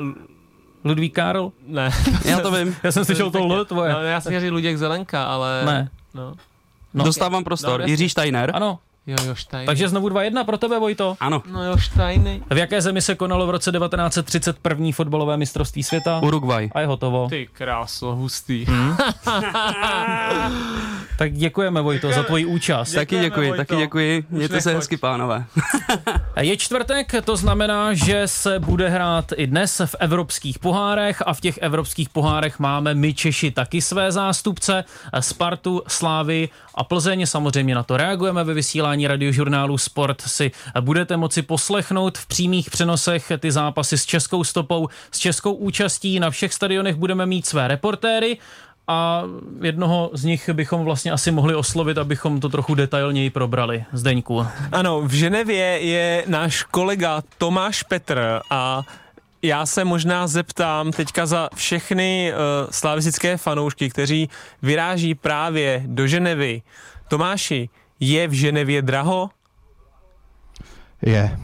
Ludvík 0.83 1.15
Karl? 1.15 1.51
ne. 1.65 1.91
Já 2.25 2.39
to 2.39 2.51
vím. 2.51 2.75
Já 2.83 2.91
jsem 2.91 3.05
slyšel 3.05 3.31
to 3.31 3.37
L 3.37 3.65
tvoje. 3.65 3.93
No, 3.93 4.01
já 4.01 4.21
jsem 4.21 4.29
chtěl 4.29 4.41
říct 4.41 4.51
Luděk 4.51 4.77
Zelenka, 4.77 5.23
ale... 5.23 5.61
Ne. 5.65 5.89
No. 6.13 6.33
No. 6.93 7.03
Dostávám 7.03 7.43
prostor. 7.43 7.79
Dobře. 7.79 7.91
Jiří 7.91 8.09
Steiner. 8.09 8.51
Ano, 8.53 8.79
Jo, 9.07 9.15
jo, 9.25 9.35
Štajny. 9.35 9.65
takže 9.65 9.89
znovu 9.89 10.09
2-1 10.09 10.45
pro 10.45 10.57
tebe, 10.57 10.79
Vojto. 10.79 11.15
Ano. 11.19 11.43
No 11.51 11.63
jo, 11.63 11.77
Štajny. 11.77 12.41
V 12.49 12.57
jaké 12.57 12.81
zemi 12.81 13.01
se 13.01 13.15
konalo 13.15 13.47
v 13.47 13.49
roce 13.49 13.71
1931 13.71 14.87
fotbalové 14.93 15.37
mistrovství 15.37 15.83
světa? 15.83 16.19
Uruguay. 16.23 16.69
A 16.75 16.79
je 16.79 16.87
hotovo. 16.87 17.27
Ty 17.29 17.49
kráso, 17.53 18.15
hustý. 18.15 18.65
Hmm. 18.65 18.97
Tak 21.17 21.33
děkujeme, 21.33 21.81
Vojto, 21.81 22.11
za 22.11 22.23
tvoji 22.23 22.45
účast. 22.45 22.91
Taky 22.91 23.15
Děkujeme, 23.15 23.25
děkuji, 23.29 23.47
Vojto. 23.49 23.61
taky 23.65 23.75
děkuji. 23.81 24.23
Mějte 24.29 24.61
se 24.61 24.69
nechoď. 24.69 24.79
hezky, 24.81 24.97
pánové. 24.97 25.45
Je 26.41 26.57
čtvrtek, 26.57 27.11
to 27.23 27.35
znamená, 27.37 27.93
že 27.93 28.27
se 28.27 28.59
bude 28.59 28.89
hrát 28.89 29.25
i 29.35 29.47
dnes 29.47 29.81
v 29.85 29.95
evropských 29.99 30.59
pohárech 30.59 31.23
a 31.25 31.33
v 31.33 31.41
těch 31.41 31.57
evropských 31.57 32.09
pohárech 32.09 32.59
máme 32.59 32.93
my 32.95 33.13
Češi 33.13 33.51
taky 33.51 33.81
své 33.81 34.11
zástupce, 34.11 34.83
Spartu, 35.19 35.81
Slávy 35.87 36.49
a 36.75 36.83
Plzeň. 36.83 37.25
Samozřejmě 37.25 37.75
na 37.75 37.83
to 37.83 37.97
reagujeme 37.97 38.43
ve 38.43 38.53
vysílání 38.53 39.07
radiožurnálu 39.07 39.77
Sport 39.77 40.21
si 40.21 40.51
budete 40.81 41.17
moci 41.17 41.41
poslechnout 41.41 42.17
v 42.17 42.25
přímých 42.25 42.69
přenosech 42.69 43.31
ty 43.39 43.51
zápasy 43.51 43.97
s 43.97 44.05
českou 44.05 44.43
stopou, 44.43 44.87
s 45.11 45.19
českou 45.19 45.53
účastí. 45.53 46.19
Na 46.19 46.29
všech 46.29 46.53
stadionech 46.53 46.95
budeme 46.95 47.25
mít 47.25 47.45
své 47.45 47.67
reportéry 47.67 48.37
a 48.87 49.23
jednoho 49.61 50.09
z 50.13 50.23
nich 50.23 50.49
bychom 50.49 50.83
vlastně 50.83 51.11
asi 51.11 51.31
mohli 51.31 51.55
oslovit, 51.55 51.97
abychom 51.97 52.39
to 52.39 52.49
trochu 52.49 52.75
detailněji 52.75 53.29
probrali. 53.29 53.85
Zdeňku. 53.93 54.47
Ano, 54.71 55.01
v 55.01 55.11
Ženevě 55.11 55.65
je 55.65 56.23
náš 56.27 56.63
kolega 56.63 57.23
Tomáš 57.37 57.83
Petr 57.83 58.41
a 58.49 58.83
já 59.41 59.65
se 59.65 59.85
možná 59.85 60.27
zeptám 60.27 60.91
teďka 60.91 61.25
za 61.25 61.49
všechny 61.55 62.33
uh, 62.33 62.69
slavistické 62.71 63.37
fanoušky, 63.37 63.89
kteří 63.89 64.29
vyráží 64.61 65.15
právě 65.15 65.83
do 65.85 66.07
Ženevy. 66.07 66.61
Tomáši, 67.07 67.69
je 67.99 68.27
v 68.27 68.31
Ženevě 68.33 68.81
draho? 68.81 69.29
Je. 71.01 71.37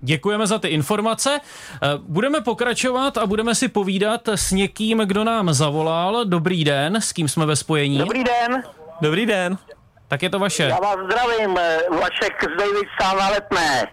Děkujeme 0.00 0.46
za 0.46 0.58
ty 0.58 0.68
informace. 0.68 1.40
Eh, 1.82 1.86
Budeme 1.98 2.40
pokračovat 2.40 3.18
a 3.18 3.26
budeme 3.26 3.54
si 3.54 3.68
povídat 3.68 4.28
s 4.28 4.52
někým, 4.52 4.98
kdo 4.98 5.24
nám 5.24 5.52
zavolal. 5.54 6.24
Dobrý 6.24 6.64
den, 6.64 6.96
s 6.96 7.12
kým 7.12 7.28
jsme 7.28 7.46
ve 7.46 7.56
spojení? 7.56 7.98
Dobrý 7.98 8.24
den, 8.24 8.62
Dobrý 9.00 9.26
den. 9.26 9.58
Tak 10.08 10.22
je 10.22 10.30
to 10.30 10.38
vaše. 10.38 10.62
já 10.62 10.78
vás 10.80 10.96
zdravím, 11.04 11.58
eh, 11.58 11.78
Vašek 11.90 12.42
z 12.44 12.58
David 12.58 13.18
na 13.18 13.28
letné. 13.28 13.86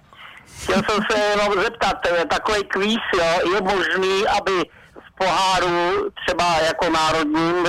Chtěl 0.63 0.81
jsem 0.89 0.99
se 1.11 1.19
jenom 1.19 1.63
zeptat, 1.63 1.97
takový 2.29 2.63
kvíz, 2.63 2.99
jo, 3.17 3.53
je 3.55 3.61
možný, 3.61 4.27
aby 4.27 4.51
v 4.99 5.17
poháru, 5.17 6.09
třeba 6.25 6.57
jako 6.65 6.89
národním, 6.89 7.65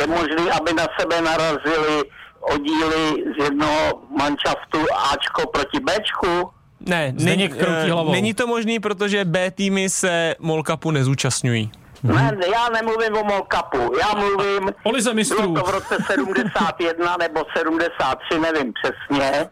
je 0.00 0.06
možný, 0.06 0.50
aby 0.50 0.72
na 0.72 0.86
sebe 1.00 1.20
narazili 1.20 2.02
oddíly 2.40 3.24
z 3.38 3.42
jednoho 3.44 4.02
manšaftu 4.18 4.78
Ačko 5.12 5.46
proti 5.46 5.80
Bčku? 5.80 6.50
Ne, 6.80 7.12
není, 7.16 7.50
hlavou. 7.90 8.12
není 8.12 8.34
to 8.34 8.46
možný, 8.46 8.80
protože 8.80 9.24
B 9.24 9.50
týmy 9.50 9.90
se 9.90 10.34
Mall 10.38 10.62
Cupu 10.62 10.90
nezúčastňují. 10.90 11.70
Ne, 12.02 12.36
já 12.52 12.68
nemluvím 12.68 13.16
o 13.16 13.24
Molkapu, 13.24 13.92
já 14.00 14.14
mluvím... 14.14 14.74
O 14.82 14.90
lize 14.90 15.14
mistrů. 15.14 15.52
Bylo 15.52 15.64
to 15.64 15.70
v 15.70 15.74
roce 15.74 15.96
71 16.06 17.16
nebo 17.16 17.40
73, 17.58 18.38
nevím 18.40 18.72
přesně. 18.72 19.48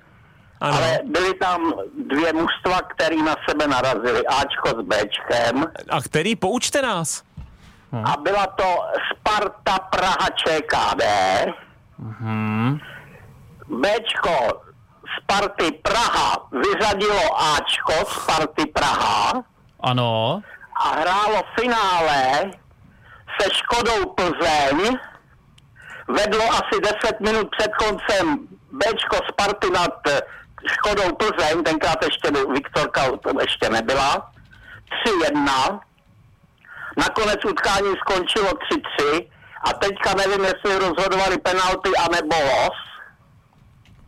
Ano. 0.65 0.77
Ale 0.77 1.01
byly 1.05 1.35
tam 1.35 1.73
dvě 2.09 2.33
mužstva, 2.33 2.81
které 2.83 3.17
na 3.17 3.37
sebe 3.49 3.67
narazily, 3.67 4.27
Ačko 4.27 4.69
s 4.69 4.83
Bčkem. 4.85 5.65
A 5.91 6.01
který? 6.01 6.37
Poučte 6.37 6.83
nás. 6.83 7.23
A 8.05 8.17
byla 8.17 8.47
to 8.47 8.65
Sparta 9.13 9.79
Praha 9.79 10.29
ČKD. 10.35 11.03
Bčko 13.69 14.63
Sparty 15.23 15.73
Praha 15.73 16.49
vyřadilo 16.53 17.41
Ačko 17.57 18.11
Sparty 18.11 18.67
Praha 18.67 19.33
Ano. 19.81 20.43
a 20.85 20.89
hrálo 20.89 21.43
finále 21.61 22.51
se 23.41 23.49
Škodou 23.55 24.13
Plzeň. 24.15 24.97
Vedlo 26.09 26.45
asi 26.51 26.81
10 27.03 27.21
minut 27.21 27.49
před 27.59 27.71
koncem 27.75 28.39
Bčko 28.73 29.17
Sparty 29.33 29.71
nad 29.71 29.99
Škodou 30.67 31.15
Plzeň, 31.15 31.63
tenkrát 31.63 32.05
ještě 32.05 32.31
Viktorka 32.53 33.01
to 33.23 33.41
ještě 33.41 33.69
nebyla. 33.69 34.31
3-1. 35.31 35.81
Nakonec 36.97 37.45
utkání 37.45 37.95
skončilo 38.01 38.51
3-3 39.01 39.29
a 39.65 39.73
teďka 39.73 40.15
nevím, 40.15 40.45
jestli 40.45 40.79
rozhodovali 40.79 41.39
penalty 41.39 41.91
anebo 42.05 42.37
los. 42.37 42.79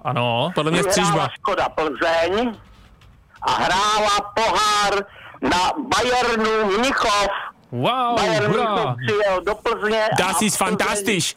Ano. 0.05 0.51
Podle 0.55 0.71
mě 0.71 0.83
střížba. 0.83 1.29
Škoda 1.29 1.69
Plzeň 1.69 2.57
a 3.43 3.51
hrála 3.51 4.33
pohár 4.35 5.05
na 5.43 5.73
Bayernu 5.79 6.79
Mnichov. 6.79 7.29
Wow, 7.73 8.17
Bayern 8.17 8.47
hurá. 8.47 8.97
Přijel 9.07 9.41
do 9.47 9.55
Plzně. 9.55 10.09
Das 10.19 10.37
a 10.41 10.45
ist 10.45 10.57
Plzeň- 10.61 10.67
fantastisch. 10.67 11.35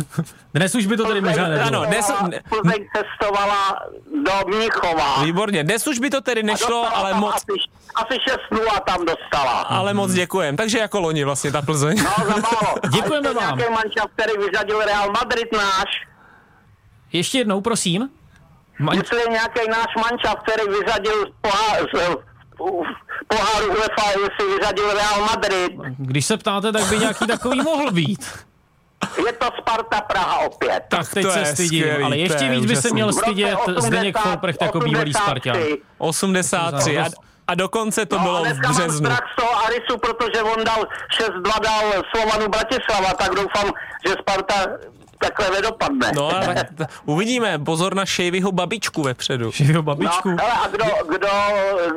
Dnes 0.54 0.74
už 0.74 0.86
by 0.86 0.96
to 0.96 1.04
tady 1.04 1.20
možná 1.20 1.48
nebylo. 1.48 1.66
Ano, 1.66 1.84
dnes- 1.84 2.12
Plzeň 2.48 2.86
cestovala 2.96 3.78
do 4.24 4.32
Mnichova. 4.56 5.22
Výborně. 5.24 5.64
Dnes 5.64 5.86
už 5.86 5.98
by 5.98 6.10
to 6.10 6.20
tedy 6.20 6.42
nešlo, 6.42 6.96
ale 6.96 7.14
moc, 7.14 7.34
Asi, 7.34 7.44
asi 7.94 8.18
6-0 8.52 8.80
tam 8.86 9.06
dostala. 9.06 9.52
ale 9.60 9.94
moc 9.94 10.12
děkujem. 10.12 10.56
Takže 10.56 10.78
jako 10.78 11.00
loni 11.00 11.24
vlastně 11.24 11.52
ta 11.52 11.62
Plzeň. 11.62 11.96
No, 12.04 12.24
za 12.24 12.36
málo. 12.36 12.74
Děkujeme 12.92 13.32
vám. 13.34 13.58
Nějaký 13.58 13.72
manšaft, 13.74 14.10
který 14.14 14.32
vyřadil 14.46 14.80
Real 14.84 15.10
Madrid 15.10 15.52
náš. 15.52 15.88
Ještě 17.12 17.38
jednou, 17.38 17.60
prosím. 17.60 18.08
Ma- 18.80 18.94
Jestli 18.96 19.20
je 19.20 19.26
nějaký 19.30 19.60
náš 19.70 19.86
manšaft, 19.96 20.42
který 20.42 20.68
vyřadil 20.80 21.26
z 21.26 21.94
poháru 23.28 23.66
UEFA, 23.68 24.10
jestli 24.10 24.56
vyřadil 24.58 24.92
Real 24.94 25.20
Madrid. 25.20 25.72
Když 25.98 26.26
se 26.26 26.36
ptáte, 26.36 26.72
tak 26.72 26.84
by 26.84 26.98
nějaký 26.98 27.26
takový 27.26 27.62
mohl 27.62 27.90
být. 27.90 28.44
Je 29.26 29.32
to 29.32 29.46
Sparta 29.60 30.00
Praha 30.00 30.38
opět. 30.38 30.82
Tak 30.88 31.14
teď 31.14 31.24
to 31.26 31.30
se 31.32 31.38
je 31.38 31.46
stydím, 31.46 31.82
skvělý, 31.82 32.04
ale 32.04 32.18
ještě 32.18 32.44
je 32.44 32.50
víc 32.50 32.66
by 32.66 32.76
se 32.76 32.90
měl 32.90 33.12
stydět 33.12 33.58
Zdeněk 33.76 34.16
80 34.16 34.30
Folprecht 34.30 34.62
jako 34.62 34.80
bývalý 34.80 35.10
83. 35.14 35.50
Spartan. 35.50 35.62
83 35.98 36.98
a, 36.98 37.04
a 37.46 37.54
dokonce 37.54 38.06
to 38.06 38.16
No, 38.18 38.22
bylo 38.22 38.40
v 38.40 38.44
dneska 38.46 38.68
mám 38.68 38.76
březnu. 38.76 38.98
strach 39.06 39.28
z 39.32 39.36
toho 39.36 39.64
Arisu, 39.66 39.98
protože 39.98 40.42
on 40.42 40.64
dal 40.64 40.86
6-2 41.20 41.60
dal 41.60 42.02
Slovanu 42.16 42.48
Bratislava, 42.48 43.14
tak 43.14 43.30
doufám, 43.34 43.72
že 44.08 44.14
Sparta 44.20 44.54
takhle 45.20 45.50
nedopadne. 45.50 46.12
No, 46.14 46.36
ale 46.36 46.54
tak, 46.54 46.72
t- 46.76 46.86
uvidíme. 47.04 47.58
Pozor 47.58 47.94
na 47.94 48.06
Šejvyho 48.06 48.52
babičku 48.52 49.02
vepředu. 49.02 49.50
Jeho 49.58 49.82
babičku. 49.82 50.30
No, 50.30 50.36
hele, 50.40 50.52
a 50.52 50.68
kdo, 50.68 50.84
kdo, 51.08 51.28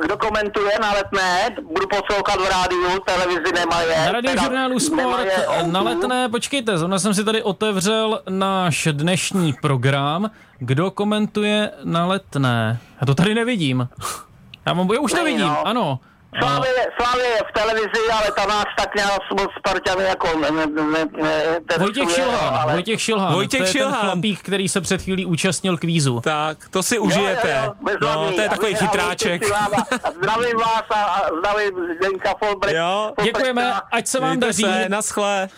kdo 0.02 0.16
komentuje 0.16 0.72
na 0.80 0.92
letné? 0.92 1.50
Budu 1.72 1.86
poslouchat 1.86 2.40
v 2.40 2.50
rádiu, 2.50 3.00
televizi 3.06 3.52
nemají. 3.54 3.88
Na 4.06 4.12
radiožurnálu 4.12 4.80
Sport 4.80 5.26
na 5.66 5.80
letné, 5.80 6.28
počkejte, 6.28 6.78
zrovna 6.78 6.98
jsem 6.98 7.14
si 7.14 7.24
tady 7.24 7.42
otevřel 7.42 8.20
náš 8.28 8.88
dnešní 8.92 9.52
program. 9.52 10.30
Kdo 10.58 10.90
komentuje 10.90 11.70
na 11.84 12.06
letné? 12.06 12.78
Já 13.00 13.06
to 13.06 13.14
tady 13.14 13.34
nevidím. 13.34 13.88
Já, 14.66 14.74
mám, 14.74 14.88
já 14.92 15.00
už 15.00 15.12
to 15.12 15.24
vidím, 15.24 15.40
no. 15.40 15.66
ano. 15.66 16.00
Slávě, 16.38 16.70
Slávě 17.00 17.24
je 17.26 17.38
v 17.48 17.52
televizi, 17.52 18.10
ale 18.12 18.32
ta 18.36 18.46
nás 18.46 18.64
tak 18.78 18.94
nějak 18.94 19.10
moc 19.30 19.50
Spartany 19.58 20.04
jako 20.04 20.38
ne, 20.38 20.50
ne, 20.50 20.66
ne, 20.66 21.04
ne, 21.22 21.60
Vojtěch 21.78 22.10
Šilhán, 22.10 22.54
ale- 22.62 22.72
Vojtěch 22.72 23.00
Šilhán, 23.00 23.34
Vojtěch 23.34 23.60
to 23.60 23.66
je 23.66 23.72
ten 23.72 23.80
Šilhán. 23.80 24.00
chlapík, 24.00 24.42
který 24.42 24.68
se 24.68 24.80
před 24.80 25.02
chvílí 25.02 25.26
účastnil 25.26 25.78
kvízu. 25.78 26.20
Tak, 26.20 26.58
to 26.70 26.82
si 26.82 26.98
užijete. 26.98 27.62
Jo, 27.64 27.74
jo, 27.90 27.96
jo, 28.02 28.08
No, 28.24 28.32
to 28.32 28.40
je 28.40 28.48
takový 28.48 28.74
a 28.74 28.78
chytráček. 28.78 29.42
A 29.52 30.10
Zdravím 30.10 30.56
vás 30.56 30.82
a, 30.90 31.02
a 31.04 31.20
zdravím 31.38 31.96
Zdenka 31.98 32.34
Folbrecht. 32.44 32.76
Jo. 32.76 33.12
Děkujeme, 33.22 33.74
ať 33.92 34.06
se 34.06 34.20
vám 34.20 34.30
Mějte 34.30 34.46
daří. 34.46 34.62
se, 34.62 34.88
naschle. 34.88 35.48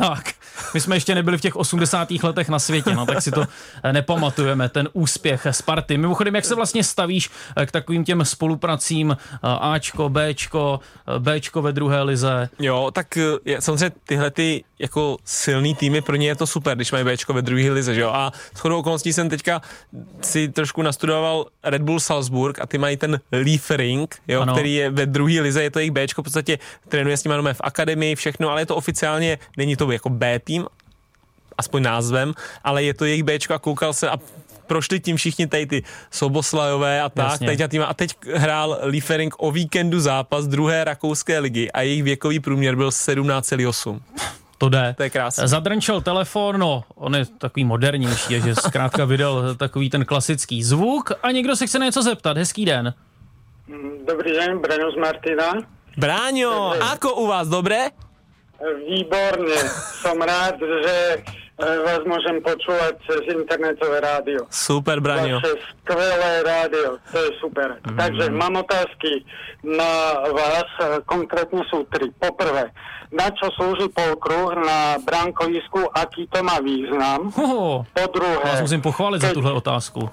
Tak, 0.00 0.32
my 0.74 0.80
jsme 0.80 0.96
ještě 0.96 1.14
nebyli 1.14 1.38
v 1.38 1.40
těch 1.40 1.56
80. 1.56 2.10
letech 2.10 2.48
na 2.48 2.58
světě, 2.58 2.94
no 2.94 3.06
tak 3.06 3.22
si 3.22 3.30
to 3.30 3.44
eh, 3.82 3.92
nepamatujeme, 3.92 4.68
ten 4.68 4.88
úspěch 4.92 5.46
Sparty. 5.50 5.98
Mimochodem, 5.98 6.34
jak 6.34 6.44
se 6.44 6.54
vlastně 6.54 6.84
stavíš 6.84 7.30
eh, 7.56 7.66
k 7.66 7.70
takovým 7.70 8.04
těm 8.04 8.24
spolupracím 8.24 9.16
eh, 9.20 9.36
Ačko, 9.42 10.08
Bčko, 10.08 10.80
Bčko 11.18 11.62
ve 11.62 11.72
druhé 11.72 12.02
lize? 12.02 12.48
Jo, 12.58 12.90
tak 12.94 13.18
samozřejmě 13.58 13.96
tyhle 14.04 14.30
ty 14.30 14.64
jako 14.78 15.16
silný 15.24 15.74
týmy, 15.74 16.00
pro 16.00 16.16
ně 16.16 16.28
je 16.28 16.36
to 16.36 16.46
super, 16.46 16.76
když 16.76 16.92
mají 16.92 17.04
Bčko 17.04 17.32
ve 17.32 17.42
druhé 17.42 17.70
lize, 17.70 17.94
že 17.94 18.00
jo. 18.00 18.10
A 18.10 18.32
shodou 18.56 18.78
okolností 18.78 19.12
jsem 19.12 19.28
teďka 19.28 19.62
si 20.22 20.48
trošku 20.48 20.82
nastudoval 20.82 21.46
Red 21.64 21.82
Bull 21.82 22.00
Salzburg 22.00 22.58
a 22.60 22.66
ty 22.66 22.78
mají 22.78 22.96
ten 22.96 23.20
Liefering, 23.32 24.16
jo, 24.28 24.40
Ano. 24.40 24.52
který 24.52 24.74
je 24.74 24.90
ve 24.90 25.06
druhé 25.06 25.40
lize, 25.40 25.62
je 25.62 25.70
to 25.70 25.78
jejich 25.78 25.92
Bčko, 25.92 26.22
v 26.22 26.24
podstatě 26.24 26.58
trénuje 26.88 27.16
s 27.16 27.24
nimi 27.24 27.54
v 27.54 27.60
akademii, 27.60 28.14
všechno, 28.14 28.50
ale 28.50 28.60
je 28.60 28.66
to 28.66 28.76
oficiálně, 28.76 29.38
není 29.56 29.76
to 29.76 29.89
jako 29.92 30.08
B 30.08 30.38
tým, 30.38 30.66
aspoň 31.58 31.82
názvem, 31.82 32.34
ale 32.64 32.82
je 32.82 32.94
to 32.94 33.04
jejich 33.04 33.22
Bčko 33.22 33.54
a 33.54 33.58
koukal 33.58 33.92
se 33.92 34.10
a 34.10 34.18
prošli 34.66 35.00
tím 35.00 35.16
všichni 35.16 35.46
tady 35.46 35.66
ty 35.66 35.78
Soboslajové 36.10 37.02
a 37.02 37.08
tak, 37.08 37.42
Jasně. 37.42 37.46
teď 37.46 37.60
a, 37.60 37.68
tým, 37.68 37.82
a 37.82 37.94
teď 37.94 38.10
hrál 38.34 38.78
Liefering 38.82 39.34
o 39.38 39.50
víkendu 39.50 40.00
zápas 40.00 40.46
druhé 40.46 40.84
rakouské 40.84 41.38
ligy 41.38 41.70
a 41.72 41.80
jejich 41.82 42.02
věkový 42.02 42.40
průměr 42.40 42.76
byl 42.76 42.88
17,8. 42.88 44.00
To 44.58 44.68
jde. 44.68 44.94
To 44.96 45.02
je 45.02 45.10
krásné. 45.10 45.48
Zadrnčel 45.48 46.00
telefon, 46.00 46.58
no, 46.58 46.84
on 46.94 47.14
je 47.14 47.24
takový 47.38 47.64
modernější, 47.64 48.40
že 48.40 48.54
zkrátka 48.54 49.04
vydal 49.04 49.54
takový 49.54 49.90
ten 49.90 50.04
klasický 50.04 50.62
zvuk 50.62 51.12
a 51.22 51.30
někdo 51.30 51.56
se 51.56 51.66
chce 51.66 51.78
na 51.78 51.86
něco 51.86 52.02
zeptat. 52.02 52.36
Hezký 52.36 52.64
den. 52.64 52.94
Dobrý 54.06 54.32
den, 54.32 54.58
Breno 54.58 54.92
z 54.92 54.96
Martina. 54.96 55.52
Bráňo, 55.96 56.74
ako 56.92 57.14
u 57.14 57.26
vás, 57.26 57.48
dobré? 57.48 57.90
Výborne, 58.60 59.56
som 60.00 60.20
rád, 60.20 60.60
že 60.60 60.96
e, 61.16 61.18
vás 61.60 62.04
môžem 62.04 62.38
počúvať 62.40 62.92
cez 63.08 63.32
internetové 63.32 63.98
rádio. 63.98 64.44
Super, 64.48 65.00
Bráňo. 65.00 65.40
Vaše 65.40 65.56
skvelé 65.80 66.44
rádio, 66.44 67.00
to 67.08 67.18
je 67.18 67.30
super. 67.40 67.80
Mhm. 67.80 67.96
Takže 67.96 68.24
mám 68.30 68.54
otázky 68.56 69.24
na 69.64 69.92
vás, 70.28 70.68
konkrétne 71.04 71.64
sú 71.66 71.88
tri. 71.88 72.12
Poprvé, 72.14 72.68
na 73.10 73.32
čo 73.32 73.48
slúži 73.56 73.88
polkruh 73.90 74.54
na 74.54 75.00
brankovisku, 75.00 75.88
aký 75.90 76.28
to 76.28 76.44
má 76.44 76.60
význam? 76.60 77.32
Hoho, 77.32 77.88
Po 77.90 78.00
vás 78.00 78.12
druhé, 78.12 78.60
musím 78.60 78.82
pochválit 78.84 79.20
za 79.20 79.32
tuhle 79.32 79.52
otázku. 79.52 80.08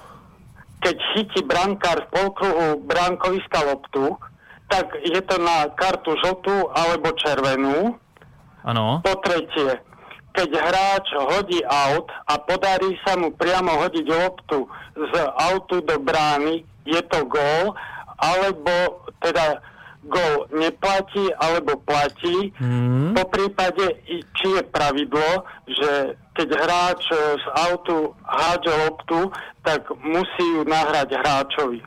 keď 0.77 0.97
chytí 1.13 1.41
brankár 1.43 2.05
v 2.05 2.11
polkruhu 2.15 2.79
brankoviska 2.85 3.59
loptu, 3.65 4.15
tak 4.67 4.87
je 4.99 5.19
to 5.21 5.35
na 5.37 5.67
kartu 5.73 6.15
žltú 6.23 6.69
alebo 6.71 7.11
červenú. 7.17 7.95
Ano. 8.67 8.99
Po 8.99 9.15
tretie, 9.23 9.79
keď 10.35 10.49
hráč 10.59 11.07
hodí 11.15 11.63
aut 11.63 12.11
a 12.27 12.35
podarí 12.35 12.99
sa 13.07 13.15
mu 13.15 13.31
priamo 13.31 13.79
hodiť 13.79 14.05
loptu 14.11 14.67
z 14.91 15.13
autu 15.39 15.79
do 15.87 15.95
brány, 16.03 16.67
je 16.83 16.99
to 17.07 17.23
gól, 17.23 17.71
alebo 18.19 19.07
teda 19.23 19.63
gól 20.03 20.51
neplatí, 20.51 21.31
alebo 21.39 21.79
platí. 21.79 22.51
Hmm. 22.59 23.15
Po 23.15 23.23
prípade, 23.31 24.03
či 24.07 24.47
je 24.51 24.63
pravidlo, 24.67 25.47
že 25.67 26.19
keď 26.35 26.47
hráč 26.53 27.01
z 27.15 27.45
autu 27.71 28.11
hádže 28.23 28.73
loptu, 28.83 29.19
tak 29.63 29.87
musí 30.03 30.45
ju 30.59 30.67
nahrať 30.67 31.15
hráčovi. 31.15 31.79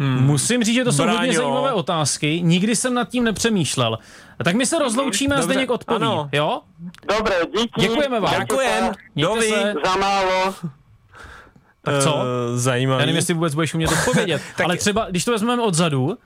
Hmm. 0.00 0.26
Musím 0.26 0.64
říct, 0.64 0.74
že 0.74 0.84
to 0.84 0.92
jsou 0.92 1.02
Bráňo. 1.02 1.18
hodně 1.18 1.36
zajímavé 1.36 1.72
otázky. 1.72 2.40
Nikdy 2.42 2.76
jsem 2.76 2.94
nad 2.94 3.08
tím 3.08 3.24
nepřemýšlel. 3.24 3.98
Tak 4.44 4.54
my 4.54 4.66
se 4.66 4.78
rozloučíme 4.78 5.34
a 5.34 5.38
Dobře, 5.40 5.52
Zdeněk 5.52 5.70
odpoví. 5.70 5.96
ano. 5.96 6.28
Jo? 6.32 6.60
Dobre, 7.18 7.34
díky. 7.58 7.80
Děkujeme 7.80 8.20
vám. 8.20 8.34
Děkujem. 8.40 8.92
Mějte 9.14 9.34
Dovi. 9.34 9.48
se. 9.48 9.74
Za 9.84 9.96
málo. 9.96 10.54
Tak 11.82 12.02
co? 12.02 12.16
Eh, 12.18 12.58
zajímavý. 12.58 13.00
Já 13.00 13.06
nevím, 13.06 13.16
jestli 13.16 13.34
vůbec 13.34 13.54
budeš 13.54 13.74
umět 13.74 13.90
odpovědět. 13.92 14.42
Tak- 14.56 14.64
Ale 14.64 14.76
třeba, 14.76 15.06
když 15.10 15.24
to 15.24 15.30
vezmeme 15.30 15.62
odzadu, 15.62 16.18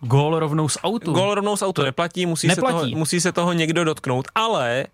gól 0.00 0.38
rovnou 0.38 0.68
z 0.68 0.78
autu. 0.84 1.12
Gól 1.12 1.34
rovnou 1.34 1.56
z 1.56 1.62
auto 1.62 1.82
neplatí, 1.84 2.26
musí, 2.26 2.48
Se 2.48 2.54
Neplatí. 2.56 2.90
toho, 2.90 2.98
musí 2.98 3.20
se 3.20 3.32
toho 3.32 3.52
někdo 3.52 3.84
dotknout, 3.84 4.28
ale 4.34 4.86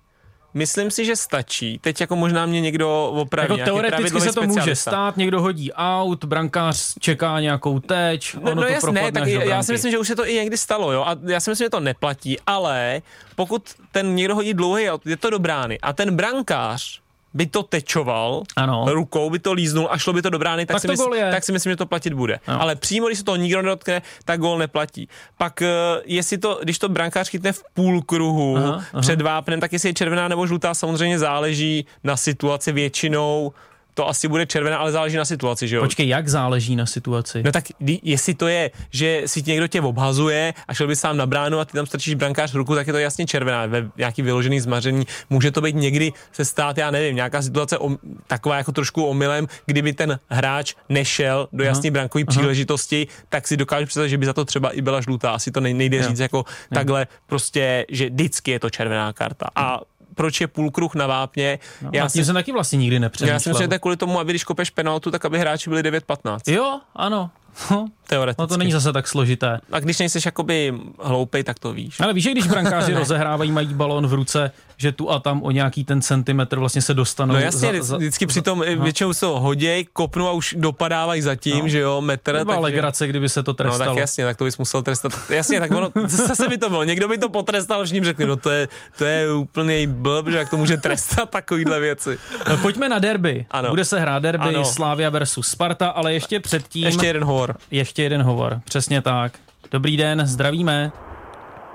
myslím 0.55 0.91
si, 0.91 1.05
že 1.05 1.17
stačí. 1.17 1.79
Teď 1.79 2.01
jako 2.01 2.17
možná 2.17 2.47
mě 2.47 2.61
někdo 2.61 3.07
opraví. 3.07 3.59
Jako 3.59 3.65
teoreticky 3.65 4.21
se 4.21 4.33
to 4.33 4.43
může 4.43 4.77
stát, 4.77 5.17
někdo 5.17 5.41
hodí 5.43 5.73
aut, 5.73 6.25
brankář 6.25 6.95
čeká 7.01 7.41
nějakou 7.41 7.81
teč, 7.81 8.35
No, 8.35 8.41
ono 8.53 8.55
no 8.55 8.63
to 8.63 8.81
propadne 8.81 9.03
ne, 9.03 9.13
tak 9.13 9.29
já 9.29 9.41
branky. 9.47 9.65
si 9.67 9.73
myslím, 9.73 9.91
že 9.93 9.99
už 9.99 10.09
se 10.09 10.17
to 10.17 10.29
i 10.29 10.35
někdy 10.35 10.59
stalo, 10.59 10.93
jo, 10.93 11.03
a 11.07 11.17
já 11.27 11.41
si 11.41 11.51
myslím, 11.51 11.65
že 11.65 11.71
to 11.71 11.81
neplatí, 11.81 12.37
ale 12.47 13.03
pokud 13.37 13.63
ten 13.93 14.15
někdo 14.15 14.35
hodí 14.35 14.55
dlouhý 14.55 14.91
aut, 14.91 15.07
je 15.07 15.17
to 15.17 15.31
do 15.31 15.39
brány 15.39 15.79
a 15.81 15.93
ten 15.93 16.17
brankář 16.17 17.01
by 17.37 17.47
to 17.47 17.63
tečoval, 17.63 18.43
Ano. 18.57 18.85
rukou 18.89 19.31
by 19.31 19.39
to 19.39 19.53
líznul 19.53 19.89
a 19.91 19.99
šlo 19.99 20.13
by 20.13 20.23
to 20.23 20.31
do 20.31 20.39
brány, 20.39 20.67
tak, 20.67 20.75
Tak 20.75 20.81
si, 20.81 20.87
to 20.87 20.93
mysl, 20.93 21.11
tak 21.31 21.45
si 21.45 21.53
myslím, 21.53 21.73
že 21.73 21.77
to 21.77 21.87
platit 21.87 22.13
bude. 22.13 22.41
No. 22.49 22.61
Ale 22.63 22.77
přímo, 22.77 23.07
když 23.07 23.19
se 23.19 23.25
toho 23.25 23.37
nikdo 23.37 23.63
nedotkne, 23.63 24.03
tak 24.25 24.41
gól 24.41 24.59
neplatí. 24.59 25.09
Pak, 25.39 25.63
eh, 25.63 25.69
jestli 26.05 26.39
to, 26.39 26.59
když 26.63 26.79
to 26.79 26.89
brankář 26.89 27.29
chytne 27.29 27.53
v 27.53 27.63
půl 27.75 28.03
kruhu 28.03 28.57
Aha, 28.57 28.85
aha. 28.93 29.01
před 29.01 29.21
vápnem, 29.21 29.61
tak 29.61 29.73
jestli 29.73 29.89
je 29.89 29.95
červená 29.95 30.29
nebo 30.29 30.47
žlutá, 30.47 30.75
samozřejmě 30.75 31.19
záleží 31.19 31.87
na 32.05 32.17
situaci 32.17 32.73
většinou. 32.73 33.53
To 33.97 34.09
asi 34.09 34.29
bude 34.29 34.47
červená, 34.47 34.77
ale 34.79 34.93
záleží 34.93 35.17
na 35.17 35.25
situaci, 35.25 35.69
že 35.69 35.77
jo? 35.77 35.83
Počkej, 35.83 36.09
jak 36.09 36.29
záleží 36.29 36.77
na 36.77 36.87
situaci? 36.87 37.43
No 37.45 37.53
tak 37.53 37.65
jestli 38.03 38.35
to 38.35 38.47
je, 38.49 38.71
že 38.91 39.23
si 39.27 39.43
tě 39.43 39.51
někdo 39.51 39.69
tě 39.69 39.81
obhazuje 39.81 40.55
a 40.69 40.75
šel 40.75 40.87
by 40.87 40.97
sám 40.97 41.17
na 41.17 41.27
bránu 41.27 41.59
a 41.59 41.65
ty 41.65 41.73
tam 41.73 41.87
strčíš 41.87 42.15
brankář 42.15 42.55
ruku, 42.55 42.75
tak 42.75 42.87
je 42.87 42.93
to 42.93 42.99
jasně 42.99 43.27
červená. 43.27 43.67
Ve 43.67 43.91
nějaký 43.97 44.23
vyložený 44.23 44.61
zmaření 44.61 45.07
může 45.31 45.51
to 45.51 45.61
být 45.61 45.77
někdy 45.77 46.13
se 46.33 46.45
stát, 46.45 46.79
já 46.79 46.91
nevím, 46.91 47.17
nějaká 47.17 47.43
situace 47.43 47.79
om, 47.79 47.99
taková 48.27 48.57
jako 48.57 48.73
trošku 48.73 49.05
omylem, 49.05 49.47
kdyby 49.67 49.93
ten 49.93 50.19
hráč 50.29 50.75
nešel 50.89 51.49
do 51.53 51.65
jasné 51.65 51.91
brankové 51.91 52.25
příležitosti, 52.25 53.07
tak 53.29 53.49
si 53.49 53.57
dokážu 53.57 53.87
představit, 53.87 54.09
že 54.09 54.19
by 54.19 54.27
za 54.27 54.33
to 54.33 54.45
třeba 54.45 54.71
i 54.71 54.83
byla 54.83 55.01
žlutá. 55.01 55.31
Asi 55.31 55.51
to 55.51 55.61
nej- 55.61 55.75
nejde 55.75 55.97
Jo. 55.97 56.09
říct 56.09 56.19
jako 56.19 56.45
takhle 56.75 57.07
prostě, 57.27 57.87
že 57.89 58.11
vždycky 58.11 58.51
je 58.51 58.61
to 58.61 58.71
červená 58.71 59.13
karta. 59.13 59.47
A 59.57 59.81
proč 60.17 60.41
je 60.41 60.47
půlkruh 60.47 60.95
na 60.95 61.07
vápně? 61.07 61.59
No, 61.83 61.91
já, 61.93 62.09
si, 62.09 62.25
jsem 62.25 62.35
taky 62.35 62.53
vlastně 62.53 62.77
nikdy 62.77 63.01
nepřemýšlel. 63.01 63.35
já 63.35 63.41
si 63.41 63.49
myslím, 63.49 63.65
že 63.65 63.69
to 63.69 63.75
je 63.75 63.79
kvůli 63.79 63.97
tomu, 63.97 64.21
aby 64.21 64.33
když 64.33 64.45
kopeš 64.45 64.71
penaltu, 64.71 65.11
tak 65.11 65.25
aby 65.25 65.39
hráči 65.39 65.71
byli 65.71 65.83
9-15. 65.83 66.39
Jo, 66.53 66.81
ano. 66.97 67.31
No, 67.71 67.87
Teoreticky. 68.09 68.43
no 68.43 68.47
to 68.47 68.57
není 68.57 68.73
zase 68.73 68.93
tak 68.93 69.09
složité. 69.09 69.61
A 69.73 69.81
když 69.81 69.99
nejsi 69.99 70.19
jakoby 70.27 70.75
hloupej, 71.03 71.45
tak 71.45 71.59
to 71.59 71.73
víš. 71.73 72.01
Ale 72.01 72.13
víš, 72.13 72.25
že 72.25 72.31
když 72.31 72.47
brankáři 72.47 72.95
rozehrávají, 72.99 73.53
mají 73.53 73.75
balón 73.75 74.07
v 74.07 74.13
ruce, 74.15 74.51
že 74.77 74.93
tu 74.93 75.11
a 75.11 75.19
tam 75.19 75.43
o 75.43 75.51
nějaký 75.51 75.85
ten 75.85 76.03
centimetr 76.03 76.59
vlastně 76.59 76.83
se 76.83 76.95
dostanou. 76.95 77.35
No 77.35 77.41
jasně, 77.41 77.77
za, 77.79 77.83
za, 77.83 77.97
vždycky 77.97 78.27
přitom 78.27 78.59
za, 78.77 78.83
většinou 78.83 79.13
se 79.13 79.27
hoděj, 79.27 79.85
kopnu 79.93 80.29
a 80.29 80.33
už 80.33 80.55
dopadávají 80.59 81.23
zatím, 81.23 81.59
No. 81.63 81.69
že 81.69 81.79
jo, 81.79 82.01
metr. 82.01 82.39
to 82.39 82.45
byla 82.45 82.59
legrace, 82.59 83.07
kdyby 83.07 83.29
se 83.29 83.43
to 83.43 83.51
No 83.51 83.55
trestalo. 83.55 83.91
tak 83.95 84.01
jasně, 84.01 84.25
tak 84.25 84.37
to 84.37 84.45
bys 84.45 84.59
musel 84.59 84.83
trestat. 84.83 85.13
Jasně, 85.31 85.61
tak 85.61 85.71
ono, 85.71 85.91
zase 86.07 86.49
by 86.49 86.59
to 86.59 86.69
bylo. 86.69 86.85
Někdo 86.85 87.09
by 87.09 87.19
to 87.19 87.29
potrestal, 87.29 87.85
všichni 87.85 88.05
řekli, 88.05 88.27
no 88.27 88.37
to 88.37 88.51
je, 88.51 88.69
to 88.99 89.05
je 89.05 89.33
úplný 89.35 89.87
blb, 89.87 90.29
že 90.29 90.37
jak 90.37 90.51
to 90.51 90.57
může 90.57 90.77
trestat 90.77 91.31
takovýhle 91.31 91.81
věci. 91.81 92.19
No, 92.49 92.57
pojďme 92.57 92.89
na 92.89 92.99
derby. 92.99 93.47
Ano. 93.51 93.69
Bude 93.71 93.85
se 93.85 94.01
hrát 94.01 94.19
derby 94.23 94.45
Ano. 94.49 94.65
Slavia 94.65 95.11
versus 95.11 95.49
Sparta, 95.49 95.89
ale 95.89 96.13
ještě 96.13 96.41
předtím 96.41 96.85
Ještě 96.85 97.07
jeden 97.07 97.25
hovor. 97.25 97.46
Ještě 97.71 98.03
jeden 98.03 98.23
hovor. 98.23 98.61
Přesně 98.65 99.03
tak. 99.03 99.33
Dobrý 99.71 99.97
den, 99.97 100.27
zdravíme. 100.27 100.93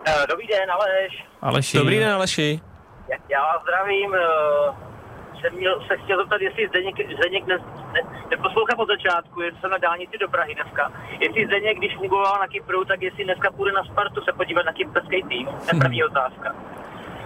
Eh, 0.08 0.28
Dobrý 0.30 0.48
den, 0.48 0.72
Aleš. 0.72 1.26
Aleši. 1.42 1.78
Dobrý 1.78 2.00
den, 2.00 2.10
Aleši. 2.14 2.60
Já- 3.10 3.18
Já 3.30 3.42
vás 3.42 3.62
zdravím. 3.64 4.16
eh, 4.16 4.92
Jsem 5.42 5.54
měl, 5.56 5.82
se 5.88 5.98
chtěl 5.98 6.18
zeptat, 6.18 6.42
jestli 6.42 6.68
Zdeněk, 6.68 6.96
Zdeněk 7.18 7.46
ne, 7.48 7.58
ne, 7.94 8.02
neposlouchá 8.30 8.78
od 8.80 8.88
začátku, 8.88 9.42
jestli 9.42 9.60
jsem 9.62 9.72
na 9.72 9.78
dálnici 9.78 10.18
do 10.18 10.28
Prahy 10.30 10.56
dneska. 10.56 10.92
Jestli 11.20 11.46
Zdeněk, 11.46 11.78
když 11.78 11.96
fungoval 11.96 12.38
na 12.40 12.48
Kypru, 12.48 12.86
tak 12.86 13.02
jestli 13.02 13.24
dneska 13.24 13.52
půjde 13.52 13.72
na 13.72 13.84
Spartu 13.84 14.22
se 14.22 14.32
podívat 14.34 14.66
na 14.66 14.74
kyperský 14.74 15.24
tým. 15.24 15.46
To 15.48 15.76
je 15.76 15.80
první 15.86 16.04
otázka. 16.04 16.56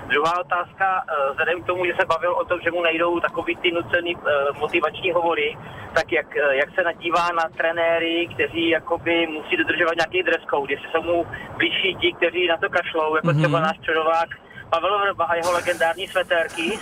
Druhá 0.08 0.40
otázka, 0.40 1.04
eh, 1.04 1.32
vzhledem 1.32 1.64
k 1.64 1.66
tomu, 1.66 1.86
že 1.86 1.94
se 2.00 2.06
bavil 2.06 2.34
o 2.34 2.46
tom, 2.46 2.60
že 2.64 2.72
mu 2.72 2.82
nejdou 2.82 3.20
takový 3.20 3.56
ty 3.56 3.72
nucený 3.72 4.16
eh, 4.16 4.32
motivační 4.60 5.12
hovory, 5.12 5.58
tak 5.94 6.12
jak, 6.12 6.38
eh, 6.38 6.56
jak 6.56 6.70
se 6.76 6.84
nadívá 6.84 7.28
na 7.32 7.50
trenéry, 7.58 8.28
kteří 8.34 8.70
jakoby 8.70 9.28
musí 9.28 9.58
dodržovat 9.58 9.96
nějaký 9.96 10.24
dress 10.24 10.44
code, 10.50 10.74
jestli 10.74 10.88
jsou 10.92 11.02
mu 11.02 11.28
blížší 11.58 11.96
ti, 12.02 12.14
kteří 12.14 12.48
na 12.48 12.58
to 12.58 12.70
kašlou, 12.70 13.16
jako 13.16 13.28
mm-hmm. 13.28 13.40
třeba 13.40 13.60
náš 13.60 13.78
středovák 13.78 14.30
Pavel 14.70 15.00
Vrba 15.00 15.26
a 15.26 15.36
jeho 15.36 15.52
legendární 15.52 16.08
svetérky, 16.08 16.80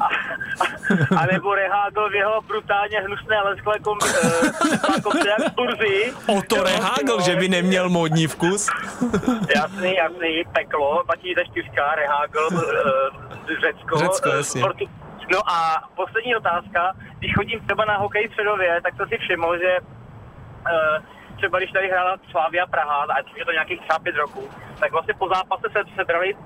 a, 0.00 0.04
a, 0.04 1.20
a 1.22 1.26
nebo 1.32 1.54
Rehágl 1.54 2.10
v 2.10 2.14
jeho 2.14 2.40
brutálně 2.42 3.00
hnusné 3.00 3.40
lesklé 3.42 3.78
kombi, 3.78 4.04
uh, 4.04 5.00
kombi 5.02 5.28
jak 5.28 5.54
burzy. 5.54 6.12
O 6.26 6.42
to 6.42 6.62
rehágl, 6.62 7.20
že 7.22 7.36
by 7.36 7.48
neměl 7.48 7.88
módní 7.88 8.26
vkus. 8.26 8.68
Jasný, 9.56 9.94
jasný, 9.94 10.44
peklo, 10.52 11.02
platí 11.06 11.34
za 11.34 11.44
čtyřka, 11.44 11.94
Rehágl, 11.94 12.48
uh, 12.52 12.60
Řecko. 13.60 13.98
Řecko, 13.98 14.30
eh, 14.32 14.36
jasně. 14.36 14.62
Portu- 14.62 14.88
No 15.32 15.38
a 15.50 15.82
poslední 15.96 16.36
otázka, 16.36 16.92
když 17.18 17.34
chodím 17.34 17.60
třeba 17.60 17.84
na 17.84 17.96
hokej 17.96 18.28
v 18.28 18.32
Středově, 18.32 18.80
tak 18.82 18.94
to 18.96 19.06
si 19.06 19.18
všiml, 19.18 19.58
že 19.58 19.72
eh, 20.66 21.02
třeba 21.38 21.58
když 21.58 21.72
tady 21.72 21.88
hrála 21.88 22.16
Slavia 22.30 22.66
Praha, 22.66 23.06
a 23.14 23.18
je 23.36 23.44
to 23.44 23.52
nějakých 23.52 23.80
třeba 23.80 23.98
pět 23.98 24.16
roků, 24.16 24.44
tak 24.80 24.92
vlastně 24.92 25.14
po 25.14 25.28
zápase 25.34 25.66
se 25.72 25.80
sebrali 25.96 26.36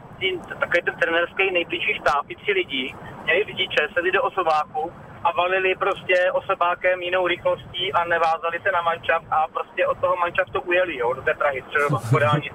takový 0.60 0.82
ten 0.84 0.94
trenerský 1.00 1.50
nejbližší 1.52 1.94
štáb, 2.00 2.26
tři 2.42 2.52
lidi, 2.52 2.94
měli 3.24 3.44
řidiče, 3.44 3.88
sedli 3.94 4.12
do 4.12 4.22
osobáku 4.22 4.92
a 5.24 5.32
valili 5.32 5.74
prostě 5.74 6.32
osobákem 6.32 7.02
jinou 7.02 7.26
rychlostí 7.26 7.92
a 7.92 8.04
nevázali 8.04 8.60
se 8.62 8.72
na 8.72 8.82
mančaft 8.82 9.26
a 9.30 9.46
prostě 9.52 9.86
od 9.86 9.98
toho 9.98 10.16
mančaftu 10.16 10.60
ujeli, 10.60 10.98
jo, 10.98 11.12
do 11.12 11.22
té 11.22 11.34
Prahy, 11.34 11.62
třeba 11.62 12.00
po 12.10 12.18
dálnici. 12.18 12.50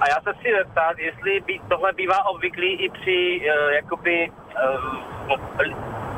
A 0.00 0.08
já 0.08 0.20
se 0.20 0.32
chci 0.38 0.52
zeptat, 0.58 0.98
jestli 0.98 1.40
by 1.40 1.60
tohle 1.68 1.92
bývá 1.92 2.24
obvyklý 2.26 2.72
i 2.72 2.90
při 2.90 3.40
uh, 3.40 3.72
jakoby 3.72 4.30
uh, 5.30 5.36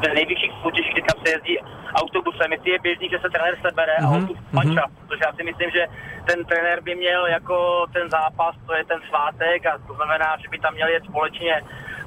v 0.00 0.14
nejvyšších 0.14 0.52
soutěžích, 0.62 0.92
kde 0.92 1.02
kam 1.02 1.24
se 1.26 1.32
jezdí 1.32 1.58
autobusem, 1.94 2.52
jestli 2.52 2.70
je 2.70 2.78
běžný, 2.78 3.08
že 3.08 3.18
se 3.18 3.30
trenér 3.30 3.56
sebere 3.62 3.96
a 3.96 4.02
Mhm, 4.02 4.14
on 4.16 4.26
tu 4.26 4.36
mančaft, 4.52 4.92
protože 5.08 5.22
já 5.26 5.32
si 5.32 5.42
myslím, 5.42 5.70
že 5.70 5.86
ten 6.26 6.44
trenér 6.44 6.80
by 6.82 6.94
měl 6.94 7.26
jako 7.26 7.86
ten 7.92 8.10
zápas, 8.10 8.54
to 8.66 8.74
je 8.74 8.84
ten 8.84 9.00
svátek 9.08 9.66
a 9.66 9.78
to 9.86 9.94
znamená, 9.94 10.36
že 10.42 10.48
by 10.48 10.58
tam 10.58 10.74
měl 10.74 10.88
jet 10.88 11.04
společně 11.04 11.62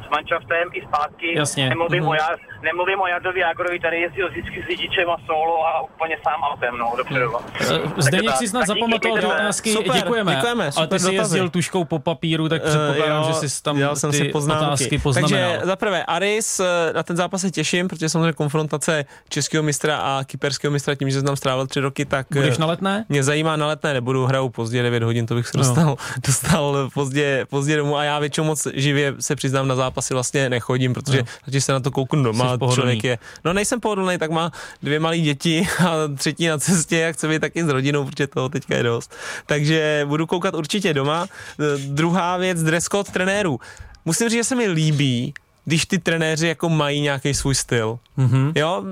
s 0.06 0.10
manšaftem 0.10 0.70
i 0.74 0.82
zpátky. 0.82 1.38
Jasně. 1.38 1.70
Nemluvím, 1.70 2.00
Mhm. 2.04 2.10
o, 2.10 2.14
Jar, 2.14 2.36
nemluvím 2.64 2.99
o 3.01 3.08
Jardovi 3.08 3.39
Jágorovi, 3.39 3.80
tady 3.80 3.99
jezdil 4.01 4.30
vždycky 4.30 4.64
s 4.64 4.68
řidičem 4.68 5.10
a 5.10 5.18
solo 5.26 5.68
a 5.68 5.82
úplně 5.82 6.16
sám 6.24 6.41
autem, 6.41 6.78
no, 6.78 6.93
dopředu. 6.97 7.32
Eh, 7.62 8.01
Zdeněk 8.01 8.26
tak. 8.32 8.38
si 8.38 8.47
snad 8.47 8.68
zapamatoval 8.68 9.22
se. 9.22 9.28
otázky. 9.28 9.74
Super, 9.74 9.95
děkujeme. 9.95 10.36
děkujeme, 10.36 10.64
Ale 10.64 10.72
super 10.72 10.88
ty 10.89 10.99
jsi 10.99 11.06
dotazy. 11.12 11.18
jezdil 11.38 11.49
tuškou 11.49 11.84
po 11.86 11.99
papíru, 11.99 12.49
tak 12.49 12.62
předpokládám, 12.64 13.24
Eh, 13.24 13.28
jo, 13.28 13.39
že 13.41 13.49
jsi 13.49 13.64
tam 13.64 13.78
dělal 13.78 13.95
jsem 13.95 14.12
ty 14.12 14.18
si 14.18 14.24
poznámky. 14.30 14.66
otázky 14.66 14.97
poznamenal. 14.97 15.51
Takže 15.51 15.66
za 15.68 15.76
prvé 15.76 16.03
Aris, 16.06 16.60
eh, 16.60 16.93
na 16.93 17.03
ten 17.03 17.18
zápas 17.18 17.41
se 17.41 17.51
těším, 17.51 17.88
protože 17.88 18.10
samozřejmě 18.10 18.34
konfrontace 18.34 19.06
českého 19.30 19.64
mistra 19.64 19.97
a 19.97 20.24
kyperského 20.24 20.72
mistra 20.72 20.95
tím, 20.95 21.10
že 21.10 21.16
jsem 21.18 21.26
tam 21.26 21.36
strávil 21.36 21.68
tři 21.68 21.80
roky, 21.80 22.06
tak 22.06 22.28
eh, 22.32 22.36
Budeš 22.36 22.58
na 22.58 22.66
letné? 22.66 23.06
mě 23.10 23.24
zajímá 23.24 23.56
na 23.56 23.68
letné, 23.68 23.93
nebudu, 23.93 24.26
hraju 24.26 24.49
pozdě 24.49 24.84
9 24.84 25.03
hodin, 25.03 25.26
to 25.26 25.36
bych 25.36 25.47
se 25.47 25.58
No. 25.58 25.64
dostal, 25.64 25.95
dostal 26.28 26.89
pozdě, 26.93 27.45
pozdě 27.49 27.78
domů 27.78 27.97
a 27.97 28.03
já 28.03 28.20
většinou 28.20 28.47
moc 28.47 28.68
živě 28.74 29.14
se 29.20 29.36
přiznám 29.36 29.68
na 29.68 29.76
zápasy 29.76 30.14
vlastně 30.14 30.49
nechodím, 30.49 30.93
protože 30.93 31.24
No. 31.53 31.60
se 31.62 31.74
na 31.74 31.80
to 31.80 31.91
kouknu 31.91 32.24
doma, 32.24 32.45
pohodlný. 32.50 32.76
člověk 32.76 33.04
je, 33.04 33.18
no 33.46 33.54
nejsem 33.54 33.80
pohodlný, 33.80 34.18
tak 34.18 34.32
má 34.32 34.52
dvě 34.84 35.00
malé 35.00 35.18
děti 35.20 35.68
a 35.88 35.93
třetí 36.18 36.48
na 36.48 36.58
cestě 36.58 37.08
a 37.08 37.12
chce 37.12 37.28
být 37.28 37.39
taky 37.41 37.64
s 37.64 37.68
rodinou, 37.68 38.06
protože 38.06 38.28
toho 38.28 38.50
teďka 38.50 38.76
je 38.76 38.84
dost. 38.84 39.16
Takže 39.46 40.06
budu 40.10 40.28
koukat 40.28 40.54
určitě 40.56 40.93
doma. 40.93 41.28
Eh, 41.60 41.64
Druhá 41.78 42.38
věc, 42.38 42.64
dress 42.64 42.86
code 42.86 43.12
trenérů. 43.12 43.60
Musím 44.06 44.30
říct, 44.30 44.38
že 44.39 44.43
se 44.43 44.56
mi 44.56 44.68
líbí, 44.68 45.34
když 45.68 45.86
ty 45.86 46.00
trenéři 46.00 46.48
jako 46.48 46.70
mají 46.70 47.02
nějaký 47.02 47.34
svůj 47.34 47.56
styl. 47.56 48.00
Mhm. 48.18 48.52
Jo, 48.56 48.84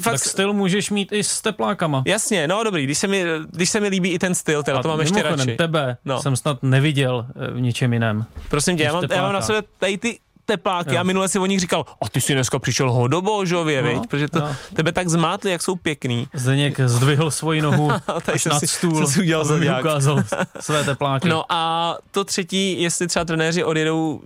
fakt, 0.00 0.12
Tak 0.12 0.20
styl 0.20 0.52
můžeš 0.52 0.90
mít 0.90 1.12
i 1.12 1.24
s 1.24 1.40
teplákama. 1.40 2.02
Jasně, 2.06 2.48
no 2.48 2.64
dobrý, 2.64 2.84
když 2.84 2.98
se 2.98 3.06
mi, 3.06 3.24
když 3.50 3.70
se 3.70 3.80
mi 3.80 3.88
líbí 3.88 4.08
i 4.10 4.18
ten 4.18 4.34
styl, 4.34 4.62
teda 4.62 4.78
A 4.78 4.82
to 4.82 4.88
mám 4.88 5.00
ještě 5.00 5.22
radši. 5.22 5.56
tebe 5.56 5.96
No. 6.04 6.22
jsem 6.22 6.36
snad 6.36 6.62
neviděl 6.62 7.26
eh, 7.36 7.50
v 7.50 7.60
ničem 7.60 7.92
jiném. 7.92 8.24
Prosím 8.48 8.76
tě, 8.76 8.82
já 8.82 8.92
mám, 8.92 9.04
já 9.10 9.22
mám 9.22 9.32
na 9.32 9.40
sebe 9.40 9.62
tady 9.78 9.98
ty 9.98 10.18
tepláky 10.56 10.94
Jo. 10.94 11.00
a 11.00 11.02
minule 11.02 11.28
si 11.28 11.38
o 11.38 11.46
nich 11.46 11.60
říkal, 11.60 11.84
a 12.02 12.08
ty 12.08 12.20
si 12.20 12.34
dneska 12.34 12.58
přišel 12.58 12.92
hodobožově, 12.92 13.82
No, 13.82 13.92
no, 13.92 14.02
protože 14.08 14.28
to 14.28 14.38
jo. 14.38 14.48
tebe 14.74 14.92
tak 14.92 15.08
zmátli, 15.08 15.50
jak 15.50 15.62
jsou 15.62 15.76
pěkný. 15.76 16.28
Zdeněk 16.34 16.80
zdvihl 16.80 17.30
svoji 17.30 17.62
nohu 17.62 17.90
až 18.34 18.44
nad 18.44 18.58
si- 18.58 18.66
stůl, 18.66 19.06
si 19.06 19.20
udělal 19.20 19.44
zadák. 19.44 19.80
ukázal 19.80 20.22
své 20.60 20.84
tepláky. 20.84 21.28
No 21.28 21.44
a 21.48 21.96
to 22.10 22.24
třetí, 22.24 22.82
jestli 22.82 23.06
třeba 23.06 23.24
trenéři 23.24 23.64
odjedou 23.64 24.20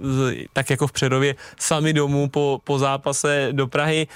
tak 0.53 0.71
jako 0.71 0.87
v 0.87 0.93
Přerově 0.93 1.35
sami 1.61 1.93
domů 1.93 2.29
po, 2.29 2.61
po 2.65 2.79
zápase 2.79 3.49
do 3.53 3.67
Prahy, 3.67 4.07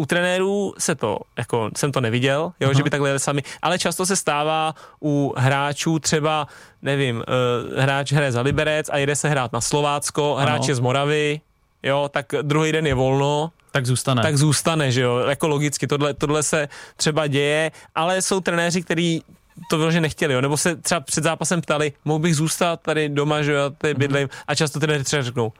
u 0.00 0.06
trenérů 0.06 0.74
se 0.78 0.94
to, 0.94 1.18
jako 1.38 1.70
jsem 1.76 1.92
to 1.92 2.00
neviděl, 2.00 2.52
jo, 2.60 2.74
že 2.74 2.82
by 2.82 2.90
takhle 2.90 3.08
jeli 3.08 3.18
sami, 3.18 3.42
ale 3.62 3.78
často 3.78 4.06
se 4.06 4.16
stává 4.16 4.74
u 5.02 5.34
hráčů 5.36 5.98
třeba, 5.98 6.46
nevím, 6.82 7.16
uh, 7.16 7.80
hráč 7.82 8.12
hraje 8.12 8.32
za 8.32 8.40
Liberec 8.40 8.88
a 8.92 8.96
jede 8.96 9.16
se 9.16 9.28
hrát 9.28 9.52
na 9.52 9.60
Slovácko, 9.60 10.34
hráč 10.34 10.58
Ano. 10.60 10.68
je 10.68 10.74
z 10.74 10.80
Moravy, 10.80 11.40
jo, 11.82 12.08
tak 12.12 12.26
druhý 12.42 12.72
den 12.72 12.86
je 12.86 12.94
volno, 12.94 13.50
Tak 13.72 13.86
zůstane. 13.86 14.22
tak 14.22 14.36
zůstane, 14.38 14.92
že 14.92 15.00
jo, 15.00 15.16
jako 15.18 15.48
logicky, 15.48 15.86
tohle, 15.86 16.14
tohle 16.14 16.42
se 16.42 16.68
třeba 16.96 17.26
děje, 17.26 17.72
ale 17.94 18.22
jsou 18.22 18.40
trenéři, 18.40 18.82
kteří 18.82 19.22
to 19.70 19.78
vyloženě 19.78 20.00
nechtěli, 20.00 20.34
jo? 20.34 20.40
nebo 20.40 20.56
se 20.56 20.76
třeba 20.76 21.00
před 21.00 21.24
zápasem 21.24 21.60
ptali, 21.60 21.92
mohl 22.04 22.18
bych 22.18 22.36
zůstat 22.36 22.80
tady 22.80 23.08
doma, 23.08 23.42
že 23.42 23.52
jo, 23.52 23.70
tady 23.78 23.94
bydlím, 23.94 24.28
a 24.46 24.54
často 24.54 24.80
trenéři 24.80 25.04
třeba 25.04 25.22
řeknou, 25.22 25.52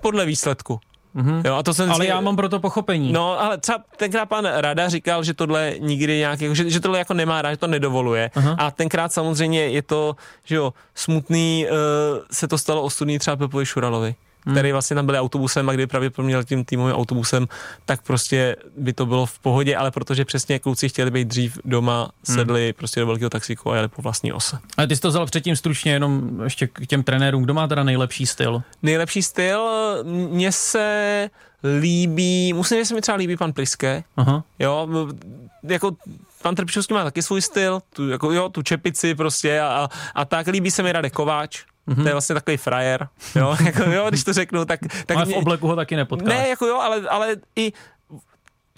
podle 0.00 0.26
výsledku. 0.26 0.80
Mm-hmm. 1.16 1.42
Jo, 1.44 1.54
a 1.54 1.62
to 1.62 1.74
jsem 1.74 1.90
Ale 1.90 2.04
si- 2.04 2.06
já 2.10 2.20
mám 2.20 2.36
proto 2.36 2.60
pochopení. 2.60 3.12
No, 3.12 3.40
ale 3.40 3.58
třeba 3.58 3.78
tenkrát 3.96 4.26
pan 4.26 4.44
Rada 4.44 4.88
říkal, 4.88 5.24
že 5.24 5.34
tohle 5.34 5.74
nikdy 5.78 6.18
nějak, 6.18 6.40
jako, 6.40 6.54
že, 6.54 6.70
že 6.70 6.80
tohle 6.80 6.98
jako 6.98 7.14
nemá 7.14 7.42
rád, 7.42 7.50
že 7.50 7.56
to 7.56 7.66
nedovoluje. 7.66 8.30
Aha. 8.34 8.56
A 8.58 8.70
tenkrát 8.70 9.12
samozřejmě 9.12 9.68
je 9.68 9.82
to, 9.82 10.16
že 10.44 10.56
jo, 10.56 10.72
smutný, 10.94 11.66
uh, 11.70 11.76
se 12.32 12.48
to 12.48 12.58
stalo 12.58 12.82
ostudný 12.82 13.18
třeba 13.18 13.36
Pepovi 13.36 13.66
Šuralovi. 13.66 14.14
Hmm. 14.46 14.54
který 14.54 14.72
vlastně 14.72 14.94
tam 14.94 15.06
byli 15.06 15.18
autobusem 15.18 15.68
a 15.68 15.72
kdy 15.72 15.86
pravděpodobně 15.86 16.34
jel 16.34 16.44
tím 16.44 16.64
týmovým 16.64 16.94
autobusem, 16.94 17.48
tak 17.84 18.02
prostě 18.02 18.56
by 18.76 18.92
to 18.92 19.06
bylo 19.06 19.26
v 19.26 19.38
pohodě, 19.38 19.76
ale 19.76 19.90
protože 19.90 20.24
přesně 20.24 20.58
kluci 20.58 20.88
chtěli 20.88 21.10
být 21.10 21.28
dřív 21.28 21.58
doma, 21.64 22.10
Hmm. 22.28 22.36
sedli 22.36 22.72
prostě 22.72 23.00
do 23.00 23.06
velkého 23.06 23.30
taxíku 23.30 23.70
a 23.72 23.76
jeli 23.76 23.88
po 23.88 24.02
vlastní 24.02 24.32
ose. 24.32 24.58
Ale 24.76 24.86
ty 24.86 24.96
jsi 24.96 25.02
to 25.02 25.08
vzal 25.08 25.26
předtím 25.26 25.56
stručně 25.56 25.92
jenom 25.92 26.40
ještě 26.44 26.66
k 26.66 26.86
těm 26.86 27.02
trenérům. 27.02 27.42
Kdo 27.42 27.54
má 27.54 27.68
teda 27.68 27.84
nejlepší 27.84 28.26
styl? 28.26 28.62
Nejlepší 28.82 29.22
styl, 29.22 29.60
mně 30.30 30.52
se 30.52 31.30
líbí, 31.80 32.52
musím 32.52 32.76
říct, 32.78 32.84
že 32.86 32.88
se 32.88 32.94
mi 32.94 33.00
třeba 33.00 33.16
líbí 33.16 33.36
pan 33.36 33.52
Pliske, 33.52 34.04
Aha. 34.16 34.44
Jo, 34.58 34.88
jako 35.62 35.96
pan 36.42 36.54
Trpišovský 36.54 36.94
má 36.94 37.04
taky 37.04 37.22
svůj 37.22 37.42
styl, 37.42 37.80
tu, 37.92 38.08
jako, 38.08 38.32
jo, 38.32 38.48
tu 38.48 38.62
čepici 38.62 39.14
prostě 39.14 39.60
a, 39.60 39.66
a, 39.66 39.88
a 40.14 40.24
tak 40.24 40.46
líbí 40.46 40.70
se 40.70 40.82
mi 40.82 40.92
Radek 40.92 41.12
Kováč, 41.12 41.64
mm-hmm. 41.88 42.02
to 42.02 42.08
je 42.08 42.14
vlastně 42.14 42.34
takový 42.34 42.56
frajer, 42.56 43.08
jo, 43.34 43.56
jako, 43.64 43.82
jo, 43.82 44.06
když 44.08 44.24
to 44.24 44.32
řeknu, 44.32 44.64
tak... 44.64 44.80
tak 45.06 45.16
Ale 45.16 45.26
v 45.26 45.32
obleku 45.32 45.66
ho 45.66 45.76
taky 45.76 45.96
nepotkáš. 45.96 46.28
Ne, 46.28 46.48
jako 46.48 46.66
jo, 46.66 46.76
ale, 46.80 47.00
ale 47.08 47.36
i 47.56 47.72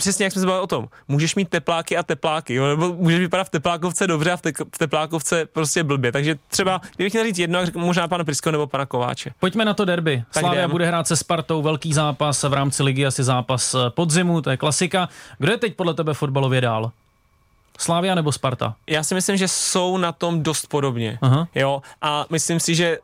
přesně 0.03 0.25
jak 0.25 0.33
jsme 0.33 0.41
se 0.41 0.47
bavili 0.47 0.63
o 0.63 0.67
tom, 0.67 0.89
můžeš 1.09 1.35
mít 1.35 1.49
tepláky 1.49 1.97
a 1.97 2.03
tepláky, 2.03 2.55
jo, 2.55 2.67
nebo 2.67 2.95
můžeš 2.95 3.21
vypadat 3.21 3.45
v 3.45 3.51
teplákovce 3.51 4.07
dobře 4.07 4.33
a 4.33 4.37
v, 4.37 4.43
te, 4.43 4.53
v 4.75 4.79
teplákovce 4.79 5.47
prostě 5.47 5.85
blbě, 5.85 6.13
takže 6.13 6.37
třeba, 6.49 6.81
kdybych 6.97 7.13
měl 7.13 7.25
říct 7.25 7.39
jedno, 7.39 7.61
možná 7.75 8.09
pana 8.09 8.25
Prisko 8.25 8.51
nebo 8.51 8.67
pana 8.67 8.87
Kováče. 8.87 9.31
Pojďme 9.41 9.65
na 9.65 9.75
to 9.75 9.85
derby. 9.85 10.25
Tak 10.33 10.41
Slavia 10.41 10.61
jdem. 10.63 10.71
bude 10.71 10.87
hrát 10.87 11.07
se 11.07 11.17
Spartou, 11.17 11.63
velký 11.63 11.93
zápas 11.93 12.43
v 12.43 12.53
rámci 12.53 12.83
ligy, 12.83 13.07
asi 13.07 13.25
zápas 13.25 13.75
eh, 13.75 13.91
podzimu, 13.91 14.41
to 14.41 14.51
je 14.51 14.57
klasika. 14.57 15.09
Kdo 15.39 15.53
je 15.53 15.59
teď 15.59 15.77
podle 15.77 15.95
tebe 15.95 16.15
fotbalově 16.15 16.61
dál? 16.61 16.93
Slávia 17.79 18.15
nebo 18.15 18.33
Sparta? 18.33 18.75
já 18.87 19.03
si 19.03 19.15
myslím, 19.15 19.37
že 19.37 19.49
jsou 19.49 19.97
na 19.97 20.13
tom 20.13 20.43
dost 20.43 20.67
podobně. 20.67 21.19
Aha. 21.23 21.49
Jo, 21.55 21.83
a 22.03 22.27
myslím 22.31 22.61
si, 22.61 22.75
že 22.75 22.99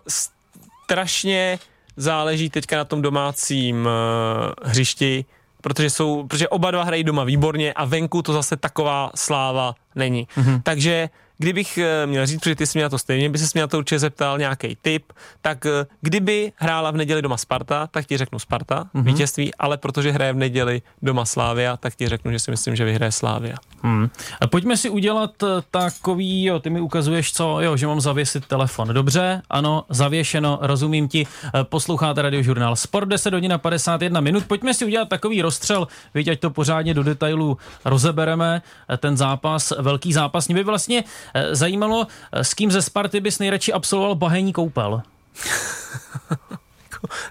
strašně 0.84 1.58
záleží 1.96 2.50
teďka 2.50 2.76
na 2.76 2.84
tom 2.84 3.02
domácím 3.02 3.86
uh, 3.86 4.70
hřišti, 4.70 5.24
protože 5.60 5.90
jsou, 5.90 6.26
protože 6.26 6.48
oba 6.48 6.70
dva 6.70 6.84
hrají 6.84 7.04
doma 7.04 7.24
výborně 7.24 7.72
a 7.72 7.84
venku 7.84 8.22
to 8.22 8.32
zase 8.32 8.56
taková 8.56 9.10
sláva 9.14 9.74
není. 9.94 10.28
Mm-hmm. 10.36 10.60
Takže 10.62 11.08
kdybych 11.39 11.78
eh, 11.78 12.07
měl 12.07 12.26
říct, 12.26 12.41
protože 12.41 12.55
ty 12.55 12.66
jsi 12.66 12.78
mě 12.78 12.82
na 12.82 12.89
to 12.89 12.99
stejně, 12.99 13.30
by 13.30 13.39
se 13.39 13.47
mě 13.55 13.61
na 13.61 13.66
to 13.66 13.78
určitě 13.78 13.99
zeptal 13.99 14.39
nějaký 14.39 14.76
tip, 14.82 15.12
tak 15.41 15.66
eh, 15.66 15.86
kdyby 16.01 16.53
hrála 16.57 16.91
v 16.91 16.97
neděli 16.97 17.22
doma 17.22 17.36
Sparta, 17.36 17.86
tak 17.86 18.07
ti 18.07 18.16
řeknu 18.16 18.39
Sparta, 18.39 18.84
mm-hmm. 18.95 19.03
vítězství, 19.03 19.55
ale 19.55 19.76
protože 19.76 20.11
hraje 20.11 20.32
v 20.32 20.36
neděli 20.36 20.82
doma 21.03 21.24
Slávia, 21.24 21.76
tak 21.76 21.95
ti 21.95 22.09
řeknu, 22.09 22.32
že 22.32 22.39
si 22.39 22.51
myslím, 22.51 22.76
že 22.76 22.84
vyhraje 22.84 23.12
Slávia. 23.12 23.57
Hmm. 23.82 24.11
A 24.41 24.47
pojďme 24.47 24.76
si 24.76 24.91
udělat 24.91 25.43
eh, 25.43 25.47
takový, 25.70 26.45
jo, 26.45 26.59
ty 26.59 26.70
mi 26.70 26.80
ukazuješ 26.80 27.32
co, 27.32 27.61
jo, 27.61 27.76
že 27.76 27.86
mám 27.86 28.01
zavěsit 28.01 28.47
telefon. 28.47 28.89
Dobře, 28.89 29.43
ano, 29.51 29.84
zavěšeno, 29.89 30.59
rozumím 30.62 31.09
ti. 31.09 31.26
Posloucháte 31.62 32.22
radiožurnál 32.22 32.76
Sport 32.76 33.09
10 33.09 33.34
hodin 33.34 33.53
a 33.53 33.59
51 33.59 34.20
minut. 34.20 34.45
Pojďme 34.47 34.74
si 34.74 34.84
udělat 34.84 35.09
takový 35.09 35.43
rozstřel, 35.43 35.89
viď, 36.14 36.28
ať 36.28 36.41
to 36.41 36.51
pořádně 36.51 36.95
do 36.95 37.03
detailu 37.03 37.59
rozebereme, 37.84 38.62
ten 38.99 39.16
zápas, 39.16 39.72
velký 39.78 40.12
zápas. 40.12 40.49
Mě 40.49 40.55
by 40.55 40.64
vlastně 40.64 41.05
zajímalo, 41.53 42.07
eh, 42.33 42.45
s 42.45 42.55
kým 42.55 42.70
ze 42.70 42.83
Sparty 42.83 43.20
bys 43.20 43.39
nejradši 43.39 43.72
absolvoval 43.72 44.14
bahenní 44.14 44.53
koupel. 44.53 45.03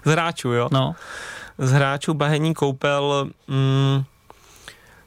Z 0.04 0.10
hráčů, 0.10 0.52
jo? 0.52 0.68
No, 0.72 0.94
z 1.58 1.72
hráčů 1.72 2.14
bahenní 2.14 2.54
koupel 2.54 3.30
mm, 3.48 4.04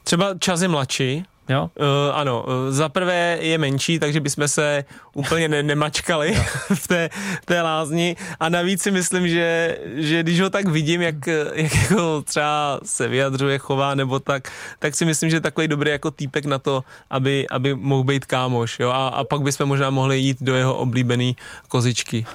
třeba 0.04 0.34
Čazy 0.38 0.68
mladší, 0.68 1.24
jo. 1.48 1.70
Uh, 1.80 1.86
ano, 2.16 2.44
uh, 2.46 2.52
za 2.68 2.88
prvé 2.88 3.38
je 3.40 3.58
menší, 3.58 3.98
takže 3.98 4.20
bychom 4.20 4.48
se 4.48 4.84
úplně 5.14 5.48
ne- 5.48 5.62
nemačkali 5.62 6.34
v 6.74 6.88
té, 6.88 7.10
té 7.44 7.62
lázni 7.62 8.16
a 8.40 8.48
navíc 8.48 8.82
si 8.82 8.90
myslím, 8.90 9.28
že, 9.28 9.78
že 9.94 10.22
když 10.22 10.40
ho 10.40 10.50
tak 10.50 10.68
vidím, 10.68 11.02
jak, 11.02 11.26
jak 11.52 11.74
jako 11.74 12.22
třeba 12.22 12.80
se 12.82 13.08
vyjadřuje, 13.08 13.58
chová 13.58 13.94
nebo 13.94 14.18
tak, 14.18 14.52
tak 14.78 14.94
si 14.94 15.04
myslím, 15.04 15.30
že 15.30 15.36
je 15.36 15.40
takový 15.40 15.68
dobrý 15.68 15.90
jako 15.90 16.10
týpek 16.10 16.44
na 16.44 16.58
to, 16.58 16.84
aby, 17.10 17.48
aby 17.48 17.74
mohl 17.74 18.04
být 18.04 18.24
kámoš, 18.24 18.80
jo, 18.80 18.90
a, 18.90 19.08
a 19.08 19.24
pak 19.24 19.42
bychom 19.42 19.68
možná 19.68 19.90
mohli 19.90 20.18
jít 20.18 20.38
do 20.40 20.54
jeho 20.54 20.74
oblíbený 20.76 21.36
kozičky. 21.68 22.26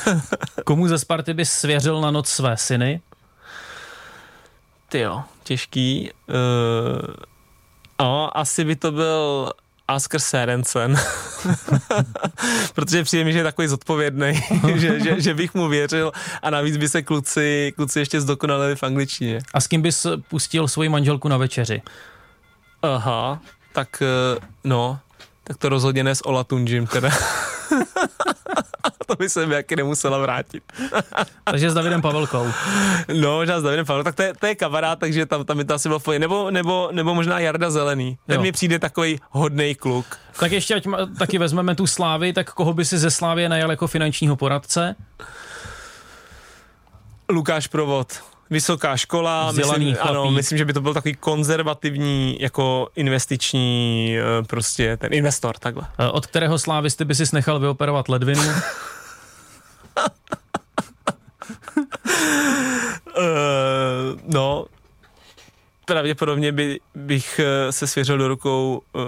Komu 0.64 0.88
ze 0.88 0.98
Sparty 0.98 1.34
bys 1.34 1.52
svěřil 1.52 2.00
na 2.00 2.10
noc 2.10 2.28
své 2.28 2.56
syny? 2.56 3.00
Ty 4.88 4.98
jo, 4.98 5.22
těžký. 5.44 6.10
Uh, 6.28 7.14
no, 8.02 8.38
asi 8.38 8.64
by 8.64 8.76
to 8.76 8.92
byl 8.92 9.50
Asker 9.88 10.20
Serencen. 10.20 10.96
Protože 12.74 13.02
přijde 13.02 13.24
mi, 13.24 13.32
že 13.32 13.38
je 13.38 13.44
takový 13.44 13.68
zodpovědný, 13.68 14.40
že, 14.76 15.00
že, 15.00 15.20
že, 15.20 15.34
bych 15.34 15.54
mu 15.54 15.68
věřil 15.68 16.12
a 16.42 16.50
navíc 16.50 16.76
by 16.76 16.88
se 16.88 17.02
kluci, 17.02 17.72
kluci 17.76 17.98
ještě 17.98 18.20
zdokonalili 18.20 18.76
v 18.76 18.82
angličtině. 18.82 19.38
A 19.54 19.60
s 19.60 19.66
kým 19.66 19.82
bys 19.82 20.06
pustil 20.28 20.68
svoji 20.68 20.88
manželku 20.88 21.28
na 21.28 21.36
večeři? 21.36 21.82
Aha, 22.82 23.40
tak 23.72 24.02
eh, 24.02 24.40
no, 24.64 24.98
tak 25.44 25.56
to 25.56 25.68
rozhodně 25.68 26.04
ne 26.04 26.14
s 26.14 26.26
Olatunjim 26.26 26.86
teda. 26.86 27.10
to 29.06 29.14
by 29.16 29.28
se 29.28 29.46
mi 29.46 29.54
jaký 29.54 29.76
nemusela 29.76 30.18
vrátit. 30.18 30.62
Takže 31.44 31.70
s 31.70 31.74
Davidem 31.74 32.02
Pavelkou. 32.02 32.46
No, 33.20 33.36
možná 33.36 33.60
s 33.60 33.62
Davidem 33.62 33.86
Pavlem, 33.86 34.04
tak 34.04 34.14
to 34.14 34.22
je, 34.22 34.34
to 34.40 34.46
je 34.46 34.54
kamarád, 34.54 34.98
takže 34.98 35.26
tam, 35.26 35.44
tam 35.44 35.56
mi 35.56 35.64
to 35.64 35.74
asi 35.74 35.88
bylo 35.88 36.00
pohodě. 36.00 36.18
nebo, 36.18 36.50
nebo, 36.50 36.88
nebo 36.92 37.14
možná 37.14 37.38
Jarda 37.40 37.70
Zelený. 37.70 38.18
Ten 38.26 38.36
Jo. 38.36 38.42
mi 38.42 38.52
přijde 38.52 38.78
takový 38.78 39.20
hodný 39.30 39.74
kluk. 39.74 40.18
Tak 40.40 40.52
ještě, 40.52 40.74
ať 40.74 40.86
ma, 40.86 40.98
taky 41.18 41.38
vezmeme 41.38 41.74
tu 41.74 41.86
Slávy, 41.86 42.32
tak 42.32 42.52
koho 42.52 42.72
by 42.72 42.84
si 42.84 42.98
ze 42.98 43.10
Slávy 43.10 43.48
najal 43.48 43.70
jako 43.70 43.86
finančního 43.86 44.36
poradce? 44.36 44.94
Lukáš 47.30 47.66
Provod. 47.66 48.12
Vysoká 48.50 48.96
škola, 48.96 49.50
Vzdělaný 49.50 49.84
myslím, 49.86 50.08
ano, 50.08 50.30
myslím, 50.30 50.58
že 50.58 50.64
by 50.64 50.72
to 50.72 50.80
byl 50.80 50.94
takový 50.94 51.14
konzervativní 51.14 52.36
jako 52.40 52.88
investiční 52.96 54.16
eh, 54.18 54.42
prostě 54.46 54.96
ten 54.96 55.12
investor, 55.14 55.58
takhle. 55.58 55.86
Eh, 55.98 56.08
Od 56.08 56.26
kterého 56.26 56.58
Slávisty 56.58 57.04
by 57.04 57.14
si 57.14 57.24
nechal 57.32 57.58
vyoperovat 57.58 58.08
ledvinu? 58.08 58.42
Uh, 63.18 64.20
no, 64.26 64.66
pravděpodobně 65.84 66.52
by, 66.52 66.80
bych 66.94 67.40
eh, 67.44 67.72
se 67.72 67.86
svěřil 67.86 68.18
do 68.18 68.28
rukou, 68.28 68.82
uh, 68.92 69.02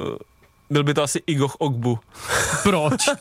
byl 0.74 0.84
by 0.84 0.94
to 0.94 1.02
asi 1.02 1.22
Igoch 1.26 1.54
Ogbu. 1.58 1.98
Proč? 2.62 3.02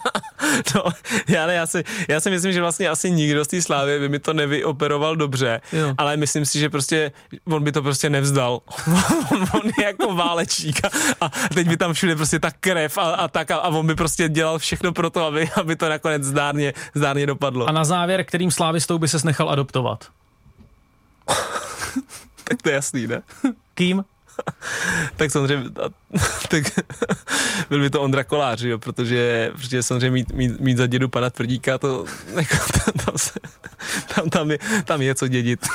No, 0.76 0.84
já, 1.28 1.48
ne, 1.48 1.54
já, 1.54 1.68
si, 1.68 1.84
já 2.08 2.20
si 2.20 2.30
myslím, 2.30 2.54
že 2.54 2.62
vlastně 2.62 2.90
asi 2.90 3.12
nikdo 3.12 3.46
z 3.46 3.48
té 3.48 3.62
slávy 3.62 4.00
by 4.00 4.10
mi 4.10 4.20
to 4.20 4.34
nevyoperoval 4.34 5.16
dobře, 5.16 5.62
Jo. 5.74 5.94
ale 5.98 6.18
myslím 6.18 6.46
si, 6.46 6.60
že 6.60 6.70
prostě 6.70 7.12
on 7.46 7.64
by 7.64 7.72
to 7.72 7.82
prostě 7.82 8.10
nevzdal. 8.10 8.60
on, 9.54 9.72
je 9.80 9.86
jako 9.86 10.16
válečník 10.16 10.86
a, 10.86 10.90
a 11.22 11.30
teď 11.54 11.68
by 11.68 11.78
tam 11.78 11.94
všude 11.94 12.16
prostě 12.16 12.40
ta 12.40 12.52
krev 12.60 12.98
a, 12.98 13.02
a 13.02 13.28
tak 13.28 13.52
a, 13.52 13.56
a 13.56 13.68
on 13.70 13.88
by 13.88 13.96
prostě 13.96 14.30
dělal 14.30 14.60
všechno 14.60 14.92
pro 14.92 15.10
to, 15.10 15.26
aby, 15.26 15.50
aby 15.56 15.76
to 15.76 15.90
nakonec 15.90 16.24
zdárně, 16.24 16.74
zdárně 16.96 17.26
dopadlo. 17.26 17.70
A 17.70 17.72
na 17.72 17.84
závěr, 17.84 18.24
kterým 18.24 18.52
Slávistou 18.52 18.98
by 18.98 19.08
se 19.08 19.18
nechal 19.24 19.50
adoptovat? 19.50 20.06
Tak 22.44 22.62
to 22.62 22.70
je 22.70 22.76
jasný, 22.76 23.08
ne? 23.08 23.22
Kým? 23.74 24.04
tak 25.16 25.32
samozřejmě, 25.32 25.70
tak 26.50 26.64
byl 27.70 27.80
by 27.80 27.90
to 27.90 28.02
Ondra 28.02 28.24
Kolář, 28.24 28.62
jo, 28.62 28.80
protože, 28.80 29.52
protože 29.56 29.84
samozřejmě 29.84 30.12
mít, 30.12 30.34
mít, 30.34 30.60
mít 30.60 30.78
za 30.78 30.88
dědu 30.88 31.10
pana 31.10 31.30
Tvrdíka, 31.30 31.78
to 31.78 32.06
jako, 32.36 32.56
tam, 32.74 33.06
tam, 33.06 33.18
se, 33.18 33.40
tam, 34.16 34.30
tam, 34.30 34.52
je, 34.52 34.60
tam 34.86 35.02
je 35.02 35.16
co 35.16 35.28
dědit. 35.28 35.68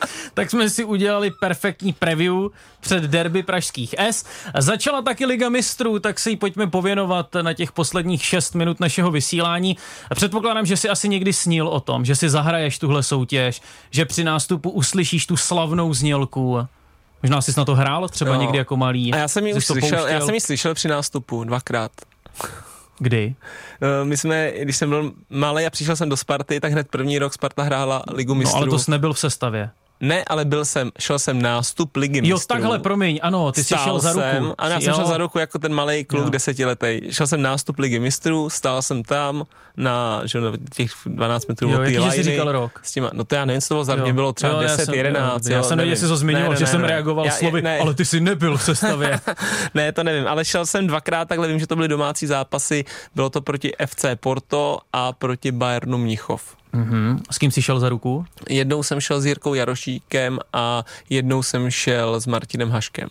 Tak 0.34 0.50
jsme 0.50 0.70
si 0.70 0.84
udělali 0.84 1.30
perfektní 1.40 1.92
preview 1.92 2.34
před 2.80 3.02
derby 3.02 3.42
pražských 3.42 3.94
S. 3.98 4.24
Začala 4.58 5.02
taky 5.02 5.26
Liga 5.26 5.48
mistrů, 5.48 5.98
tak 5.98 6.18
se 6.18 6.30
jí 6.30 6.36
pojďme 6.36 6.66
pověnovat 6.66 7.34
na 7.42 7.52
těch 7.52 7.72
posledních 7.72 8.24
6 8.24 8.54
minut 8.54 8.80
našeho 8.80 9.10
vysílání. 9.10 9.76
Předpokládám, 10.14 10.66
že 10.66 10.76
si 10.76 10.88
asi 10.88 11.08
někdy 11.08 11.32
snil 11.32 11.68
o 11.68 11.80
tom, 11.80 12.04
že 12.04 12.16
si 12.16 12.28
zahraješ 12.30 12.78
tuhle 12.78 13.02
soutěž, 13.02 13.62
že 13.90 14.04
při 14.04 14.24
nástupu 14.24 14.70
uslyšíš 14.70 15.26
tu 15.26 15.36
slavnou 15.36 15.94
znělku. 15.94 16.58
Možná 17.22 17.40
jsi 17.42 17.52
na 17.56 17.64
to 17.64 17.74
hrál 17.74 18.08
třeba 18.08 18.34
Jo. 18.34 18.40
někdy 18.40 18.58
jako 18.58 18.76
malý. 18.76 19.12
A 19.12 19.16
já 19.16 19.28
jsem 19.28 19.46
ji 19.46 19.54
už 19.54 19.66
slyšel, 19.66 20.06
já 20.06 20.20
jsem 20.20 20.34
ji 20.34 20.40
slyšel 20.40 20.74
při 20.74 20.88
nástupu 20.88 21.44
dvakrát. 21.44 21.90
Kdy? 22.98 23.34
Eh, 23.82 24.04
My 24.04 24.16
jsme, 24.16 24.52
když 24.62 24.76
jsem 24.76 24.88
byl 24.88 25.12
malý 25.30 25.66
a 25.66 25.70
přišel 25.70 25.96
jsem 25.96 26.08
do 26.08 26.16
Sparty, 26.16 26.60
tak 26.60 26.72
hned 26.72 26.88
první 26.88 27.18
rok 27.18 27.32
Sparta 27.34 27.62
hrála 27.62 28.02
Ligu 28.12 28.34
No 28.34 28.38
mistrů. 28.38 28.56
ale 28.56 28.66
to 28.66 28.78
jsi 28.78 28.90
nebyl 28.90 29.12
v 29.12 29.18
sestavě. 29.18 29.70
Ne, 30.00 30.24
ale 30.26 30.44
byl 30.44 30.64
jsem, 30.64 30.90
šel 30.98 31.18
jsem 31.18 31.42
nástup 31.42 31.96
Ligy 31.96 32.18
Jo, 32.28 32.36
mistrů. 32.36 32.56
takhle, 32.56 32.78
promiň, 32.78 33.18
ano, 33.22 33.52
ty 33.52 33.64
jsi 33.64 33.74
šel 33.84 33.98
za 34.00 34.12
ruku. 34.12 34.20
Jsem, 34.24 34.54
ano, 34.58 34.70
já 34.74 34.80
jsem 34.80 34.88
Jo. 34.90 34.94
šel 34.96 35.06
za 35.06 35.16
ruku 35.16 35.38
jako 35.38 35.58
ten 35.58 35.74
malý 35.74 36.04
kluk 36.04 36.24
Jo. 36.24 36.30
desetiletý. 36.30 37.00
Šel 37.10 37.26
jsem 37.26 37.42
nástup 37.42 37.78
Ligy 37.78 37.98
mistrů, 37.98 38.50
stál 38.50 38.82
jsem 38.82 39.02
tam 39.02 39.44
na 39.76 40.20
že, 40.24 40.38
jo, 40.38 40.44
na 40.44 40.52
těch 40.74 40.90
12 41.06 41.46
metrů 41.46 41.70
Jo, 41.70 41.78
od 41.78 41.82
jaký 41.82 42.10
jsi 42.10 42.22
říkal 42.22 42.52
rok? 42.52 42.80
S 42.82 42.92
těma, 42.92 43.10
no 43.12 43.24
to 43.24 43.34
já 43.34 43.44
nevím, 43.44 43.60
co 43.60 43.68
to 43.68 43.74
bylo 43.74 43.84
za 43.84 43.94
Jo. 43.94 44.02
mě, 44.02 44.12
bylo 44.12 44.32
třeba 44.32 44.52
Jo, 44.52 44.60
já 44.60 44.68
10, 44.68 44.84
jsem- 44.84 44.94
11. 44.94 45.46
jo, 45.46 45.52
Já 45.56 45.62
jsem 45.62 45.78
nevěděl, 45.78 45.92
jestli 45.92 46.08
to 46.08 46.16
zmiňoval, 46.16 46.56
že 46.56 46.66
jsem 46.66 46.84
reagoval 46.84 47.26
Já- 47.26 47.32
slovy, 47.32 47.62
ne, 47.62 47.78
ale 47.78 47.94
ty 47.94 48.04
jsi 48.04 48.20
nebyl 48.20 48.56
v 48.56 48.62
sestavě. 48.62 49.20
ne, 49.74 49.92
to 49.92 50.02
nevím, 50.04 50.26
ale 50.28 50.44
šel 50.44 50.66
jsem 50.66 50.86
dvakrát, 50.86 51.28
takhle 51.28 51.48
vím, 51.48 51.58
že 51.58 51.66
to 51.66 51.76
byly 51.76 51.88
domácí 51.88 52.26
zápasy. 52.26 52.84
Bylo 53.14 53.30
to 53.30 53.40
proti 53.40 53.72
FC 53.86 54.04
Porto 54.20 54.78
a 54.92 55.12
proti 55.12 55.52
Bayernu 55.52 55.98
Mnichov. 55.98 56.57
Mhm. 56.72 57.22
S 57.30 57.38
kým 57.38 57.50
jsi 57.50 57.62
šel 57.62 57.80
za 57.80 57.88
ruku? 57.88 58.24
Jednou 58.48 58.82
jsem 58.82 59.00
šel 59.00 59.20
s 59.20 59.26
Jirkou 59.26 59.54
Jarošíkem 59.54 60.38
a 60.52 60.84
jednou 61.10 61.42
jsem 61.42 61.70
šel 61.70 62.20
s 62.20 62.26
Martinem 62.26 62.70
Haškem. 62.70 63.08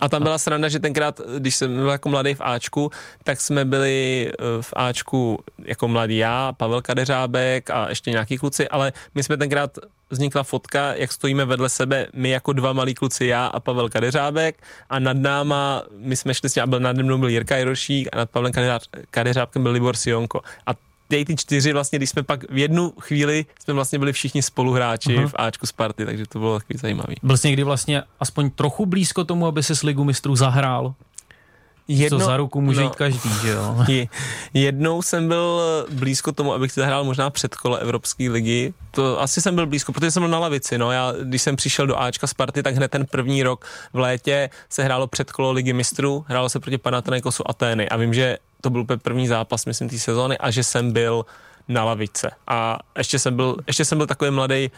A 0.00 0.08
tam 0.08 0.22
byla 0.22 0.38
sranda, 0.38 0.68
že 0.68 0.78
tenkrát, 0.78 1.20
když 1.38 1.56
jsem 1.56 1.74
byl 1.74 1.88
jako 1.88 2.08
mladý 2.08 2.34
v 2.34 2.40
Ačku, 2.40 2.90
tak 3.24 3.40
jsme 3.40 3.64
byli 3.64 4.30
eh, 4.32 4.62
v 4.62 4.72
Ačku 4.76 5.38
jako 5.64 5.88
mladý 5.88 6.16
já, 6.16 6.52
Pavel 6.52 6.82
Kadeřábek 6.82 7.70
a 7.70 7.88
ještě 7.88 8.10
nějaký 8.10 8.38
kluci, 8.38 8.68
ale 8.68 8.92
my 9.14 9.22
jsme 9.22 9.36
tenkrát 9.36 9.78
vznikla 10.10 10.42
fotka, 10.42 10.94
jak 10.94 11.12
stojíme 11.12 11.44
vedle 11.44 11.68
sebe, 11.68 12.06
my 12.14 12.30
jako 12.30 12.52
dva 12.52 12.72
malí 12.72 12.94
kluci, 12.94 13.26
já 13.26 13.46
a 13.46 13.60
Pavel 13.60 13.88
Kadeřábek 13.88 14.62
a 14.90 14.98
nad 14.98 15.16
náma, 15.16 15.82
my 15.98 16.16
jsme 16.16 16.34
šli 16.34 16.48
s 16.48 16.54
ním, 16.54 16.62
a 16.62 16.66
byl 16.66 16.80
nad 16.80 16.96
mnou 16.96 17.18
byl 17.18 17.28
Jirka 17.28 17.56
Jarošík 17.56 18.08
a 18.12 18.16
nad 18.16 18.30
Pavlem 18.30 18.52
Kadeřáb, 18.52 18.82
Kadeřábkem 19.10 19.62
byl 19.62 19.72
Libor 19.72 19.96
Sionko. 19.96 20.40
A 20.66 20.74
ty, 21.16 21.24
ty 21.24 21.36
čtyři 21.36 21.72
vlastně, 21.72 21.98
když 21.98 22.10
jsme 22.10 22.22
pak 22.22 22.50
v 22.50 22.58
jednu 22.58 22.92
chvíli 23.00 23.46
jsme 23.62 23.74
vlastně 23.74 23.98
byli 23.98 24.12
všichni 24.12 24.42
spoluhráči 24.42 25.16
Aha. 25.16 25.28
v 25.28 25.34
Ačku 25.36 25.66
Sparty, 25.66 26.06
takže 26.06 26.26
to 26.26 26.38
bylo 26.38 26.58
takový 26.58 26.78
zajímavý. 26.78 27.14
Byl 27.22 27.36
jsi 27.36 27.48
někdy 27.48 27.62
vlastně 27.62 28.02
aspoň 28.20 28.50
trochu 28.50 28.86
blízko 28.86 29.24
tomu, 29.24 29.46
aby 29.46 29.62
si 29.62 29.76
s 29.76 29.82
Ligu 29.82 30.04
mistrů 30.04 30.36
zahrál? 30.36 30.94
Co 32.08 32.18
za 32.18 32.36
ruku 32.36 32.60
může 32.60 32.80
no. 32.80 32.86
jít 32.86 32.96
každý, 32.96 33.30
že 33.42 33.50
jo? 33.50 33.76
Je- 33.88 34.06
Jednou 34.54 35.02
jsem 35.02 35.28
byl 35.28 35.60
blízko 35.90 36.32
tomu, 36.32 36.52
abych 36.52 36.72
si 36.72 36.80
zahrál 36.80 37.04
možná 37.04 37.30
předkole 37.30 37.80
Evropské 37.80 38.30
ligy. 38.30 38.74
To 38.90 39.20
asi 39.20 39.40
jsem 39.40 39.54
byl 39.54 39.66
blízko, 39.66 39.92
protože 39.92 40.10
jsem 40.10 40.22
byl 40.22 40.30
na 40.30 40.38
lavici. 40.38 40.78
No. 40.78 40.92
Já, 40.92 41.12
když 41.22 41.42
jsem 41.42 41.56
přišel 41.56 41.86
do 41.86 42.00
Ačka 42.00 42.26
Sparty, 42.26 42.62
tak 42.62 42.74
hned 42.74 42.90
ten 42.90 43.06
první 43.06 43.42
rok 43.42 43.66
v 43.92 43.98
létě 43.98 44.50
se 44.68 44.82
hrálo 44.82 45.06
předkolo 45.06 45.52
ligy 45.52 45.72
mistrů, 45.72 46.24
hrálo 46.28 46.48
se 46.48 46.60
proti 46.60 46.78
Panathinaikosu 46.78 47.50
Atény 47.50 47.88
a 47.88 47.96
vím, 47.96 48.14
že 48.14 48.38
to 48.60 48.70
byl 48.70 48.80
úplně 48.80 48.96
první 48.96 49.28
zápas, 49.28 49.66
myslím, 49.66 49.88
té 49.88 49.98
sezóny 49.98 50.38
a 50.38 50.50
že 50.50 50.64
jsem 50.64 50.92
byl 50.92 51.26
na 51.68 51.84
lavice. 51.84 52.30
A 52.46 52.78
ještě 52.98 53.18
jsem 53.18 53.36
byl, 53.36 53.56
ještě 53.66 53.84
jsem 53.84 53.98
byl 53.98 54.06
takový 54.06 54.30
mladý 54.30 54.70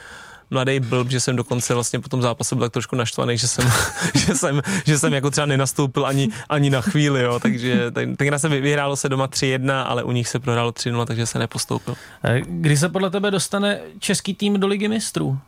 mladý 0.51 0.81
blb, 0.81 1.11
že 1.11 1.21
jsem 1.21 1.37
dokonce 1.37 1.75
vlastně 1.75 2.01
po 2.01 2.09
tom 2.09 2.23
zápase 2.23 2.55
byl 2.55 2.65
tak 2.65 2.73
trošku 2.73 2.97
naštvaný, 2.97 3.39
že 3.39 3.49
jsem, 3.49 3.69
že 4.27 4.35
jsem, 4.35 4.63
že 4.87 4.99
jsem 4.99 5.13
jako 5.15 5.31
třeba 5.31 5.47
nenastoupil 5.47 6.07
ani, 6.07 6.29
ani 6.49 6.71
na 6.71 6.81
chvíli, 6.81 7.23
jo, 7.23 7.41
takže 7.41 7.91
ten- 7.91 8.17
tenkrát 8.17 8.39
se 8.39 8.49
vy- 8.49 8.61
vyhrálo 8.61 8.97
se 8.97 9.09
doma 9.09 9.29
3-1, 9.29 9.85
ale 9.87 10.03
u 10.03 10.13
nich 10.13 10.29
se 10.29 10.39
prohrálo 10.39 10.71
3-0, 10.71 11.05
takže 11.07 11.27
se 11.27 11.39
nepostoupil. 11.39 11.95
Eh, 12.25 12.41
Kdy 12.47 12.77
se 12.77 12.89
podle 12.89 13.11
tebe 13.11 13.31
dostane 13.31 13.81
český 13.99 14.35
tým 14.35 14.61
do 14.61 14.67
Ligy 14.67 14.89
mistrů? 14.89 15.39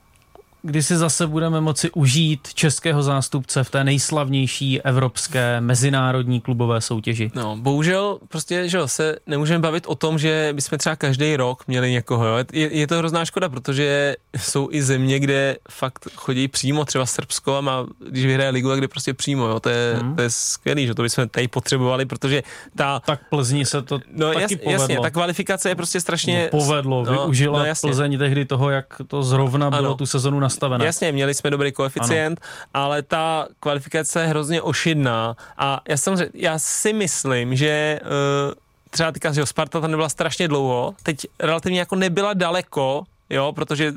Kdy 0.66 0.82
si 0.82 0.96
zase 0.96 1.26
budeme 1.26 1.60
moci 1.60 1.90
užít 1.90 2.54
českého 2.54 3.02
zástupce 3.02 3.64
v 3.64 3.70
té 3.70 3.84
nejslavnější 3.84 4.80
evropské 4.82 5.60
mezinárodní 5.60 6.40
klubové 6.40 6.80
soutěži? 6.80 7.30
No, 7.34 7.56
bohužel 7.56 8.18
prostě, 8.28 8.68
že 8.68 8.78
se 8.86 9.16
nemůžeme 9.26 9.58
bavit 9.58 9.84
o 9.86 9.94
tom, 9.94 10.18
že 10.18 10.50
bychom 10.52 10.78
třeba 10.78 10.96
každý 10.96 11.36
rok 11.36 11.64
měli 11.66 11.90
někoho, 11.92 12.26
jo. 12.26 12.36
Je, 12.52 12.76
je 12.78 12.86
to 12.86 12.98
hrozná 12.98 13.24
škoda, 13.24 13.48
protože 13.48 14.16
jsou 14.36 14.68
i 14.72 14.82
země, 14.82 15.18
kde 15.18 15.56
fakt 15.70 16.08
chodí 16.16 16.48
přímo, 16.48 16.84
třeba 16.84 17.06
Srbsko 17.06 17.56
a 17.56 17.60
má, 17.60 17.86
když 18.10 18.26
vyhraje 18.26 18.50
ligu, 18.50 18.68
tak 18.68 18.80
jde 18.80 18.88
prostě 18.88 19.14
přímo, 19.14 19.46
jo. 19.46 19.60
To 19.60 19.68
je, 19.68 19.96
Hmm. 20.00 20.16
to 20.16 20.22
je 20.22 20.30
skvělý, 20.30 20.86
že 20.86 20.94
to 20.94 21.02
bychom 21.02 21.28
tady 21.28 21.48
potřebovali, 21.48 22.04
protože 22.06 22.42
ta, 22.76 23.00
Tak 23.06 23.20
Plzni 23.30 23.64
se 23.66 23.82
to 23.82 23.98
no 24.12 24.26
taky 24.28 24.40
jas, 24.40 24.50
povedlo. 24.52 24.72
jasně, 24.72 25.00
ta 25.00 25.10
kvalifikace 25.10 25.68
je 25.68 25.74
prostě 25.74 26.00
strašně... 26.00 26.50
No, 26.52 26.58
povedlo, 26.58 27.04
no, 27.04 27.12
využila 27.12 27.58
no, 27.58 27.64
jasně. 27.64 27.88
Plzeň 27.90 28.18
tehdy 28.18 28.44
toho, 28.44 28.70
jak 28.70 28.86
to 29.06 29.22
zrovna 29.22 29.70
bylo 29.70 29.84
Ano. 29.84 29.94
tu 29.94 30.06
sezonu 30.06 30.40
nastavené. 30.56 30.84
Jasně, 30.84 31.12
měli 31.12 31.34
jsme 31.34 31.50
dobrý 31.50 31.72
koeficient, 31.72 32.40
ano. 32.40 32.84
ale 32.84 33.02
ta 33.02 33.46
kvalifikace 33.60 34.20
je 34.20 34.26
hrozně 34.26 34.62
ošidná 34.62 35.36
a 35.58 35.80
já, 35.88 35.96
samozřejmě, 35.96 36.30
já 36.34 36.58
si 36.58 36.92
myslím, 36.92 37.56
že 37.56 38.00
uh, 38.02 38.54
třeba 38.90 39.12
teďka, 39.12 39.32
že 39.32 39.46
Sparta 39.46 39.80
tam 39.80 39.90
nebyla 39.90 40.08
strašně 40.08 40.48
dlouho, 40.48 40.94
teď 41.02 41.16
relativně 41.40 41.78
jako 41.78 41.96
nebyla 41.96 42.34
daleko, 42.34 43.04
jo, 43.30 43.52
protože 43.52 43.92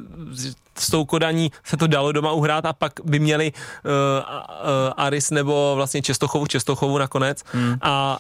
s 0.78 0.92
tou 0.92 1.06
Kodaní 1.06 1.52
se 1.64 1.78
to 1.78 1.88
dalo 1.88 2.12
doma 2.12 2.32
uhrát 2.32 2.66
a 2.66 2.74
pak 2.74 2.94
by 3.04 3.20
měli 3.20 3.52
uh, 3.52 3.92
uh, 3.92 4.94
Aris 4.98 5.32
nebo 5.32 5.74
vlastně 5.76 6.02
Čestochovu, 6.02 6.46
Čestochovu 6.48 6.98
nakonec 6.98 7.44
hmm. 7.52 7.78
a 7.82 8.18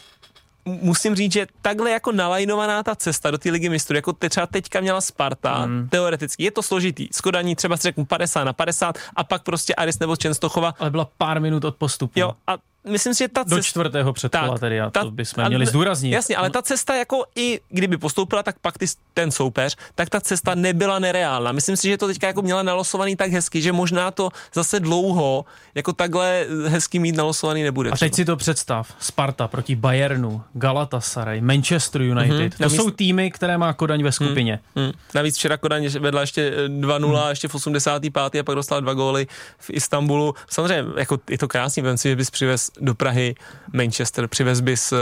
musím 0.65 1.15
říct, 1.15 1.33
že 1.33 1.47
takhle 1.61 1.91
jako 1.91 2.11
nalajnovaná 2.11 2.83
ta 2.83 2.95
cesta 2.95 3.31
do 3.31 3.37
té 3.37 3.51
ligy 3.51 3.69
mistrů, 3.69 3.95
jako 3.95 4.13
te, 4.13 4.29
třeba 4.29 4.47
teďka 4.47 4.81
měla 4.81 5.01
Sparta, 5.01 5.53
hmm. 5.55 5.89
teoreticky, 5.89 6.43
je 6.43 6.51
to 6.51 6.63
složitý. 6.63 7.07
Skodaní 7.11 7.55
třeba 7.55 7.77
si 7.77 7.83
řeknu 7.83 8.05
50 8.05 8.43
na 8.43 8.53
50 8.53 8.97
a 9.15 9.23
pak 9.23 9.43
prostě 9.43 9.75
Aris 9.75 9.99
nebo 9.99 10.15
Čenstochova. 10.15 10.73
Ale 10.79 10.89
byla 10.89 11.09
pár 11.17 11.41
minut 11.41 11.65
od 11.65 11.75
postupu. 11.75 12.19
Jo, 12.19 12.33
a 12.47 12.57
myslím 12.87 13.13
si, 13.13 13.17
že 13.23 13.27
ta 13.27 13.43
Do 13.43 13.49
cesta... 13.49 13.61
čtvrtého 13.69 14.13
předkola 14.13 14.47
Tak, 14.49 14.59
tedy, 14.59 14.81
a 14.81 14.89
ta- 14.89 15.03
to 15.03 15.11
bychom 15.11 15.41
ale- 15.41 15.49
měli 15.49 15.65
zdůraznit. 15.65 16.11
Jasně, 16.11 16.35
ale 16.37 16.49
ta 16.49 16.61
cesta 16.61 16.95
jako 16.95 17.23
i 17.35 17.59
kdyby 17.69 17.97
postoupila, 17.97 18.43
tak 18.43 18.59
pak 18.59 18.77
ty, 18.77 18.85
ten 19.13 19.31
soupeř, 19.31 19.75
tak 19.95 20.09
ta 20.09 20.21
cesta 20.21 20.55
nebyla 20.55 20.99
nereálna. 20.99 21.51
Myslím 21.51 21.77
si, 21.77 21.89
že 21.89 21.97
to 21.97 22.07
teďka 22.07 22.27
jako 22.27 22.41
měla 22.41 22.63
nalosovaný 22.63 23.15
tak 23.15 23.31
hezky, 23.31 23.61
že 23.61 23.71
možná 23.71 24.11
to 24.11 24.29
zase 24.53 24.79
dlouho 24.79 25.45
jako 25.75 25.93
takhle 25.93 26.45
hezky 26.67 26.99
mít 26.99 27.15
nalosovaný 27.15 27.63
nebude. 27.63 27.89
A 27.89 27.97
teď 27.97 28.15
si 28.15 28.25
to 28.25 28.35
představ. 28.35 28.93
Sparta 28.99 29.47
proti 29.47 29.75
Bayernu, 29.75 30.41
Galatasaray, 30.53 31.41
Manchester 31.41 32.01
United. 32.01 32.39
Mhm. 32.39 32.49
To 32.49 32.55
Na 32.63 32.67
míst- 32.67 32.75
jsou 32.75 32.89
týmy, 32.91 33.31
které 33.31 33.57
má 33.57 33.73
Kodaň 33.73 34.03
ve 34.03 34.11
skupině. 34.11 34.59
Hmm. 34.75 34.91
Navíc 35.15 35.37
včera 35.37 35.57
Kodaň 35.57 35.89
vedla 35.99 36.21
ještě 36.21 36.53
eh, 36.65 36.67
2-0, 36.67 37.19
hmm. 37.21 37.29
ještě 37.29 37.47
v 37.47 37.55
85. 37.55 38.39
a 38.39 38.43
pak 38.43 38.55
dostala 38.55 38.81
dva 38.81 38.93
góly 38.93 39.27
v 39.57 39.69
Istanbulu. 39.69 40.33
Samozřejmě, 40.49 40.85
jako 40.97 41.17
je 41.29 41.37
to 41.37 41.47
krásný, 41.47 41.83
vem 41.83 41.97
si, 41.97 42.09
že 42.09 42.15
bys 42.15 42.29
přivez 42.31 42.68
do 42.79 42.95
Prahy 42.95 43.35
Manchester, 43.73 44.27
přivez 44.27 44.61
bys, 44.61 44.91
eh, 44.91 44.97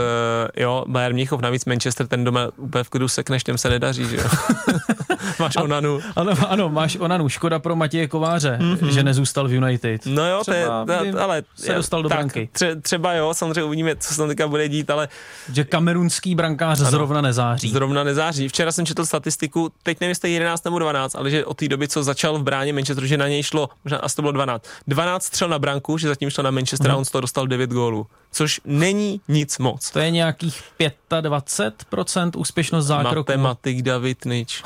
jo, 0.62 0.84
Bayern 0.88 1.14
Mnichov, 1.14 1.40
navíc 1.40 1.64
Manchester, 1.64 2.06
ten 2.06 2.24
doma 2.24 2.48
úplně 2.56 2.84
v 2.84 2.88
klidu 2.88 3.08
sekneš, 3.08 3.44
těm 3.44 3.58
se 3.58 3.68
nedaří, 3.70 4.04
že 4.08 4.16
jo. 4.16 4.24
Máš 5.38 5.56
Onanu. 5.56 6.00
Ano, 6.16 6.32
ano, 6.48 6.68
máš 6.68 6.96
onanu. 6.96 7.28
Škoda 7.28 7.58
pro 7.58 7.76
Matěje 7.76 8.08
Kováře, 8.08 8.58
mm-hmm. 8.60 8.88
že 8.88 9.02
nezůstal 9.02 9.48
v 9.48 9.52
United. 9.52 10.06
No 10.06 10.30
jo, 10.30 10.42
to 10.44 10.52
je, 10.52 10.62
Třeba 10.62 10.84
to, 11.12 11.22
ale 11.22 11.42
se 11.54 11.74
dostal 11.74 12.02
do 12.02 12.08
tak, 12.08 12.18
branky. 12.18 12.48
Tře, 12.52 12.76
třeba 12.76 13.12
jo, 13.12 13.34
samozřejmě 13.34 13.62
uvidíme, 13.62 13.96
co 13.96 14.14
se 14.14 14.16
tam 14.16 14.28
teďka 14.28 14.48
bude 14.48 14.68
dít, 14.68 14.90
ale 14.90 15.08
Že 15.52 15.64
kamerunský 15.64 16.34
brankář 16.34 16.80
ano. 16.80 16.90
zrovna 16.90 17.20
nezáří. 17.20 17.70
Zrovna 17.70 18.04
nezáří. 18.04 18.48
Včera 18.48 18.72
jsem 18.72 18.86
četl 18.86 19.06
statistiku, 19.06 19.72
teď 19.82 20.00
nevím, 20.00 20.08
jestli 20.10 20.32
11 20.32 20.64
nebo 20.64 20.78
12, 20.78 21.14
ale 21.14 21.30
že 21.30 21.44
od 21.44 21.56
té 21.56 21.68
doby, 21.68 21.88
co 21.88 22.02
začal 22.04 22.38
v 22.38 22.42
bráně 22.42 22.72
Manchesteru, 22.72 23.06
že 23.06 23.16
na 23.16 23.28
něj 23.28 23.42
šlo, 23.42 23.68
možná 23.84 23.98
asi 23.98 24.16
to 24.16 24.22
bylo 24.22 24.32
12. 24.32 24.64
12 24.86 25.24
střel 25.24 25.48
na 25.48 25.58
branku, 25.58 25.98
že 25.98 26.08
zatím 26.08 26.30
šlo 26.30 26.44
na 26.44 26.50
Manchester 26.50 26.90
a 26.90 26.96
on 26.96 27.04
z 27.04 27.10
toho 27.10 27.20
dostal 27.20 27.46
9 27.46 27.70
gólů. 27.70 28.06
Což 28.32 28.60
není 28.64 29.20
nic 29.28 29.58
moc. 29.58 29.90
To 29.90 29.98
je 29.98 30.10
nějakých 30.10 30.62
25% 30.80 32.30
úspěšnost 32.36 32.86
zákroku. 32.86 33.32
Matematik 33.32 33.82
David 33.82 34.24
Nič. 34.24 34.62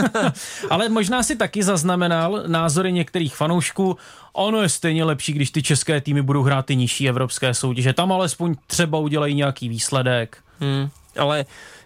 Ale 0.70 0.88
možná 0.88 1.22
si 1.22 1.36
taky 1.36 1.62
zaznamenal 1.62 2.42
názory 2.46 2.92
některých 2.92 3.36
fanoušků. 3.36 3.96
Ono 4.32 4.62
je 4.62 4.68
stejně 4.68 5.04
lepší, 5.04 5.32
když 5.32 5.50
ty 5.50 5.62
české 5.62 6.00
týmy 6.00 6.22
budou 6.22 6.42
hrát 6.42 6.66
ty 6.66 6.76
nižší 6.76 7.08
evropské 7.08 7.54
soutěže. 7.54 7.92
Tam 7.92 8.12
alespoň 8.12 8.54
třeba 8.66 8.98
udělají 8.98 9.34
nějaký 9.34 9.68
výsledek. 9.68 10.38
Hmm, 10.60 10.88
ale 11.18 11.44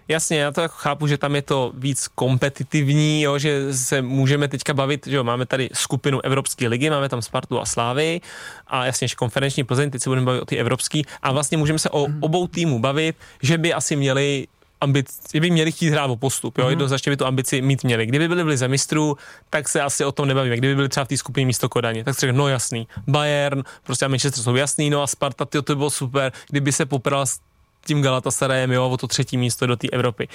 jasně, 0.09 0.39
já 0.39 0.53
to 0.53 0.61
jako 0.61 0.75
chápu, 0.79 1.07
že 1.07 1.19
tam 1.19 1.35
je 1.35 1.43
to 1.43 1.73
víc 1.75 2.09
kompetitivní, 2.09 3.23
jo, 3.23 3.39
že 3.39 3.75
se 3.75 4.03
můžeme 4.03 4.49
teďka 4.49 4.75
bavit, 4.75 5.07
že 5.07 5.17
jo, 5.17 5.25
máme 5.25 5.47
tady 5.47 5.69
skupinu 5.73 6.25
Evropské 6.25 6.69
ligy, 6.69 6.91
máme 6.91 7.09
tam 7.09 7.23
Spartu 7.23 7.61
a 7.61 7.67
Slávy 7.67 8.21
a 8.67 8.87
jasně, 8.87 9.09
že 9.09 9.15
konferenční 9.15 9.65
Plzeň, 9.65 9.91
teď 9.91 10.03
se 10.03 10.11
budeme 10.11 10.27
bavit 10.27 10.41
o 10.41 10.45
ty 10.45 10.57
evropský 10.57 11.07
a 11.23 11.33
vlastně 11.33 11.59
můžeme 11.59 11.79
se 11.79 11.91
o 11.91 12.07
obou 12.21 12.47
týmů 12.47 12.79
bavit, 12.79 13.17
že 13.43 13.59
by 13.59 13.75
asi 13.75 13.97
měli 13.97 14.47
ambic, 14.81 15.21
že 15.35 15.41
by 15.41 15.51
měli 15.51 15.73
chtít 15.73 15.91
hrát 15.91 16.11
o 16.11 16.17
postup, 16.17 16.59
jo, 16.59 16.69
jednoznačně 16.69 17.11
by 17.11 17.17
tu 17.17 17.27
ambici 17.27 17.63
mít 17.63 17.85
měli. 17.85 18.07
Kdyby 18.07 18.29
byli 18.29 18.43
v 18.43 18.47
lize 18.47 18.69
mistrů, 18.69 19.17
tak 19.51 19.69
se 19.69 19.81
asi 19.81 20.05
o 20.05 20.13
tom 20.13 20.29
nebavíme. 20.29 20.57
Kdyby 20.57 20.75
byli 20.75 20.89
třeba 20.89 21.05
v 21.05 21.09
té 21.09 21.17
skupině 21.17 21.47
místo 21.47 21.69
Kodaně, 21.69 22.05
tak 22.05 22.15
si 22.15 22.21
řekl, 22.21 22.39
no 22.39 22.49
jasný, 22.49 22.89
Bayern, 23.07 23.63
prostě 23.83 24.05
a 24.05 24.09
Manchester 24.09 24.43
jsou 24.43 24.55
jasný, 24.55 24.91
no 24.91 25.03
a 25.03 25.07
Sparta, 25.07 25.45
tyjo, 25.45 25.63
to 25.63 25.73
by 25.73 25.77
bylo 25.77 25.91
super, 25.91 26.33
kdyby 26.49 26.73
se 26.73 26.87
popral 26.87 27.27
s 27.27 27.39
tím 27.87 28.03
Galatasarayem, 28.03 28.73
jo, 28.73 28.89
o 28.89 28.97
to 28.97 29.07
třetí 29.07 29.37
místo 29.37 29.67
do 29.67 29.77
té 29.77 29.89
Evropy. 29.93 30.29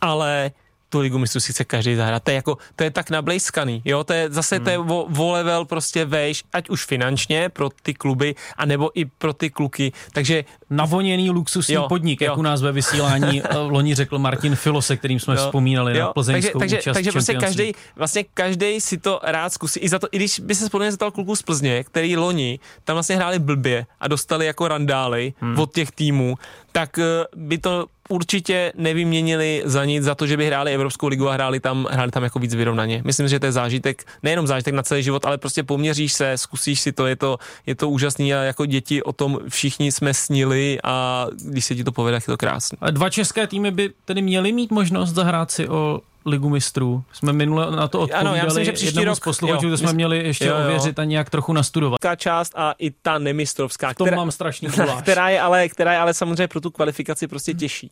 Ale 0.00 0.50
tu 0.96 1.00
ligu 1.00 1.18
mistrů 1.18 1.40
si 1.40 1.52
chce 1.52 1.64
každý 1.64 1.94
zahrát. 1.94 2.22
To 2.22 2.30
je 2.30 2.34
jako, 2.34 2.58
to 2.76 2.84
je 2.84 2.90
tak 2.90 3.10
nablejskaný, 3.10 3.82
jo, 3.84 4.04
to 4.04 4.12
je 4.12 4.30
zase 4.30 4.60
to 4.60 4.70
je 4.70 4.76
Hmm. 4.76 4.90
o, 4.90 5.08
o 5.18 5.32
level 5.32 5.64
prostě 5.64 6.04
vejš, 6.04 6.44
ať 6.52 6.68
už 6.68 6.84
finančně 6.84 7.48
pro 7.48 7.68
ty 7.82 7.94
kluby, 7.94 8.34
anebo 8.56 8.90
i 8.94 9.04
pro 9.04 9.32
ty 9.32 9.50
kluky, 9.50 9.92
takže 10.12 10.44
Navoněný 10.70 11.30
luxusní 11.30 11.74
Jo, 11.74 11.86
podnik, 11.88 12.20
jak 12.20 12.32
jo. 12.32 12.36
u 12.38 12.42
nás 12.42 12.62
ve 12.62 12.72
vysílání 12.72 13.42
eh, 13.50 13.56
loni 13.56 13.94
řekl 13.94 14.18
Martin 14.18 14.56
Filo, 14.56 14.82
se 14.82 14.96
kterým 14.96 15.20
jsme 15.20 15.34
Jo, 15.34 15.40
vzpomínali 15.40 15.92
na 15.92 15.98
jo, 15.98 16.10
plzeňskou 16.14 16.58
takže, 16.58 16.76
účast 16.76 16.94
takže, 16.94 16.94
takže 16.94 17.12
prostě 17.12 17.34
každý, 17.34 17.72
vlastně 17.96 18.24
každý 18.34 18.80
si 18.80 18.98
to 18.98 19.20
rád 19.22 19.52
zkusí. 19.52 19.80
I, 19.80 19.88
za 19.88 19.98
to, 19.98 20.08
I 20.12 20.16
když 20.16 20.40
by 20.40 20.54
se 20.54 20.66
spodně 20.66 20.90
zeptal 20.90 21.10
kluků 21.10 21.36
z 21.36 21.42
Plzně, 21.42 21.84
který 21.84 22.16
loni 22.16 22.58
tam 22.84 22.94
vlastně 22.94 23.16
hráli 23.16 23.38
blbě 23.38 23.86
a 24.00 24.08
dostali 24.08 24.46
jako 24.46 24.68
randály 24.68 25.32
hmm. 25.40 25.58
od 25.58 25.74
těch 25.74 25.90
týmů, 25.90 26.34
tak 26.72 26.98
eh, 26.98 27.04
by 27.36 27.58
to 27.58 27.86
určitě 28.08 28.72
nevyměnili 28.76 29.62
za 29.64 29.84
nic, 29.84 30.04
za 30.04 30.14
to, 30.14 30.26
že 30.26 30.36
by 30.36 30.46
hráli 30.46 30.74
Evropskou 30.74 31.06
ligu 31.06 31.28
a 31.28 31.32
hráli 31.32 31.60
tam, 31.60 31.86
hráli 31.90 32.10
tam 32.10 32.22
jako 32.22 32.38
víc 32.38 32.54
vyrovnaně. 32.54 33.02
Myslím, 33.04 33.28
že 33.28 33.40
to 33.40 33.46
je 33.46 33.52
zážitek, 33.52 34.04
nejenom 34.22 34.46
zážitek 34.46 34.74
na 34.74 34.82
celý 34.82 35.02
život, 35.02 35.24
ale 35.24 35.38
prostě 35.38 35.62
poměříš 35.62 36.12
se, 36.12 36.38
zkusíš 36.38 36.80
si 36.80 36.92
to, 36.92 37.06
je 37.06 37.16
to, 37.16 37.38
je 37.66 37.74
to 37.74 37.90
úžasný 37.90 38.34
a 38.34 38.42
jako 38.42 38.66
děti 38.66 39.02
o 39.02 39.12
tom 39.12 39.38
všichni 39.48 39.92
jsme 39.92 40.14
snili 40.14 40.78
a 40.84 41.26
když 41.44 41.64
se 41.64 41.74
ti 41.74 41.84
to 41.84 41.92
povede, 41.92 42.16
tak 42.16 42.28
je 42.28 42.32
to 42.32 42.36
krásný. 42.36 42.78
A 42.80 42.90
Dva 42.90 43.10
české 43.10 43.46
týmy 43.46 43.70
by 43.70 43.90
tedy 44.04 44.22
měly 44.22 44.52
mít 44.52 44.70
možnost 44.70 45.10
zahrát 45.10 45.50
si 45.50 45.68
o 45.68 46.00
Ligu 46.26 46.48
mistrů. 46.48 47.04
Jsme 47.12 47.32
minule 47.32 47.70
na 47.76 47.88
to 47.88 48.00
odpovídali 48.00 48.28
Ano, 48.28 48.36
já 48.36 48.44
myslím, 48.44 48.64
že 48.64 48.72
příští 48.72 49.04
rok- 49.04 49.16
z 49.16 49.20
posluchačů, 49.20 49.70
to 49.70 49.76
jsme 49.76 49.92
měli 49.92 50.18
ještě 50.18 50.46
jo, 50.46 50.56
jo. 50.56 50.64
ověřit 50.64 50.98
a 50.98 51.04
nějak 51.04 51.30
trochu 51.30 51.52
nastudovat. 51.52 51.98
Velká 52.02 52.16
část 52.16 52.52
a 52.56 52.74
i 52.78 52.90
ta 52.90 53.18
nemistrovská, 53.18 53.92
V 53.92 53.94
tom 53.94 54.14
mám 54.14 54.30
strašný 54.30 54.68
která 55.02 55.28
je, 55.28 55.40
ale, 55.40 55.68
která 55.68 55.92
je 55.92 55.98
ale 55.98 56.14
samozřejmě 56.14 56.48
pro 56.48 56.60
tu 56.60 56.70
kvalifikaci 56.70 57.26
prostě 57.26 57.54
těžší. 57.54 57.90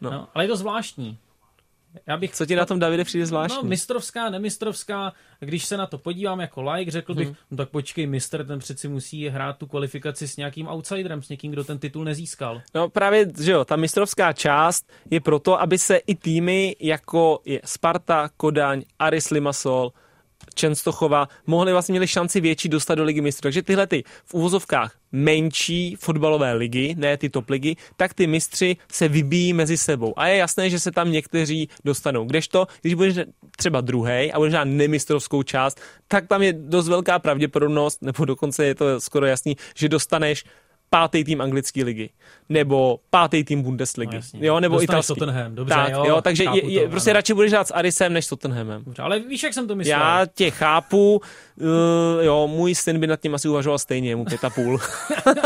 No. 0.00 0.10
No, 0.10 0.28
ale 0.34 0.44
je 0.44 0.48
to 0.48 0.56
zvláštní. 0.56 1.18
Já 2.06 2.16
bych 2.16 2.34
Co 2.34 2.46
ti 2.46 2.56
na 2.56 2.66
tom, 2.66 2.78
Davide, 2.78 3.04
přijde 3.04 3.26
zvláštní? 3.26 3.56
No, 3.62 3.68
mistrovská, 3.68 4.30
nemistrovská, 4.30 5.12
když 5.40 5.64
se 5.64 5.76
na 5.76 5.86
to 5.86 5.98
podívám 5.98 6.40
jako 6.40 6.62
like, 6.62 6.90
řekl 6.90 7.14
bych, 7.14 7.28
Mhm. 7.28 7.36
no 7.50 7.56
tak 7.56 7.68
počkej, 7.68 8.06
mistr, 8.06 8.46
ten 8.46 8.58
přeci 8.58 8.88
musí 8.88 9.28
hrát 9.28 9.58
tu 9.58 9.66
kvalifikaci 9.66 10.28
s 10.28 10.36
nějakým 10.36 10.68
outsiderem, 10.68 11.22
s 11.22 11.28
někým, 11.28 11.52
kdo 11.52 11.64
ten 11.64 11.78
titul 11.78 12.04
nezískal. 12.04 12.62
No 12.74 12.88
právě, 12.88 13.26
že 13.40 13.52
jo, 13.52 13.64
ta 13.64 13.76
mistrovská 13.76 14.32
část 14.32 14.92
je 15.10 15.20
proto, 15.20 15.60
aby 15.60 15.78
se 15.78 15.96
i 15.96 16.14
týmy 16.14 16.76
jako 16.80 17.40
je 17.44 17.60
Sparta, 17.64 18.30
Kodaň, 18.36 18.82
Aris 18.98 19.30
Limassol, 19.30 19.92
Čenstochova 20.54 21.28
mohli 21.46 21.72
vlastně 21.72 21.92
měli 21.92 22.06
šanci 22.06 22.40
větší 22.40 22.68
dostat 22.68 22.94
do 22.94 23.04
ligy 23.04 23.20
mistrů. 23.20 23.42
Takže 23.42 23.62
tyhle 23.62 23.86
ty 23.86 24.04
v 24.24 24.34
úvozovkách 24.34 24.94
menší 25.12 25.96
fotbalové 26.00 26.52
ligy, 26.52 26.94
ne 26.98 27.16
ty 27.16 27.28
top 27.28 27.50
ligy, 27.50 27.76
tak 27.96 28.14
ty 28.14 28.26
mistři 28.26 28.76
se 28.92 29.08
vybíjí 29.08 29.52
mezi 29.52 29.78
sebou. 29.78 30.18
A 30.18 30.26
je 30.26 30.36
jasné, 30.36 30.70
že 30.70 30.80
se 30.80 30.92
tam 30.92 31.12
někteří 31.12 31.68
dostanou. 31.84 32.24
Kdežto, 32.24 32.66
když 32.82 32.94
budeš 32.94 33.16
třeba 33.56 33.80
druhý 33.80 34.32
a 34.32 34.38
budeš 34.38 34.52
hrát 34.52 34.64
nemistrovskou 34.64 35.42
část, 35.42 35.80
tak 36.08 36.26
tam 36.26 36.42
je 36.42 36.52
dost 36.52 36.88
velká 36.88 37.18
pravděpodobnost, 37.18 38.02
nebo 38.02 38.24
dokonce 38.24 38.64
je 38.64 38.74
to 38.74 39.00
skoro 39.00 39.26
jasný, 39.26 39.56
že 39.74 39.88
dostaneš 39.88 40.44
pátý 40.90 41.24
tým 41.24 41.40
anglické 41.40 41.84
ligy, 41.84 42.10
nebo 42.48 43.00
pátý 43.10 43.44
tým 43.44 43.62
Bundesligy, 43.62 44.12
No, 44.12 44.18
jasně. 44.18 44.46
jo, 44.46 44.60
nebo 44.60 44.74
Dostaneš 44.74 44.84
italský. 44.84 45.14
Tottenham, 45.14 45.54
dobře, 45.54 45.74
tak, 45.74 45.92
jo, 45.92 46.04
jo, 46.04 46.22
takže 46.22 46.44
je, 46.44 46.70
je, 46.72 46.84
to, 46.84 46.90
prostě 46.90 47.10
ano. 47.10 47.16
radši 47.18 47.34
budeš 47.34 47.52
hrát 47.52 47.68
s 47.68 47.74
Arisem 47.74 48.12
než 48.12 48.24
s 48.24 48.28
Tottenhamem. 48.28 48.84
Dobře, 48.84 49.02
ale 49.02 49.18
víš, 49.20 49.42
jak 49.42 49.54
jsem 49.54 49.68
to 49.68 49.74
myslel? 49.76 50.00
Já 50.00 50.26
tě 50.34 50.50
chápu, 50.50 51.20
uh, 51.56 51.66
jo, 52.20 52.46
můj 52.46 52.74
syn 52.74 53.00
by 53.00 53.06
nad 53.06 53.20
tím 53.20 53.34
asi 53.34 53.48
uvažoval 53.48 53.78
stejně, 53.78 54.16
mu 54.16 54.24
pět 54.24 54.44
a 54.44 54.50
půl. 54.50 54.78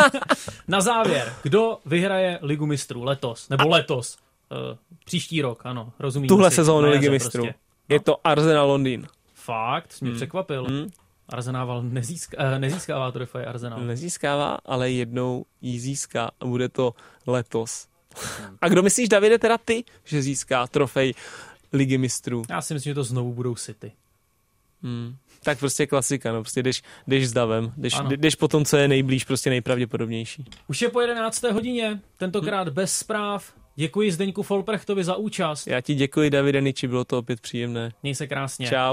Na 0.69 0.81
závěr, 0.81 1.33
kdo 1.43 1.79
vyhraje 1.87 2.39
Ligu 2.43 2.67
mistrů 2.67 3.05
letos, 3.05 3.49
nebo 3.49 3.69
letos, 3.69 4.17
uh, 4.51 4.77
příští 5.05 5.43
rok, 5.43 5.61
ano, 5.65 5.93
rozumím. 5.99 6.29
Tuhle 6.29 6.51
sezónu 6.51 6.91
Ligy 6.91 7.11
mistrů. 7.11 7.43
Prostě. 7.43 7.55
Je 7.89 8.01
to 8.01 8.27
Arsenal 8.27 8.69
Londýn. 8.69 9.07
Fakt, 9.35 9.93
jsi 9.93 10.05
mě 10.05 10.15
překvapil. 10.15 10.65
Hmm. 10.65 10.91
Arsenal 11.29 11.83
nezíská, 11.83 12.53
uh, 12.53 12.59
nezískává 12.59 13.13
trofej 13.13 13.47
Arsenal. 13.47 13.81
Nezískává, 13.81 14.59
ale 14.65 14.91
jednou 14.91 15.45
ji 15.61 15.81
získá 15.81 16.31
a 16.41 16.45
bude 16.47 16.69
to 16.69 16.95
letos. 17.27 17.87
A 18.61 18.69
kdo 18.69 18.83
myslíš, 18.83 19.09
Davide, 19.09 19.39
teda 19.39 19.59
ty, 19.59 19.85
že 20.05 20.23
získá 20.23 20.67
trofej 20.67 21.15
Ligy 21.73 21.99
mistrů? 21.99 22.43
Já 22.51 22.63
si 22.63 22.75
myslím, 22.75 22.91
že 22.91 22.95
to 22.95 23.05
znovu 23.05 23.33
budou 23.35 23.55
City. 23.55 23.93
Hmm. 24.83 25.17
Tak 25.45 25.59
prostě 25.59 25.87
klasika, 25.87 26.33
no, 26.33 26.41
prostě 26.43 26.63
jdeš, 26.63 26.83
jdeš 27.07 27.29
s 27.29 27.33
davem, 27.33 27.73
jdeš, 27.77 27.95
Ano. 27.95 28.11
jdeš 28.11 28.35
po 28.35 28.49
tom, 28.49 28.65
co 28.65 28.77
je 28.77 28.89
nejblíž, 28.89 29.25
prostě 29.25 29.51
nejpravděpodobnější. 29.51 30.45
Už 30.69 30.83
je 30.83 30.89
po 30.89 31.01
11. 31.01 31.43
hodině, 31.53 32.01
tentokrát 32.17 32.67
Hmm. 32.69 32.75
bez 32.75 32.97
zpráv. 32.97 33.53
Děkuji 33.77 34.13
Zdeňku 34.13 34.43
Folprechtovi 34.43 35.05
za 35.05 35.17
účast. 35.17 35.67
Já 35.67 35.81
ti 35.81 35.95
děkuji, 35.95 36.31
Davide 36.31 36.61
Niči, 36.61 36.89
bylo 36.89 37.05
to 37.05 37.19
opět 37.19 37.41
příjemné. 37.41 37.93
Měj 38.03 38.15
se 38.15 38.27
krásně. 38.27 38.67
Čau. 38.67 38.77